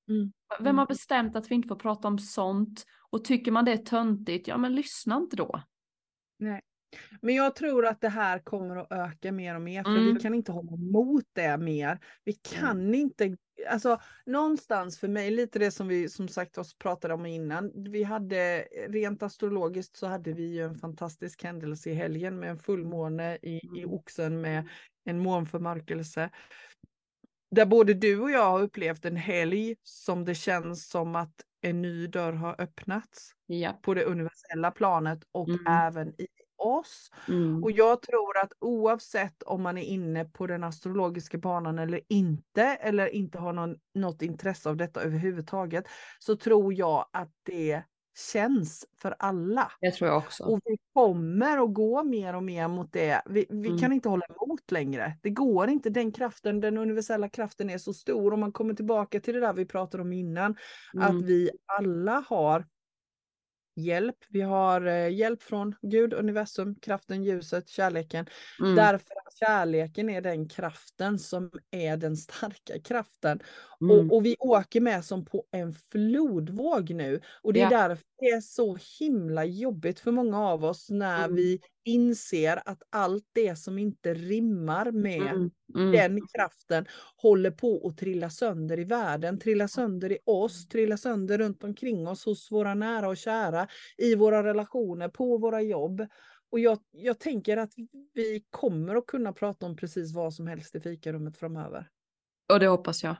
Mm. 0.09 0.31
Vem 0.59 0.67
Mm. 0.67 0.77
har 0.77 0.85
bestämt 0.85 1.35
att 1.35 1.51
vi 1.51 1.55
inte 1.55 1.67
får 1.67 1.75
prata 1.75 2.07
om 2.07 2.19
sånt? 2.19 2.85
Och 3.09 3.23
tycker 3.23 3.51
man 3.51 3.65
det 3.65 3.71
är 3.71 3.77
töntigt, 3.77 4.47
ja 4.47 4.57
men 4.57 4.75
lyssna 4.75 5.17
inte 5.17 5.35
då. 5.35 5.61
Men 7.21 7.35
jag 7.35 7.55
tror 7.55 7.85
att 7.85 8.01
det 8.01 8.09
här 8.09 8.39
kommer 8.39 8.75
att 8.75 8.91
öka 8.91 9.31
mer 9.31 9.55
och 9.55 9.61
mer 9.61 9.83
för 9.83 9.91
Mm. 9.91 10.13
vi 10.13 10.19
kan 10.19 10.33
inte 10.33 10.51
hålla 10.51 10.73
emot 10.73 11.23
det 11.33 11.57
mer. 11.57 11.99
Vi 12.23 12.33
kan 12.33 12.95
inte, 12.95 13.37
alltså 13.69 13.99
någonstans 14.25 14.99
för 14.99 15.07
mig, 15.07 15.31
lite 15.31 15.59
det 15.59 15.71
som 15.71 15.87
vi 15.87 16.09
som 16.09 16.27
sagt 16.27 16.57
oss 16.57 16.77
pratade 16.77 17.13
om 17.13 17.25
innan. 17.25 17.71
Vi 17.91 18.03
hade 18.03 18.61
rent 18.89 19.23
astrologiskt 19.23 19.95
så 19.97 20.07
hade 20.07 20.33
vi 20.33 20.43
ju 20.55 20.61
en 20.63 20.75
fantastisk 20.75 21.43
händelse 21.43 21.89
i 21.89 21.93
helgen 21.93 22.39
med 22.39 22.49
en 22.49 22.59
fullmåne 22.59 23.35
i, 23.41 23.55
i 23.77 23.79
Mm. 23.83 23.93
oxen 23.93 24.41
med 24.41 24.69
en 25.05 25.19
månförmörkelse. 25.19 26.29
Där 27.51 27.65
både 27.65 27.93
du 27.93 28.19
och 28.19 28.31
jag 28.31 28.45
har 28.51 28.61
upplevt 28.61 29.05
en 29.05 29.15
helg 29.15 29.75
som 29.83 30.25
det 30.25 30.35
känns 30.35 30.89
som 30.89 31.15
att 31.15 31.33
en 31.61 31.81
ny 31.81 32.07
dörr 32.07 32.33
har 32.33 32.61
öppnats 32.61 33.31
Ja. 33.45 33.79
på 33.81 33.93
det 33.93 34.03
universella 34.03 34.71
planet 34.71 35.19
och 35.31 35.49
Mm. 35.49 35.67
även 35.67 36.07
i 36.21 36.27
oss. 36.65 37.11
Mm. 37.27 37.63
Och 37.63 37.71
jag 37.71 38.01
tror 38.01 38.37
att 38.43 38.51
oavsett 38.59 39.43
om 39.43 39.61
man 39.63 39.77
är 39.77 39.83
inne 39.83 40.25
på 40.25 40.47
den 40.47 40.63
astrologiska 40.63 41.37
banan 41.37 41.79
eller 41.79 42.01
inte, 42.09 42.63
eller 42.63 43.07
inte 43.07 43.37
har 43.37 43.53
någon, 43.53 43.75
något 43.95 44.21
intresse 44.21 44.69
av 44.69 44.77
detta 44.77 45.01
överhuvudtaget, 45.01 45.85
så 46.19 46.35
tror 46.35 46.73
jag 46.73 47.05
att 47.13 47.31
det 47.43 47.83
känns 48.31 48.85
för 49.01 49.15
alla. 49.19 49.71
Det 49.81 49.91
tror 49.91 50.09
jag 50.09 50.17
också. 50.17 50.43
Och 50.43 50.59
vi 50.65 50.77
kommer 50.93 51.57
att 51.63 51.73
gå 51.73 52.03
mer 52.03 52.35
och 52.35 52.43
mer 52.43 52.67
mot 52.67 52.93
det. 52.93 53.21
Vi, 53.25 53.45
vi 53.49 53.67
Mm. 53.67 53.77
kan 53.79 53.93
inte 53.93 54.09
hålla 54.09 54.25
emot 54.25 54.71
längre. 54.71 55.17
Det 55.23 55.29
går 55.29 55.69
inte. 55.69 55.89
Den 55.89 56.11
kraften, 56.11 56.59
den 56.59 56.77
universella 56.77 57.29
kraften 57.29 57.69
är 57.69 57.77
så 57.77 57.93
stor. 57.93 58.33
Om 58.33 58.39
man 58.39 58.51
kommer 58.51 58.73
tillbaka 58.73 59.19
till 59.19 59.33
det 59.33 59.39
där 59.39 59.53
vi 59.53 59.65
pratade 59.65 60.03
om 60.03 60.13
innan, 60.13 60.55
att 60.97 61.09
Mm. 61.09 61.25
vi 61.25 61.49
alla 61.79 62.23
har 62.29 62.65
hjälp. 63.75 64.15
Vi 64.29 64.41
har 64.41 64.85
eh, 64.85 65.09
hjälp 65.09 65.43
från 65.43 65.75
Gud, 65.81 66.13
universum, 66.13 66.75
kraften, 66.75 67.23
ljuset, 67.23 67.69
kärleken. 67.69 68.25
Mm. 68.59 68.75
Därför 68.75 69.13
att 69.25 69.37
kärleken 69.39 70.09
är 70.09 70.21
den 70.21 70.49
kraften 70.49 71.19
som 71.19 71.51
är 71.71 71.97
den 71.97 72.17
starka 72.17 72.79
kraften. 72.83 73.39
Mm. 73.81 73.97
Och, 74.09 74.15
och 74.15 74.25
vi 74.25 74.35
åker 74.39 74.81
med 74.81 75.05
som 75.05 75.25
på 75.25 75.45
en 75.51 75.73
flodvåg 75.73 76.89
nu. 76.89 77.21
Och 77.41 77.53
det 77.53 77.61
är 77.61 77.71
Ja. 77.71 77.87
därför 77.87 78.05
det 78.19 78.25
är 78.25 78.41
så 78.41 78.77
himla 78.99 79.45
jobbigt 79.45 79.99
för 79.99 80.11
många 80.11 80.39
av 80.41 80.65
oss 80.65 80.89
när 80.89 81.23
Mm. 81.25 81.35
vi 81.35 81.59
inser 81.83 82.61
att 82.65 82.81
allt 82.89 83.25
det 83.33 83.55
som 83.55 83.77
inte 83.79 84.13
rimmar 84.13 84.91
med 84.91 85.31
Mm. 85.31 85.51
Mm. 85.75 85.91
den 85.91 86.27
kraften 86.27 86.85
håller 87.15 87.51
på 87.51 87.87
att 87.87 87.97
trilla 87.97 88.29
sönder 88.29 88.79
i 88.79 88.83
världen, 88.83 89.39
trilla 89.39 89.67
sönder 89.67 90.11
i 90.11 90.17
oss, 90.25 90.67
trilla 90.67 90.97
sönder 90.97 91.37
runt 91.37 91.63
omkring 91.63 92.07
oss 92.07 92.25
hos 92.25 92.51
våra 92.51 92.73
nära 92.73 93.07
och 93.09 93.17
kära, 93.17 93.67
i 93.97 94.15
våra 94.15 94.43
relationer, 94.43 95.09
på 95.09 95.37
våra 95.37 95.61
jobb. 95.61 96.07
Och 96.51 96.59
jag, 96.59 96.79
jag 96.91 97.19
tänker 97.19 97.57
att 97.57 97.71
vi 98.13 98.45
kommer 98.49 98.95
att 98.95 99.05
kunna 99.05 99.33
prata 99.33 99.65
om 99.65 99.75
precis 99.75 100.13
vad 100.15 100.33
som 100.33 100.47
helst 100.47 100.75
i 100.75 100.79
fikarummet 100.79 101.37
framöver. 101.37 101.89
Och 102.53 102.59
det 102.59 102.67
hoppas 102.67 103.03
jag. 103.03 103.15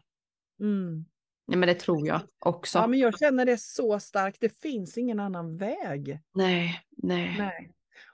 Mm. 0.59 1.05
Nej 1.47 1.57
men 1.57 1.67
det 1.67 1.73
tror 1.75 2.07
jag 2.07 2.21
också. 2.39 2.77
Ja, 2.77 2.87
men 2.87 2.99
jag 2.99 3.19
känner 3.19 3.45
det 3.45 3.57
så 3.61 3.99
starkt. 3.99 4.37
Det 4.41 4.61
finns 4.61 4.97
ingen 4.97 5.19
annan 5.19 5.57
väg. 5.57 6.19
Nej, 6.33 6.81
nej. 6.97 7.35
Nej. 7.39 7.71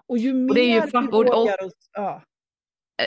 Och 0.08 0.18
ju 0.18 0.34
mer 0.34 0.54
det 0.54 0.62
är 0.62 0.76
ju 0.76 0.82
vi 0.82 0.88
fa- 0.92 1.08
och- 1.08 1.20
och- 1.20 1.36
vågar 1.36 1.66
oss... 1.66 1.74
Ja. 1.94 2.24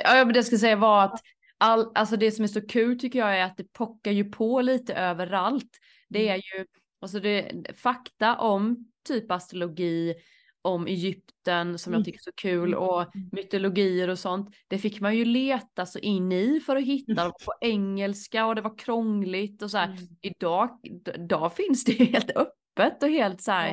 Ja, 0.05 0.25
men 0.25 0.35
det 0.35 0.45
ska 0.45 0.59
säga 0.59 0.77
var 0.77 1.05
att 1.05 1.21
all, 1.59 1.93
alltså 1.95 2.17
det 2.17 2.31
som 2.31 2.43
är 2.45 2.49
så 2.49 2.67
kul 2.67 3.01
tycker 3.01 3.19
jag 3.19 3.39
är 3.39 3.45
att 3.45 3.57
det 3.57 3.73
pockar 3.73 4.11
ju 4.11 4.25
på 4.25 4.61
lite 4.61 4.95
överallt. 4.95 5.79
Det 6.09 6.29
är 6.29 6.37
ju 6.37 6.67
alltså 7.01 7.21
det, 7.21 7.53
fakta 7.77 8.37
om 8.39 8.91
typ 9.09 9.31
astrologi, 9.31 10.15
om 10.65 10.87
Egypten 10.87 11.79
som 11.79 11.93
Mm. 11.93 11.99
jag 11.99 12.05
tycker 12.05 12.19
är 12.19 12.23
så 12.23 12.33
kul 12.37 12.69
Mm. 12.73 12.79
och 12.79 13.07
mytologier 13.33 14.09
och 14.09 14.19
sånt. 14.19 14.55
Det 14.69 14.79
fick 14.79 15.01
man 15.01 15.17
ju 15.17 15.25
leta 15.25 15.87
så 15.87 15.99
in 15.99 16.33
i 16.33 16.61
för 16.61 16.77
att 16.77 16.85
hitta 16.85 17.21
Mm. 17.23 17.33
på 17.45 17.53
engelska 17.61 18.47
och 18.47 18.55
det 18.55 18.61
var 18.63 18.79
krångligt 18.79 19.63
och 19.63 19.71
så 19.71 19.79
här. 19.79 19.89
Mm. 19.89 19.99
Idag, 20.21 20.79
idag 21.15 21.53
finns 21.57 21.85
det 21.85 21.93
helt 21.93 22.31
öppet 22.31 23.03
och 23.03 23.09
helt 23.09 23.43
så 23.43 23.53
här 23.53 23.73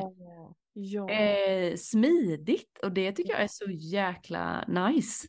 Ja. 0.74 1.10
Eh, 1.10 1.76
smidigt 1.76 2.78
och 2.82 2.92
det 2.92 3.12
tycker 3.12 3.32
jag 3.32 3.42
är 3.42 3.48
så 3.50 3.70
jäkla 3.70 4.64
nice. 4.68 5.28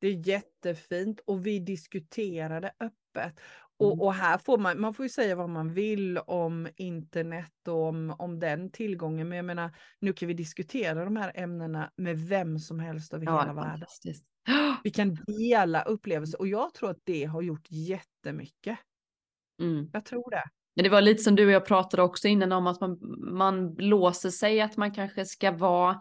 Det 0.00 0.06
är 0.06 0.28
jättefint 0.28 1.20
och 1.26 1.46
vi 1.46 1.58
diskuterar 1.58 2.60
det 2.60 2.72
öppet. 2.80 3.40
Mm. 3.80 3.92
Och, 3.92 4.06
och 4.06 4.14
här 4.14 4.38
får 4.38 4.58
man, 4.58 4.80
man 4.80 4.94
får 4.94 5.04
ju 5.04 5.08
säga 5.08 5.36
vad 5.36 5.50
man 5.50 5.72
vill 5.72 6.18
om 6.18 6.68
internet 6.76 7.68
och 7.68 7.82
om, 7.82 8.14
om 8.18 8.40
den 8.40 8.70
tillgången. 8.70 9.28
Men 9.28 9.36
jag 9.36 9.44
menar, 9.44 9.70
nu 10.00 10.12
kan 10.12 10.28
vi 10.28 10.34
diskutera 10.34 11.04
de 11.04 11.16
här 11.16 11.32
ämnena 11.34 11.90
med 11.96 12.18
vem 12.18 12.58
som 12.58 12.80
helst 12.80 13.14
över 13.14 13.24
Ja, 13.24 13.40
hela 13.40 13.52
världen. 13.52 13.86
Vi 14.84 14.90
kan 14.90 15.14
dela 15.26 15.82
upplevelser 15.82 16.40
och 16.40 16.48
jag 16.48 16.74
tror 16.74 16.90
att 16.90 17.00
det 17.04 17.24
har 17.24 17.42
gjort 17.42 17.66
jättemycket. 17.70 18.78
Mm. 19.60 19.90
Jag 19.92 20.04
tror 20.04 20.30
det. 20.30 20.44
Men 20.76 20.82
det 20.82 20.88
var 20.90 21.00
lite 21.00 21.22
som 21.22 21.36
du 21.36 21.46
och 21.46 21.52
jag 21.52 21.66
pratade 21.66 22.02
också 22.02 22.28
innan 22.28 22.52
om 22.52 22.66
att 22.66 22.80
man, 22.80 22.98
man 23.34 23.74
låser 23.74 24.30
sig 24.30 24.60
att 24.60 24.76
man 24.76 24.94
kanske 24.94 25.24
ska 25.24 25.52
vara 25.52 26.00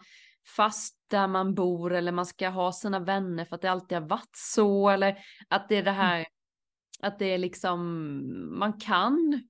fast 0.56 0.96
där 1.08 1.28
man 1.28 1.54
bor 1.54 1.94
eller 1.94 2.12
man 2.12 2.26
ska 2.26 2.50
ha 2.50 2.72
sina 2.72 3.00
vänner 3.00 3.46
för 3.46 3.56
att 3.56 3.62
det 3.62 3.72
alltid 3.72 3.98
har 3.98 4.08
varit 4.08 4.32
så 4.36 4.90
eller 4.90 5.18
att 5.48 5.70
det 5.70 5.76
är 5.76 5.84
det 5.84 5.92
här 5.92 6.26
att 7.00 7.20
det 7.20 7.26
är 7.26 7.38
liksom 7.38 7.80
man 8.60 8.74
kan 8.74 9.44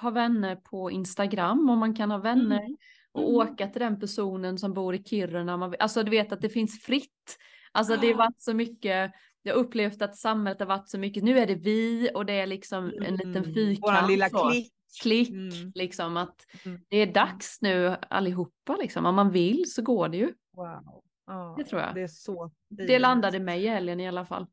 ha 0.00 0.10
vänner 0.10 0.56
på 0.56 0.90
Instagram 0.90 1.70
och 1.70 1.76
man 1.78 1.94
kan 1.94 2.10
ha 2.10 2.18
vänner 2.18 2.60
Mm. 2.60 2.76
och 3.12 3.22
Mm. 3.22 3.34
åka 3.52 3.68
till 3.68 3.80
den 3.80 4.00
personen 4.00 4.58
som 4.58 4.72
bor 4.74 4.94
i 4.94 5.02
Kiruna. 5.04 5.56
Man, 5.56 5.74
alltså 5.78 6.02
du 6.02 6.10
vet 6.10 6.32
att 6.32 6.40
det 6.40 6.48
finns 6.48 6.82
fritt. 6.82 7.38
Alltså 7.72 7.96
det 7.96 8.06
har 8.10 8.14
varit 8.18 8.40
så 8.40 8.54
mycket, 8.54 9.12
jag 9.42 9.54
har 9.54 9.60
upplevt 9.60 10.02
att 10.02 10.16
samhället 10.16 10.60
har 10.60 10.66
varit 10.66 10.88
så 10.88 10.98
mycket, 10.98 11.24
nu 11.24 11.38
är 11.38 11.46
det 11.46 11.54
vi 11.54 12.10
och 12.14 12.26
det 12.26 12.32
är 12.32 12.46
liksom 12.46 12.84
en 12.84 13.16
liten 13.16 13.36
Mm. 13.36 13.54
fyrkant. 13.54 13.82
Våran 13.82 14.06
lilla 14.08 14.28
så. 14.28 14.50
klick. 14.50 14.72
Klick, 15.02 15.30
Mm. 15.30 15.72
liksom 15.74 16.16
att 16.16 16.36
Mm. 16.64 16.80
det 16.88 16.96
är 16.96 17.12
dags 17.12 17.58
nu 17.62 17.96
allihopa 18.10 18.76
liksom. 18.76 19.06
Om 19.06 19.14
man 19.14 19.30
vill 19.30 19.72
så 19.72 19.82
går 19.82 20.08
det 20.08 20.16
ju. 20.16 20.32
Wow. 20.52 21.02
Ja, 21.26 21.54
Det 21.58 21.64
tror 21.64 21.80
jag. 21.80 21.94
Det 21.94 22.02
är 22.02 22.06
så 22.08 22.50
Det 22.68 22.98
landade 22.98 23.40
mig 23.40 23.64
i 23.64 23.68
helgen 23.68 24.00
i 24.00 24.08
alla 24.08 24.24
fall. 24.26 24.46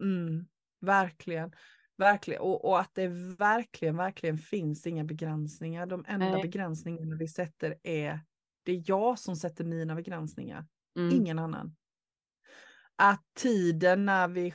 Mm, 0.00 0.46
verkligen. 0.86 1.52
Verkligen. 1.98 2.40
Och, 2.40 2.64
och 2.64 2.80
att 2.80 2.94
det 2.94 3.08
verkligen, 3.38 3.96
verkligen 3.96 4.38
finns 4.38 4.86
inga 4.86 5.04
begränsningar. 5.04 5.86
De 5.86 6.04
enda 6.08 6.30
Nej. 6.30 6.42
begränsningarna 6.42 7.16
vi 7.16 7.28
sätter 7.28 7.74
är, 7.82 8.20
det 8.62 8.72
är 8.72 8.82
jag 8.86 9.18
som 9.18 9.36
sätter 9.36 9.64
mina 9.64 9.94
begränsningar, 9.94 10.66
Mm. 10.98 11.14
ingen 11.14 11.38
annan. 11.38 11.76
Att 12.96 13.24
tiden 13.34 14.04
när 14.06 14.28
vi, 14.28 14.54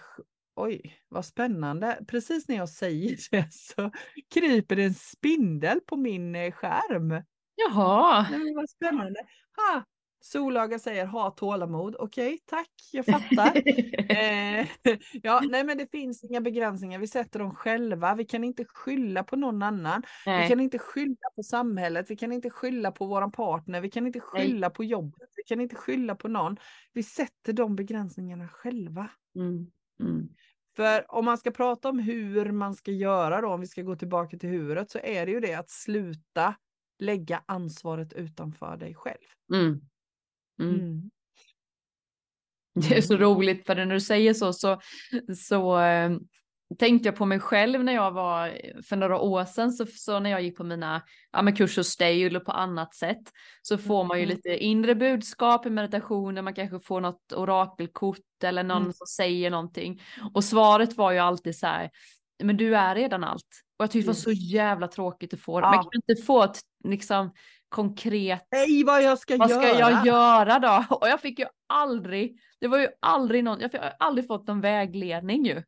oj 0.55 0.97
vad 1.09 1.25
spännande, 1.25 1.99
precis 2.07 2.47
när 2.47 2.55
jag 2.55 2.69
säger 2.69 3.17
det 3.31 3.53
så 3.53 3.91
kryper 4.33 4.79
en 4.79 4.93
spindel 4.93 5.79
på 5.81 5.97
min 5.97 6.35
eh, 6.35 6.51
skärm. 6.51 7.23
Jaha. 7.55 8.27
Nej, 8.31 8.53
vad 8.55 8.69
spännande. 8.69 9.19
Ha, 9.55 9.83
Solaga 10.23 10.79
säger 10.79 11.05
ha 11.05 11.31
tålamod. 11.31 11.95
Okej, 11.99 12.39
tack, 12.45 12.71
jag 12.91 13.05
fattar. 13.05 13.61
Eh, 14.11 14.67
ja, 15.23 15.41
nej 15.49 15.63
men 15.63 15.77
det 15.77 15.91
finns 15.91 16.23
inga 16.23 16.41
begränsningar, 16.41 16.99
vi 16.99 17.07
sätter 17.07 17.39
dem 17.39 17.55
själva. 17.55 18.15
Vi 18.15 18.25
kan 18.25 18.43
inte 18.43 18.65
skylla 18.65 19.23
på 19.23 19.35
någon 19.35 19.63
annan. 19.63 20.01
Vi 20.25 20.31
Nej. 20.31 20.49
kan 20.49 20.59
inte 20.59 20.79
skylla 20.79 21.29
på 21.35 21.43
samhället, 21.43 22.11
vi 22.11 22.15
kan 22.15 22.31
inte 22.31 22.49
skylla 22.49 22.91
på 22.91 23.05
våran 23.05 23.31
partner, 23.31 23.81
vi 23.81 23.89
kan 23.89 24.07
inte 24.07 24.19
Nej. 24.19 24.27
skylla 24.27 24.69
på 24.69 24.83
jobbet, 24.83 25.29
vi 25.35 25.43
kan 25.43 25.61
inte 25.61 25.75
skylla 25.75 26.15
på 26.15 26.27
någon. 26.27 26.57
Vi 26.93 27.03
sätter 27.03 27.53
de 27.53 27.75
begränsningarna 27.75 28.47
själva. 28.47 29.09
Mm. 29.35 29.71
Mm. 29.99 30.29
För 30.75 31.11
om 31.11 31.25
man 31.25 31.37
ska 31.37 31.51
prata 31.51 31.89
om 31.89 31.99
hur 31.99 32.51
man 32.51 32.75
ska 32.75 32.91
göra 32.91 33.41
då, 33.41 33.47
om 33.47 33.61
vi 33.61 33.67
ska 33.67 33.81
gå 33.81 33.95
tillbaka 33.95 34.37
till 34.37 34.49
huvudet, 34.49 34.91
så 34.91 34.99
är 34.99 35.25
det 35.25 35.31
ju 35.31 35.39
det 35.39 35.53
att 35.53 35.69
sluta 35.69 36.55
lägga 36.99 37.43
ansvaret 37.45 38.13
utanför 38.13 38.77
dig 38.77 38.95
själv. 38.95 39.27
Mm. 39.53 39.81
Mm. 40.61 40.75
Mm. 40.79 41.09
Det 42.89 42.97
är 42.97 43.01
så 43.01 43.17
roligt 43.17 43.65
för 43.65 43.75
när 43.75 43.85
du 43.85 43.99
säger 43.99 44.33
så 44.33 44.53
så, 44.53 44.79
så 45.37 45.79
eh, 45.79 46.11
tänkte 46.79 47.07
jag 47.07 47.15
på 47.15 47.25
mig 47.25 47.39
själv 47.39 47.83
när 47.83 47.93
jag 47.93 48.11
var 48.11 48.57
för 48.89 48.95
några 48.95 49.19
år 49.19 49.45
sedan 49.45 49.71
så, 49.71 49.85
så 49.85 50.19
när 50.19 50.29
jag 50.29 50.41
gick 50.41 50.57
på 50.57 50.63
mina 50.63 51.01
ja, 51.31 51.41
med 51.41 51.57
kurs 51.57 51.77
hos 51.77 51.97
dig 51.97 52.23
eller 52.23 52.39
på 52.39 52.51
annat 52.51 52.95
sätt 52.95 53.21
så 53.61 53.77
får 53.77 54.03
man 54.03 54.17
ju 54.19 54.23
Mm. 54.23 54.35
lite 54.35 54.49
inre 54.57 54.95
budskap 54.95 55.65
i 55.65 55.69
meditationen, 55.69 56.43
man 56.43 56.53
kanske 56.53 56.79
får 56.79 57.01
något 57.01 57.33
orakelkort 57.33 58.43
eller 58.43 58.63
någon 58.63 58.81
Mm. 58.81 58.93
som 58.93 59.07
säger 59.07 59.49
någonting 59.51 60.01
och 60.33 60.43
svaret 60.43 60.97
var 60.97 61.11
ju 61.11 61.17
alltid 61.19 61.55
så 61.57 61.67
här 61.67 61.89
men 62.43 62.57
du 62.57 62.75
är 62.75 62.95
redan 62.95 63.23
allt 63.23 63.47
och 63.77 63.83
jag 63.83 63.91
tyckte 63.91 64.05
det 64.05 64.09
var 64.09 64.13
så 64.13 64.31
jävla 64.31 64.87
tråkigt 64.87 65.33
att 65.33 65.39
få 65.39 65.59
det. 65.61 65.67
Men 65.67 65.75
Ja. 65.75 65.81
kan 65.83 66.01
inte 66.09 66.23
få 66.23 66.43
ett 66.43 66.59
liksom 66.83 67.33
konkret 67.71 68.47
Nej, 68.51 68.83
vad 68.83 69.03
jag 69.03 69.19
ska 69.19 69.37
vad 69.37 69.49
göra! 69.49 69.61
ska 69.61 69.79
jag 69.79 70.05
göra 70.05 70.59
då? 70.59 70.85
Och 70.95 71.07
jag 71.07 71.19
fick 71.21 71.39
ju 71.39 71.45
aldrig, 71.67 72.39
det 72.59 72.67
var 72.67 72.79
ju 72.79 72.87
aldrig 72.99 73.43
någon, 73.43 73.59
jag 73.59 73.69
har 73.79 73.93
aldrig 73.99 74.27
fått 74.27 74.47
någon 74.47 74.61
vägledning 74.61 75.45
ju. 75.45 75.63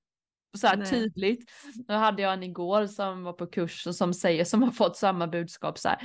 Så 0.57 0.67
här 0.67 0.77
Nej. 0.77 0.89
tydligt. 0.89 1.51
Nu 1.87 1.93
hade 1.93 2.21
jag 2.21 2.33
en 2.33 2.43
igår 2.43 2.87
som 2.87 3.23
var 3.23 3.33
på 3.33 3.45
kurs 3.45 3.87
och 3.87 3.95
som 3.95 4.13
säger, 4.13 4.45
som 4.45 4.63
har 4.63 4.71
fått 4.71 4.97
samma 4.97 5.27
budskap 5.27 5.77
så 5.77 5.89
här, 5.89 5.97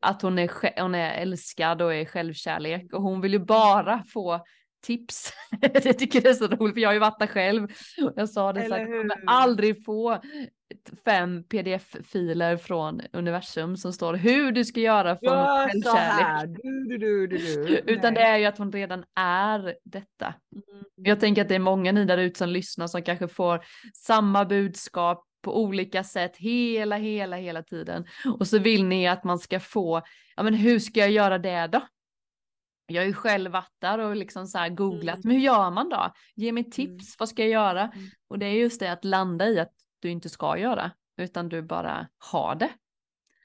att 0.00 0.22
hon 0.22 0.38
är, 0.38 0.80
hon 0.82 0.94
är 0.94 1.10
älskad 1.12 1.82
och 1.82 1.94
är 1.94 2.04
självkärlek 2.04 2.92
och 2.92 3.02
hon 3.02 3.20
vill 3.20 3.32
ju 3.32 3.38
bara 3.38 4.04
få 4.08 4.44
tips. 4.84 5.32
jag 5.60 5.98
tycker 5.98 6.20
det 6.20 6.28
är 6.28 6.34
så 6.34 6.46
roligt 6.46 6.74
för 6.74 6.80
jag 6.80 6.88
har 6.88 6.94
ju 6.94 7.00
varit 7.00 7.18
där 7.18 7.26
själv. 7.26 7.68
Jag 8.16 8.28
sa 8.28 8.52
det 8.52 8.68
så 8.68 8.74
här, 8.74 8.80
Eller 8.80 8.92
jag 8.92 9.00
kommer 9.00 9.24
aldrig 9.26 9.84
få 9.84 10.20
fem 11.04 11.44
pdf-filer 11.44 12.56
från 12.56 13.00
universum 13.12 13.76
som 13.76 13.92
står 13.92 14.14
hur 14.14 14.52
du 14.52 14.64
ska 14.64 14.80
göra 14.80 15.16
för 15.16 15.36
att 15.36 15.72
så 15.72 15.90
självkärlek. 15.90 16.58
Du, 16.62 16.98
du, 16.98 17.26
du. 17.26 17.78
Utan 17.86 18.14
det 18.14 18.20
är 18.20 18.38
ju 18.38 18.44
att 18.44 18.58
hon 18.58 18.72
redan 18.72 19.04
är 19.20 19.74
detta. 19.84 20.26
Mm. 20.26 20.84
Jag 20.94 21.20
tänker 21.20 21.42
att 21.42 21.48
det 21.48 21.54
är 21.54 21.58
många 21.58 21.92
ni 21.92 22.04
där 22.04 22.18
ute 22.18 22.38
som 22.38 22.48
lyssnar 22.48 22.86
som 22.86 23.02
kanske 23.02 23.28
får 23.28 23.64
samma 23.94 24.44
budskap 24.44 25.24
på 25.42 25.62
olika 25.62 26.04
sätt 26.04 26.36
hela, 26.36 26.96
hela, 26.96 27.36
hela 27.36 27.62
tiden. 27.62 28.04
Och 28.38 28.46
så 28.46 28.58
vill 28.58 28.84
ni 28.84 29.08
att 29.08 29.24
man 29.24 29.38
ska 29.38 29.60
få, 29.60 30.02
ja 30.36 30.42
men 30.42 30.54
hur 30.54 30.78
ska 30.78 31.00
jag 31.00 31.10
göra 31.10 31.38
det 31.38 31.66
då? 31.66 31.80
Jag 32.86 33.02
har 33.02 33.06
ju 33.06 33.12
själv 33.14 33.50
varit 33.50 33.74
där 33.78 33.98
och 33.98 34.16
liksom 34.16 34.46
så 34.46 34.68
googlat, 34.70 35.14
Mm. 35.14 35.20
men 35.24 35.36
hur 35.36 35.42
gör 35.44 35.70
man 35.70 35.88
då? 35.88 36.12
Ge 36.34 36.52
mig 36.52 36.64
tips, 36.70 36.88
Mm. 36.88 37.16
vad 37.18 37.28
ska 37.28 37.42
jag 37.42 37.50
göra? 37.50 37.80
Mm. 37.82 38.06
Och 38.28 38.38
det 38.38 38.46
är 38.46 38.52
just 38.52 38.80
det 38.80 38.92
att 38.92 39.04
landa 39.04 39.48
i 39.48 39.60
att 39.60 39.72
du 40.00 40.10
inte 40.10 40.28
ska 40.28 40.58
göra, 40.58 40.90
utan 41.16 41.48
du 41.48 41.62
bara 41.62 42.08
har 42.18 42.54
det. 42.54 42.70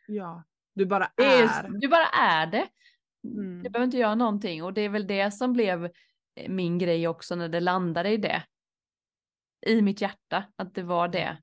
Ja, 0.08 0.44
du 0.76 0.86
bara 0.86 1.06
är, 1.16 1.70
du 1.80 1.88
bara 1.88 2.06
är 2.06 2.48
det. 2.48 2.68
Mm. 3.24 3.64
Du 3.64 3.70
behöver 3.70 3.86
inte 3.86 3.98
göra 3.98 4.16
någonting 4.16 4.64
och 4.64 4.74
det 4.74 4.82
är 4.82 4.90
väl 4.90 5.08
det 5.08 5.32
som 5.32 5.54
blev 5.54 5.86
eh, 6.36 6.50
min 6.50 6.78
grej 6.78 7.08
också 7.08 7.36
när 7.36 7.50
det 7.50 7.60
landade 7.60 8.10
i 8.10 8.18
det. 8.18 8.44
I 9.68 9.82
mitt 9.82 10.02
hjärta, 10.02 10.44
att 10.56 10.74
det 10.76 10.84
var 10.84 11.08
det. 11.08 11.38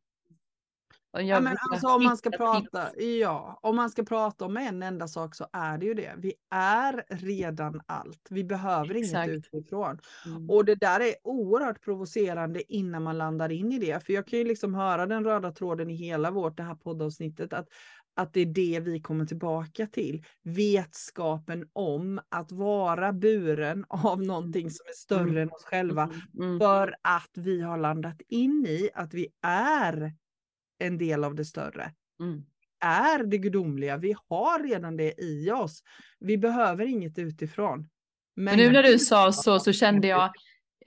Ja, 1.20 1.40
men 1.40 1.56
alltså 1.72 1.88
om 1.88 2.04
man 2.04 2.16
ska 2.16 2.30
prata, 2.30 2.86
tips. 2.86 3.04
ja, 3.20 3.58
om 3.62 3.76
man 3.76 3.90
ska 3.90 4.02
prata 4.04 4.44
om 4.44 4.56
en 4.56 4.82
enda 4.82 5.08
sak 5.08 5.34
så 5.34 5.46
är 5.52 5.78
det 5.78 5.86
ju 5.86 5.94
det. 5.94 6.14
Vi 6.18 6.32
är 6.50 7.04
redan 7.08 7.80
allt. 7.86 8.26
Vi 8.30 8.44
behöver 8.44 8.94
Exakt. 8.94 9.28
inget 9.28 9.44
utifrån. 9.52 9.98
Mm. 10.26 10.50
Och 10.50 10.64
det 10.64 10.74
där 10.74 11.00
är 11.00 11.14
oerhört 11.24 11.84
provocerande 11.84 12.72
innan 12.74 13.02
man 13.02 13.18
landar 13.18 13.52
in 13.52 13.72
i 13.72 13.78
det. 13.78 14.04
För 14.06 14.12
jag 14.12 14.26
kan 14.26 14.38
ju 14.38 14.44
liksom 14.44 14.74
höra 14.74 15.06
den 15.06 15.24
röda 15.24 15.52
tråden 15.52 15.90
i 15.90 15.94
hela 15.94 16.30
vårt 16.30 16.56
det 16.56 16.62
här 16.62 16.74
poddavsnittet. 16.74 17.52
Att, 17.52 17.68
att 18.16 18.32
det 18.34 18.40
är 18.40 18.46
det 18.46 18.80
vi 18.80 19.00
kommer 19.00 19.26
tillbaka 19.26 19.86
till. 19.86 20.24
Vetskapen 20.44 21.68
om 21.72 22.20
att 22.28 22.52
vara 22.52 23.12
buren 23.12 23.84
av 23.88 24.22
någonting 24.22 24.70
som 24.70 24.86
är 24.88 24.92
större 24.96 25.20
Mm. 25.30 25.36
än 25.42 25.48
oss 25.52 25.64
själva. 25.64 26.02
Mm, 26.02 26.48
mm, 26.48 26.58
För 26.60 26.94
att 27.02 27.30
vi 27.34 27.60
har 27.60 27.76
landat 27.78 28.16
in 28.28 28.66
i 28.68 28.90
att 28.94 29.14
vi 29.14 29.28
är 29.42 30.12
en 30.78 30.98
del 30.98 31.24
av 31.24 31.34
det 31.34 31.44
större. 31.44 31.92
mm. 32.20 32.42
Är 32.80 33.24
det 33.24 33.38
gudomliga. 33.38 33.96
Vi 33.96 34.14
har 34.28 34.62
redan 34.62 34.96
det 34.96 35.14
i 35.22 35.50
oss. 35.50 35.82
Vi 36.20 36.38
behöver 36.38 36.86
inget 36.86 37.18
utifrån. 37.18 37.88
Men 38.36 38.56
nu 38.56 38.70
när 38.70 38.82
du 38.82 38.98
sa 38.98 39.32
så 39.32 39.58
så 39.60 39.72
kände 39.72 40.08
jag, 40.08 40.24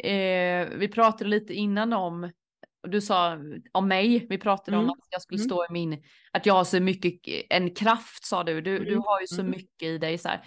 eh, 0.04 0.68
vi 0.78 0.88
pratade 0.94 1.30
lite 1.30 1.54
innan 1.54 1.94
om, 1.94 2.32
du 2.88 3.02
sa 3.02 3.38
om 3.72 3.88
mig, 3.88 4.28
vi 4.30 4.38
pratade 4.38 4.78
om 4.78 4.84
Mm. 4.84 4.92
att 4.92 5.08
jag 5.10 5.22
skulle 5.22 5.38
Mm. 5.40 5.50
stå 5.50 5.66
i 5.66 5.68
min, 5.74 6.04
att 6.32 6.46
jag 6.46 6.54
har 6.54 6.64
så 6.64 6.80
mycket, 6.80 7.46
en 7.50 7.76
kraft 7.76 8.26
sa 8.26 8.44
du, 8.44 8.62
du, 8.62 8.80
du 8.80 8.92
Mm. 8.92 9.04
har 9.04 9.22
ju 9.22 9.28
så 9.28 9.42
Mm. 9.42 9.52
mycket 9.52 9.84
i 9.88 9.98
dig 9.98 10.18
så 10.18 10.28
här. 10.30 10.42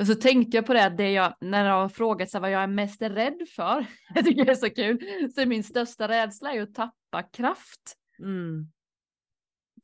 Och 0.00 0.06
så 0.06 0.14
tänkte 0.14 0.56
jag 0.56 0.66
på 0.66 0.74
det, 0.74 0.88
det 0.98 1.12
jag, 1.12 1.34
när 1.40 1.66
jag 1.66 1.74
har 1.74 1.88
frågat 1.88 2.34
vad 2.34 2.50
jag 2.50 2.62
är 2.62 2.66
mest 2.66 3.02
rädd 3.02 3.42
för, 3.56 3.86
jag 4.14 4.24
tycker 4.24 4.44
det 4.44 4.50
är 4.50 4.54
så 4.54 4.70
kul, 4.70 4.98
så 5.34 5.40
är 5.40 5.46
min 5.46 5.64
största 5.64 6.08
rädsla 6.08 6.50
är 6.50 6.54
ju 6.54 6.62
att 6.62 6.74
tappa 6.74 7.22
kraft. 7.22 7.96
Mm. 8.20 8.72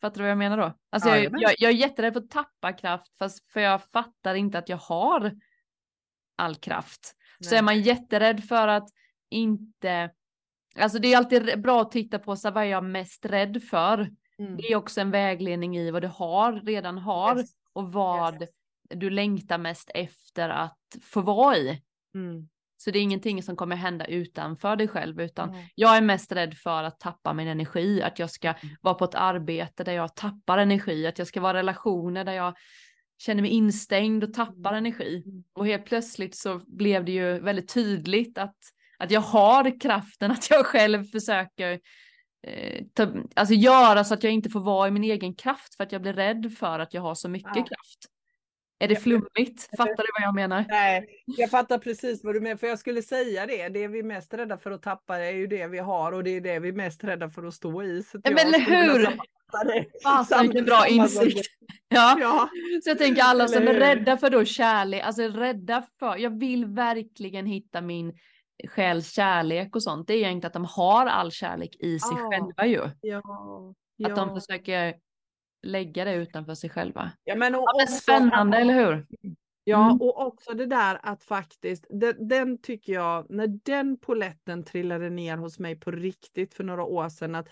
Fattar 0.01 0.17
du 0.17 0.23
vad 0.23 0.31
jag 0.31 0.39
menar 0.39 0.57
då? 0.57 0.73
Alltså 0.91 1.09
jag, 1.09 1.33
jag, 1.41 1.55
jag 1.59 1.71
är 1.71 1.77
jätterädd 1.77 2.13
för 2.13 2.21
att 2.21 2.31
tappa 2.31 2.73
kraft, 2.73 3.19
fast 3.19 3.53
för 3.53 3.61
jag 3.61 3.85
fattar 3.85 4.35
inte 4.35 4.59
att 4.59 4.69
jag 4.69 4.77
har 4.77 5.33
all 6.37 6.55
kraft. 6.55 7.17
Så 7.41 7.51
Nej. 7.51 7.59
är 7.59 7.63
man 7.63 7.83
jätterädd 7.83 8.45
för 8.45 8.69
att 8.69 8.89
inte, 9.31 10.11
alltså 10.79 10.99
det 10.99 11.13
är 11.13 11.17
alltid 11.17 11.63
bra 11.63 11.83
att 11.83 11.91
titta 11.91 12.19
på 12.19 12.37
så 12.37 12.49
här, 12.49 12.55
vad 12.55 12.65
är 12.65 12.69
jag 12.69 12.85
mest 12.85 13.27
rädd 13.27 13.63
för. 13.63 14.11
Mm. 14.39 14.57
Det 14.57 14.63
är 14.63 14.77
också 14.77 15.01
en 15.01 15.11
vägledning 15.11 15.77
i 15.77 15.91
vad 15.91 16.03
du 16.03 16.09
har, 16.09 16.53
redan 16.53 16.99
har 16.99 17.39
Yes. 17.39 17.51
och 17.73 17.93
vad 17.93 18.41
Yes. 18.43 18.51
du 18.89 19.11
längtar 19.11 19.59
mest 19.59 19.91
efter 19.95 20.49
att 20.49 20.79
få 21.03 21.21
vara 21.21 21.57
i. 21.57 21.83
Mm. 22.15 22.49
Så 22.77 22.91
det 22.91 22.99
är 22.99 23.03
ingenting 23.03 23.43
som 23.43 23.57
kommer 23.57 23.77
hända 23.77 24.05
utanför 24.07 24.77
dig 24.77 24.89
själv 24.89 25.21
utan 25.21 25.51
Nej. 25.51 25.73
jag 25.75 25.97
är 25.97 26.01
mest 26.01 26.33
rädd 26.33 26.55
för 26.55 26.83
att 26.83 27.01
tappa 27.01 27.33
min 27.33 27.49
energi, 27.49 28.03
att 28.03 28.19
jag 28.19 28.31
ska 28.31 28.49
Mm. 28.49 28.77
vara 28.81 28.95
på 28.95 29.05
ett 29.05 29.15
arbete 29.15 29.85
där 29.85 29.93
jag 29.93 30.17
tappar 30.17 30.59
energi, 30.59 31.07
att 31.07 31.19
jag 31.19 31.29
ska 31.29 31.41
vara 31.41 31.59
i 31.59 31.61
relationer 31.61 32.25
där 32.25 32.33
jag 32.33 32.55
känner 33.19 33.43
mig 33.43 33.51
instängd 33.51 34.25
och 34.25 34.35
tappar 34.35 34.71
Mm. 34.73 34.79
energi. 34.79 35.23
Mm. 35.27 35.45
Och 35.55 35.67
helt 35.67 35.85
plötsligt 35.87 36.37
så 36.37 36.61
blev 36.67 37.05
det 37.05 37.13
ju 37.13 37.41
väldigt 37.41 37.75
tydligt 37.75 38.39
att, 38.39 38.57
att 38.99 39.11
jag 39.11 39.21
har 39.21 39.81
kraften, 39.81 40.31
att 40.31 40.51
jag 40.51 40.67
själv 40.67 41.05
försöker 41.05 41.81
eh, 42.47 42.85
ta, 42.95 43.13
alltså 43.37 43.55
göra 43.55 44.05
så 44.05 44.15
att 44.15 44.23
jag 44.25 44.33
inte 44.33 44.51
får 44.51 44.61
vara 44.61 44.89
i 44.89 44.91
min 44.91 45.05
egen 45.05 45.35
kraft 45.35 45.75
för 45.77 45.85
att 45.85 45.93
jag 45.93 46.03
blir 46.03 46.13
rädd 46.13 46.53
för 46.59 46.79
att 46.79 46.95
jag 46.95 47.03
har 47.03 47.15
så 47.15 47.29
mycket 47.29 47.57
Ja. 47.57 47.63
kraft. 47.65 48.13
Är 48.79 48.89
det 48.89 48.95
Ja, 48.95 49.01
flummigt? 49.01 49.69
Fattar 49.77 49.97
du 49.97 50.09
vad 50.19 50.23
jag 50.29 50.35
menar? 50.35 50.65
Nej, 50.69 51.07
jag 51.27 51.51
fattar 51.51 51.79
precis 51.79 52.25
vad 52.25 52.35
du 52.35 52.41
menar. 52.41 52.57
För 52.57 52.67
jag 52.67 52.79
skulle 52.79 53.03
säga 53.03 53.47
det. 53.47 53.69
Det 53.69 53.89
vi 53.89 53.99
är 53.99 54.03
mest 54.03 54.35
rädda 54.35 54.59
för 54.59 54.71
att 54.71 54.83
tappa 54.83 55.19
är 55.19 55.31
ju 55.33 55.47
det 55.47 55.67
vi 55.67 55.79
har 55.79 56.13
och 56.13 56.25
det 56.25 56.31
är 56.31 56.41
det 56.41 56.59
vi 56.59 56.69
är 56.69 56.73
mest 56.73 57.05
rädda 57.05 57.31
för 57.31 57.45
att 57.47 57.55
stå 57.55 57.83
i. 57.83 58.03
Så 58.03 58.21
Ja, 58.25 58.31
men 58.31 58.47
eller 58.47 58.59
hur? 58.59 59.19
Fasen 60.03 60.43
vilken 60.43 60.65
bra 60.65 60.87
insikt. 60.89 61.47
Ja. 61.89 62.17
Ja, 62.21 62.49
Så 62.85 62.91
jag 62.91 62.99
tänker 62.99 63.23
alla 63.23 63.49
som 63.49 63.69
är 63.69 63.75
rädda 63.75 64.17
för 64.17 64.31
då 64.31 64.45
kärlek, 64.45 65.03
alltså 65.05 65.23
rädda 65.23 65.83
för, 65.99 66.17
jag 66.17 66.39
vill 66.41 66.65
verkligen 66.67 67.47
hitta 67.47 67.81
min 67.81 68.13
själs 68.69 69.13
kärlek 69.13 69.77
och 69.77 69.83
sånt. 69.83 70.07
Det 70.07 70.15
är 70.15 70.17
egentligen 70.19 70.47
att 70.47 70.53
de 70.53 70.65
har 70.65 71.07
all 71.07 71.31
kärlek 71.33 71.77
i 71.81 71.99
sig 71.99 72.17
Ja. 72.19 72.31
själva 72.31 72.67
ju. 72.67 72.91
ja, 73.01 73.19
Att 74.05 74.17
de 74.17 74.29
ja. 74.29 74.41
försöker 74.41 74.95
lägga 75.67 76.05
det 76.05 76.15
utanför 76.15 76.55
sig 76.55 76.71
själva. 76.71 77.11
ja 77.25 77.37
men 77.37 77.55
och 77.55 77.61
Ja, 77.75 77.83
också- 77.83 77.95
spännande, 77.95 78.57
eller 78.59 78.75
hur? 78.75 79.07
Ja, 79.65 79.85
Mm. 79.91 80.01
och 80.01 80.27
också 80.27 80.55
det 80.55 80.67
där 80.67 80.99
att 81.03 81.25
faktiskt, 81.25 81.87
den, 81.91 82.29
den 82.29 82.59
tycker 82.59 82.93
jag, 82.93 83.27
när 83.31 83.47
den 83.65 83.99
poletten 83.99 84.65
trillade 84.65 85.11
ner 85.11 85.37
hos 85.37 85.59
mig 85.59 85.77
på 85.81 85.91
riktigt 85.91 86.55
för 86.55 86.65
några 86.65 86.85
år 86.85 87.09
sedan, 87.09 87.35
att 87.35 87.49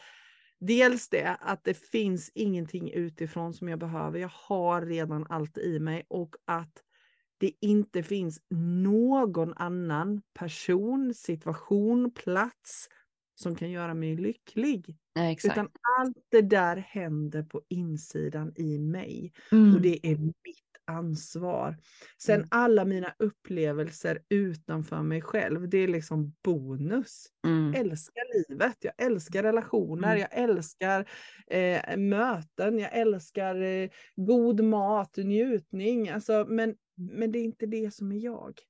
dels 0.61 1.09
det 1.09 1.37
att 1.41 1.65
det 1.65 1.75
finns 1.75 2.31
ingenting 2.35 2.91
utifrån 2.93 3.55
som 3.55 3.69
jag 3.69 3.79
behöver, 3.79 4.19
jag 4.19 4.31
har 4.49 4.83
redan 4.83 5.27
allt 5.29 5.59
i 5.59 5.79
mig 5.81 6.05
och 6.09 6.35
att 6.45 6.83
det 7.39 7.53
inte 7.61 8.03
finns 8.03 8.41
någon 8.83 9.55
annan 9.57 10.23
person, 10.39 11.15
situation, 11.15 12.11
plats 12.11 12.89
som 13.35 13.55
kan 13.57 13.70
göra 13.70 13.95
mig 13.95 14.16
lycklig. 14.16 14.97
Nej, 15.14 15.32
exakt. 15.32 15.55
Utan 15.55 15.68
allt 16.01 16.16
det 16.30 16.43
där 16.43 16.76
händer 16.76 17.43
på 17.43 17.62
insidan 17.68 18.53
i 18.57 18.78
mig. 18.78 19.32
Mm. 19.53 19.74
Och 19.74 19.80
det 19.80 20.07
är 20.07 20.16
mitt 20.16 20.35
ansvar. 20.87 21.76
Sen 22.18 22.35
Mm. 22.35 22.49
alla 22.51 22.85
mina 22.85 23.14
upplevelser 23.18 24.18
utanför 24.28 25.03
mig 25.03 25.22
själv, 25.22 25.68
det 25.68 25.78
är 25.78 25.89
liksom 25.89 26.35
bonus. 26.43 27.26
Mm. 27.47 27.74
Älskar 27.74 28.49
livet, 28.49 28.76
jag 28.80 28.93
älskar 28.99 29.43
relationer, 29.43 30.09
Mm. 30.16 30.20
jag 30.20 30.43
älskar 30.43 31.09
eh, 31.47 31.97
möten, 31.97 32.78
jag 32.78 32.93
älskar 32.99 33.62
eh, 33.62 33.89
god 34.16 34.61
mat, 34.64 35.16
njutning. 35.16 36.09
Alltså, 36.09 36.47
men, 36.49 36.74
men 36.95 37.32
det 37.32 37.39
är 37.39 37.45
inte 37.45 37.66
det 37.66 37.95
som 37.95 38.12
är 38.12 38.18
jag. 38.18 38.61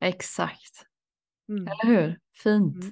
Exakt. 0.00 0.86
Mm. 1.48 1.62
Eller 1.62 1.86
hur? 1.86 2.18
Fint. 2.42 2.84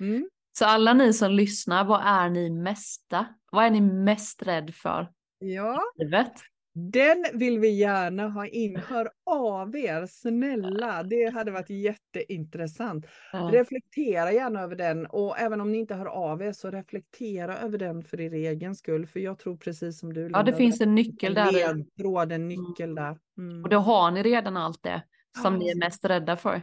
Mm. 0.00 0.28
Mm. 0.50 0.58
Så 0.58 0.64
alla 0.64 0.94
ni 0.94 1.12
som 1.12 1.32
lyssnar, 1.32 1.84
vad 1.84 2.00
är 2.04 2.28
ni 2.30 2.50
mesta? 2.50 3.26
Vad 3.52 3.64
är 3.64 3.70
ni 3.70 3.80
mest 3.80 4.42
rädd 4.42 4.74
för 4.74 5.08
Ja, 5.38 5.80
livet? 5.96 6.32
den 6.72 7.24
vill 7.34 7.58
vi 7.58 7.68
gärna 7.68 8.28
ha 8.28 8.46
in. 8.46 8.76
Hör 8.76 9.10
av 9.26 9.76
er, 9.76 10.06
snälla. 10.06 11.02
Det 11.02 11.34
hade 11.34 11.50
varit 11.50 11.70
jätteintressant. 11.70 13.06
Ja. 13.32 13.38
Reflektera 13.52 14.32
gärna 14.32 14.60
över 14.60 14.76
den 14.76 15.06
och 15.06 15.38
även 15.38 15.60
om 15.60 15.72
ni 15.72 15.78
inte 15.78 15.94
hör 15.94 16.06
av 16.06 16.42
er 16.42 16.52
så 16.52 16.70
reflektera 16.70 17.58
över 17.58 17.78
den 17.78 18.04
för 18.04 18.20
er 18.20 18.32
egen 18.34 18.74
skull. 18.74 19.06
För 19.06 19.20
jag 19.20 19.38
tror 19.38 19.56
precis 19.56 19.98
som 20.00 20.12
du 20.14 20.30
Ja, 20.32 20.42
det 20.42 20.52
finns 20.52 20.80
en 20.80 20.94
nyckel 20.94 21.34
där 21.34 21.52
ledtråd, 21.52 22.32
en 22.32 22.48
nyckel 22.48 22.94
där. 22.94 23.18
Mm. 23.38 23.62
Och 23.64 23.68
då 23.68 23.78
har 23.78 24.10
ni 24.10 24.22
redan 24.22 24.56
allt 24.56 24.82
det 24.82 25.02
som 25.42 25.54
Ja. 25.54 25.58
ni 25.58 25.70
är 25.70 25.78
mest 25.78 26.04
rädda 26.04 26.36
för. 26.36 26.62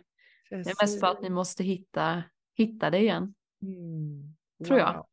Det 0.49 0.55
är 0.55 0.83
mest 0.83 0.99
för 0.99 1.07
att 1.07 1.21
ni 1.21 1.29
måste 1.29 1.63
hitta, 1.63 2.23
hitta 2.57 2.89
det 2.89 2.99
igen. 2.99 3.33
Mm. 3.61 4.23
Tror 4.67 4.79
jag. 4.79 4.93
Wow. 4.93 5.05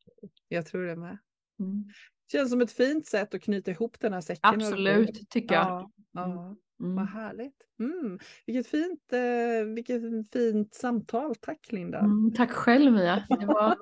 Jag 0.49 0.66
tror 0.66 0.82
det 0.86 0.97
med. 0.97 1.18
Mm. 1.61 1.84
Känns 2.32 2.51
som 2.51 2.61
ett 2.61 2.72
fint 2.72 3.07
sätt 3.07 3.34
att 3.34 3.42
knyta 3.42 3.70
ihop 3.70 3.97
den 4.01 4.12
här 4.12 4.20
säcken. 4.20 4.40
Absolut, 4.55 5.30
tycker 5.30 5.55
jag. 5.55 5.64
Ja, 5.66 5.90
ja. 6.12 6.57
Vad 6.76 6.90
Mm. 6.92 7.07
härligt. 7.07 7.55
Mm. 7.80 8.18
Vilket, 8.47 8.66
fint, 8.66 9.12
eh, 9.12 9.64
vilket 9.74 10.03
fint 10.32 10.74
samtal. 10.74 11.34
Tack 11.40 11.72
Linda. 11.72 11.99
Mm, 11.99 12.32
tack 12.36 12.51
själv 12.51 12.92
Mia. 12.92 13.24
Det, 13.28 13.47
var, 13.47 13.76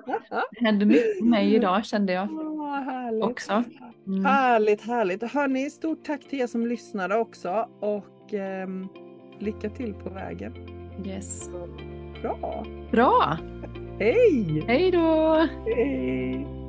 det 0.51 0.65
hände 0.65 0.85
mycket 0.85 1.21
med 1.21 1.29
mig 1.29 1.55
idag 1.55 1.85
kände 1.85 2.13
jag 2.13 2.27
Ja, 2.31 2.83
härligt. 2.85 3.23
också. 3.23 3.63
Mm. 4.07 4.25
Härligt, 4.25 4.81
härligt. 4.81 5.23
Hörni, 5.23 5.69
stort 5.69 6.05
tack 6.05 6.21
till 6.29 6.39
er 6.39 6.47
som 6.47 6.67
lyssnade 6.67 7.15
också 7.15 7.69
och 7.81 8.33
ehm, 8.33 8.87
lycka 9.39 9.69
till 9.69 9.93
på 9.93 10.09
vägen. 10.09 10.53
Yes. 11.05 11.49
Bra. 12.21 12.65
Bra, 12.91 13.37
Hej! 13.99 14.63
hej 14.67 14.91
då! 14.91 15.47
Hej! 15.65 16.62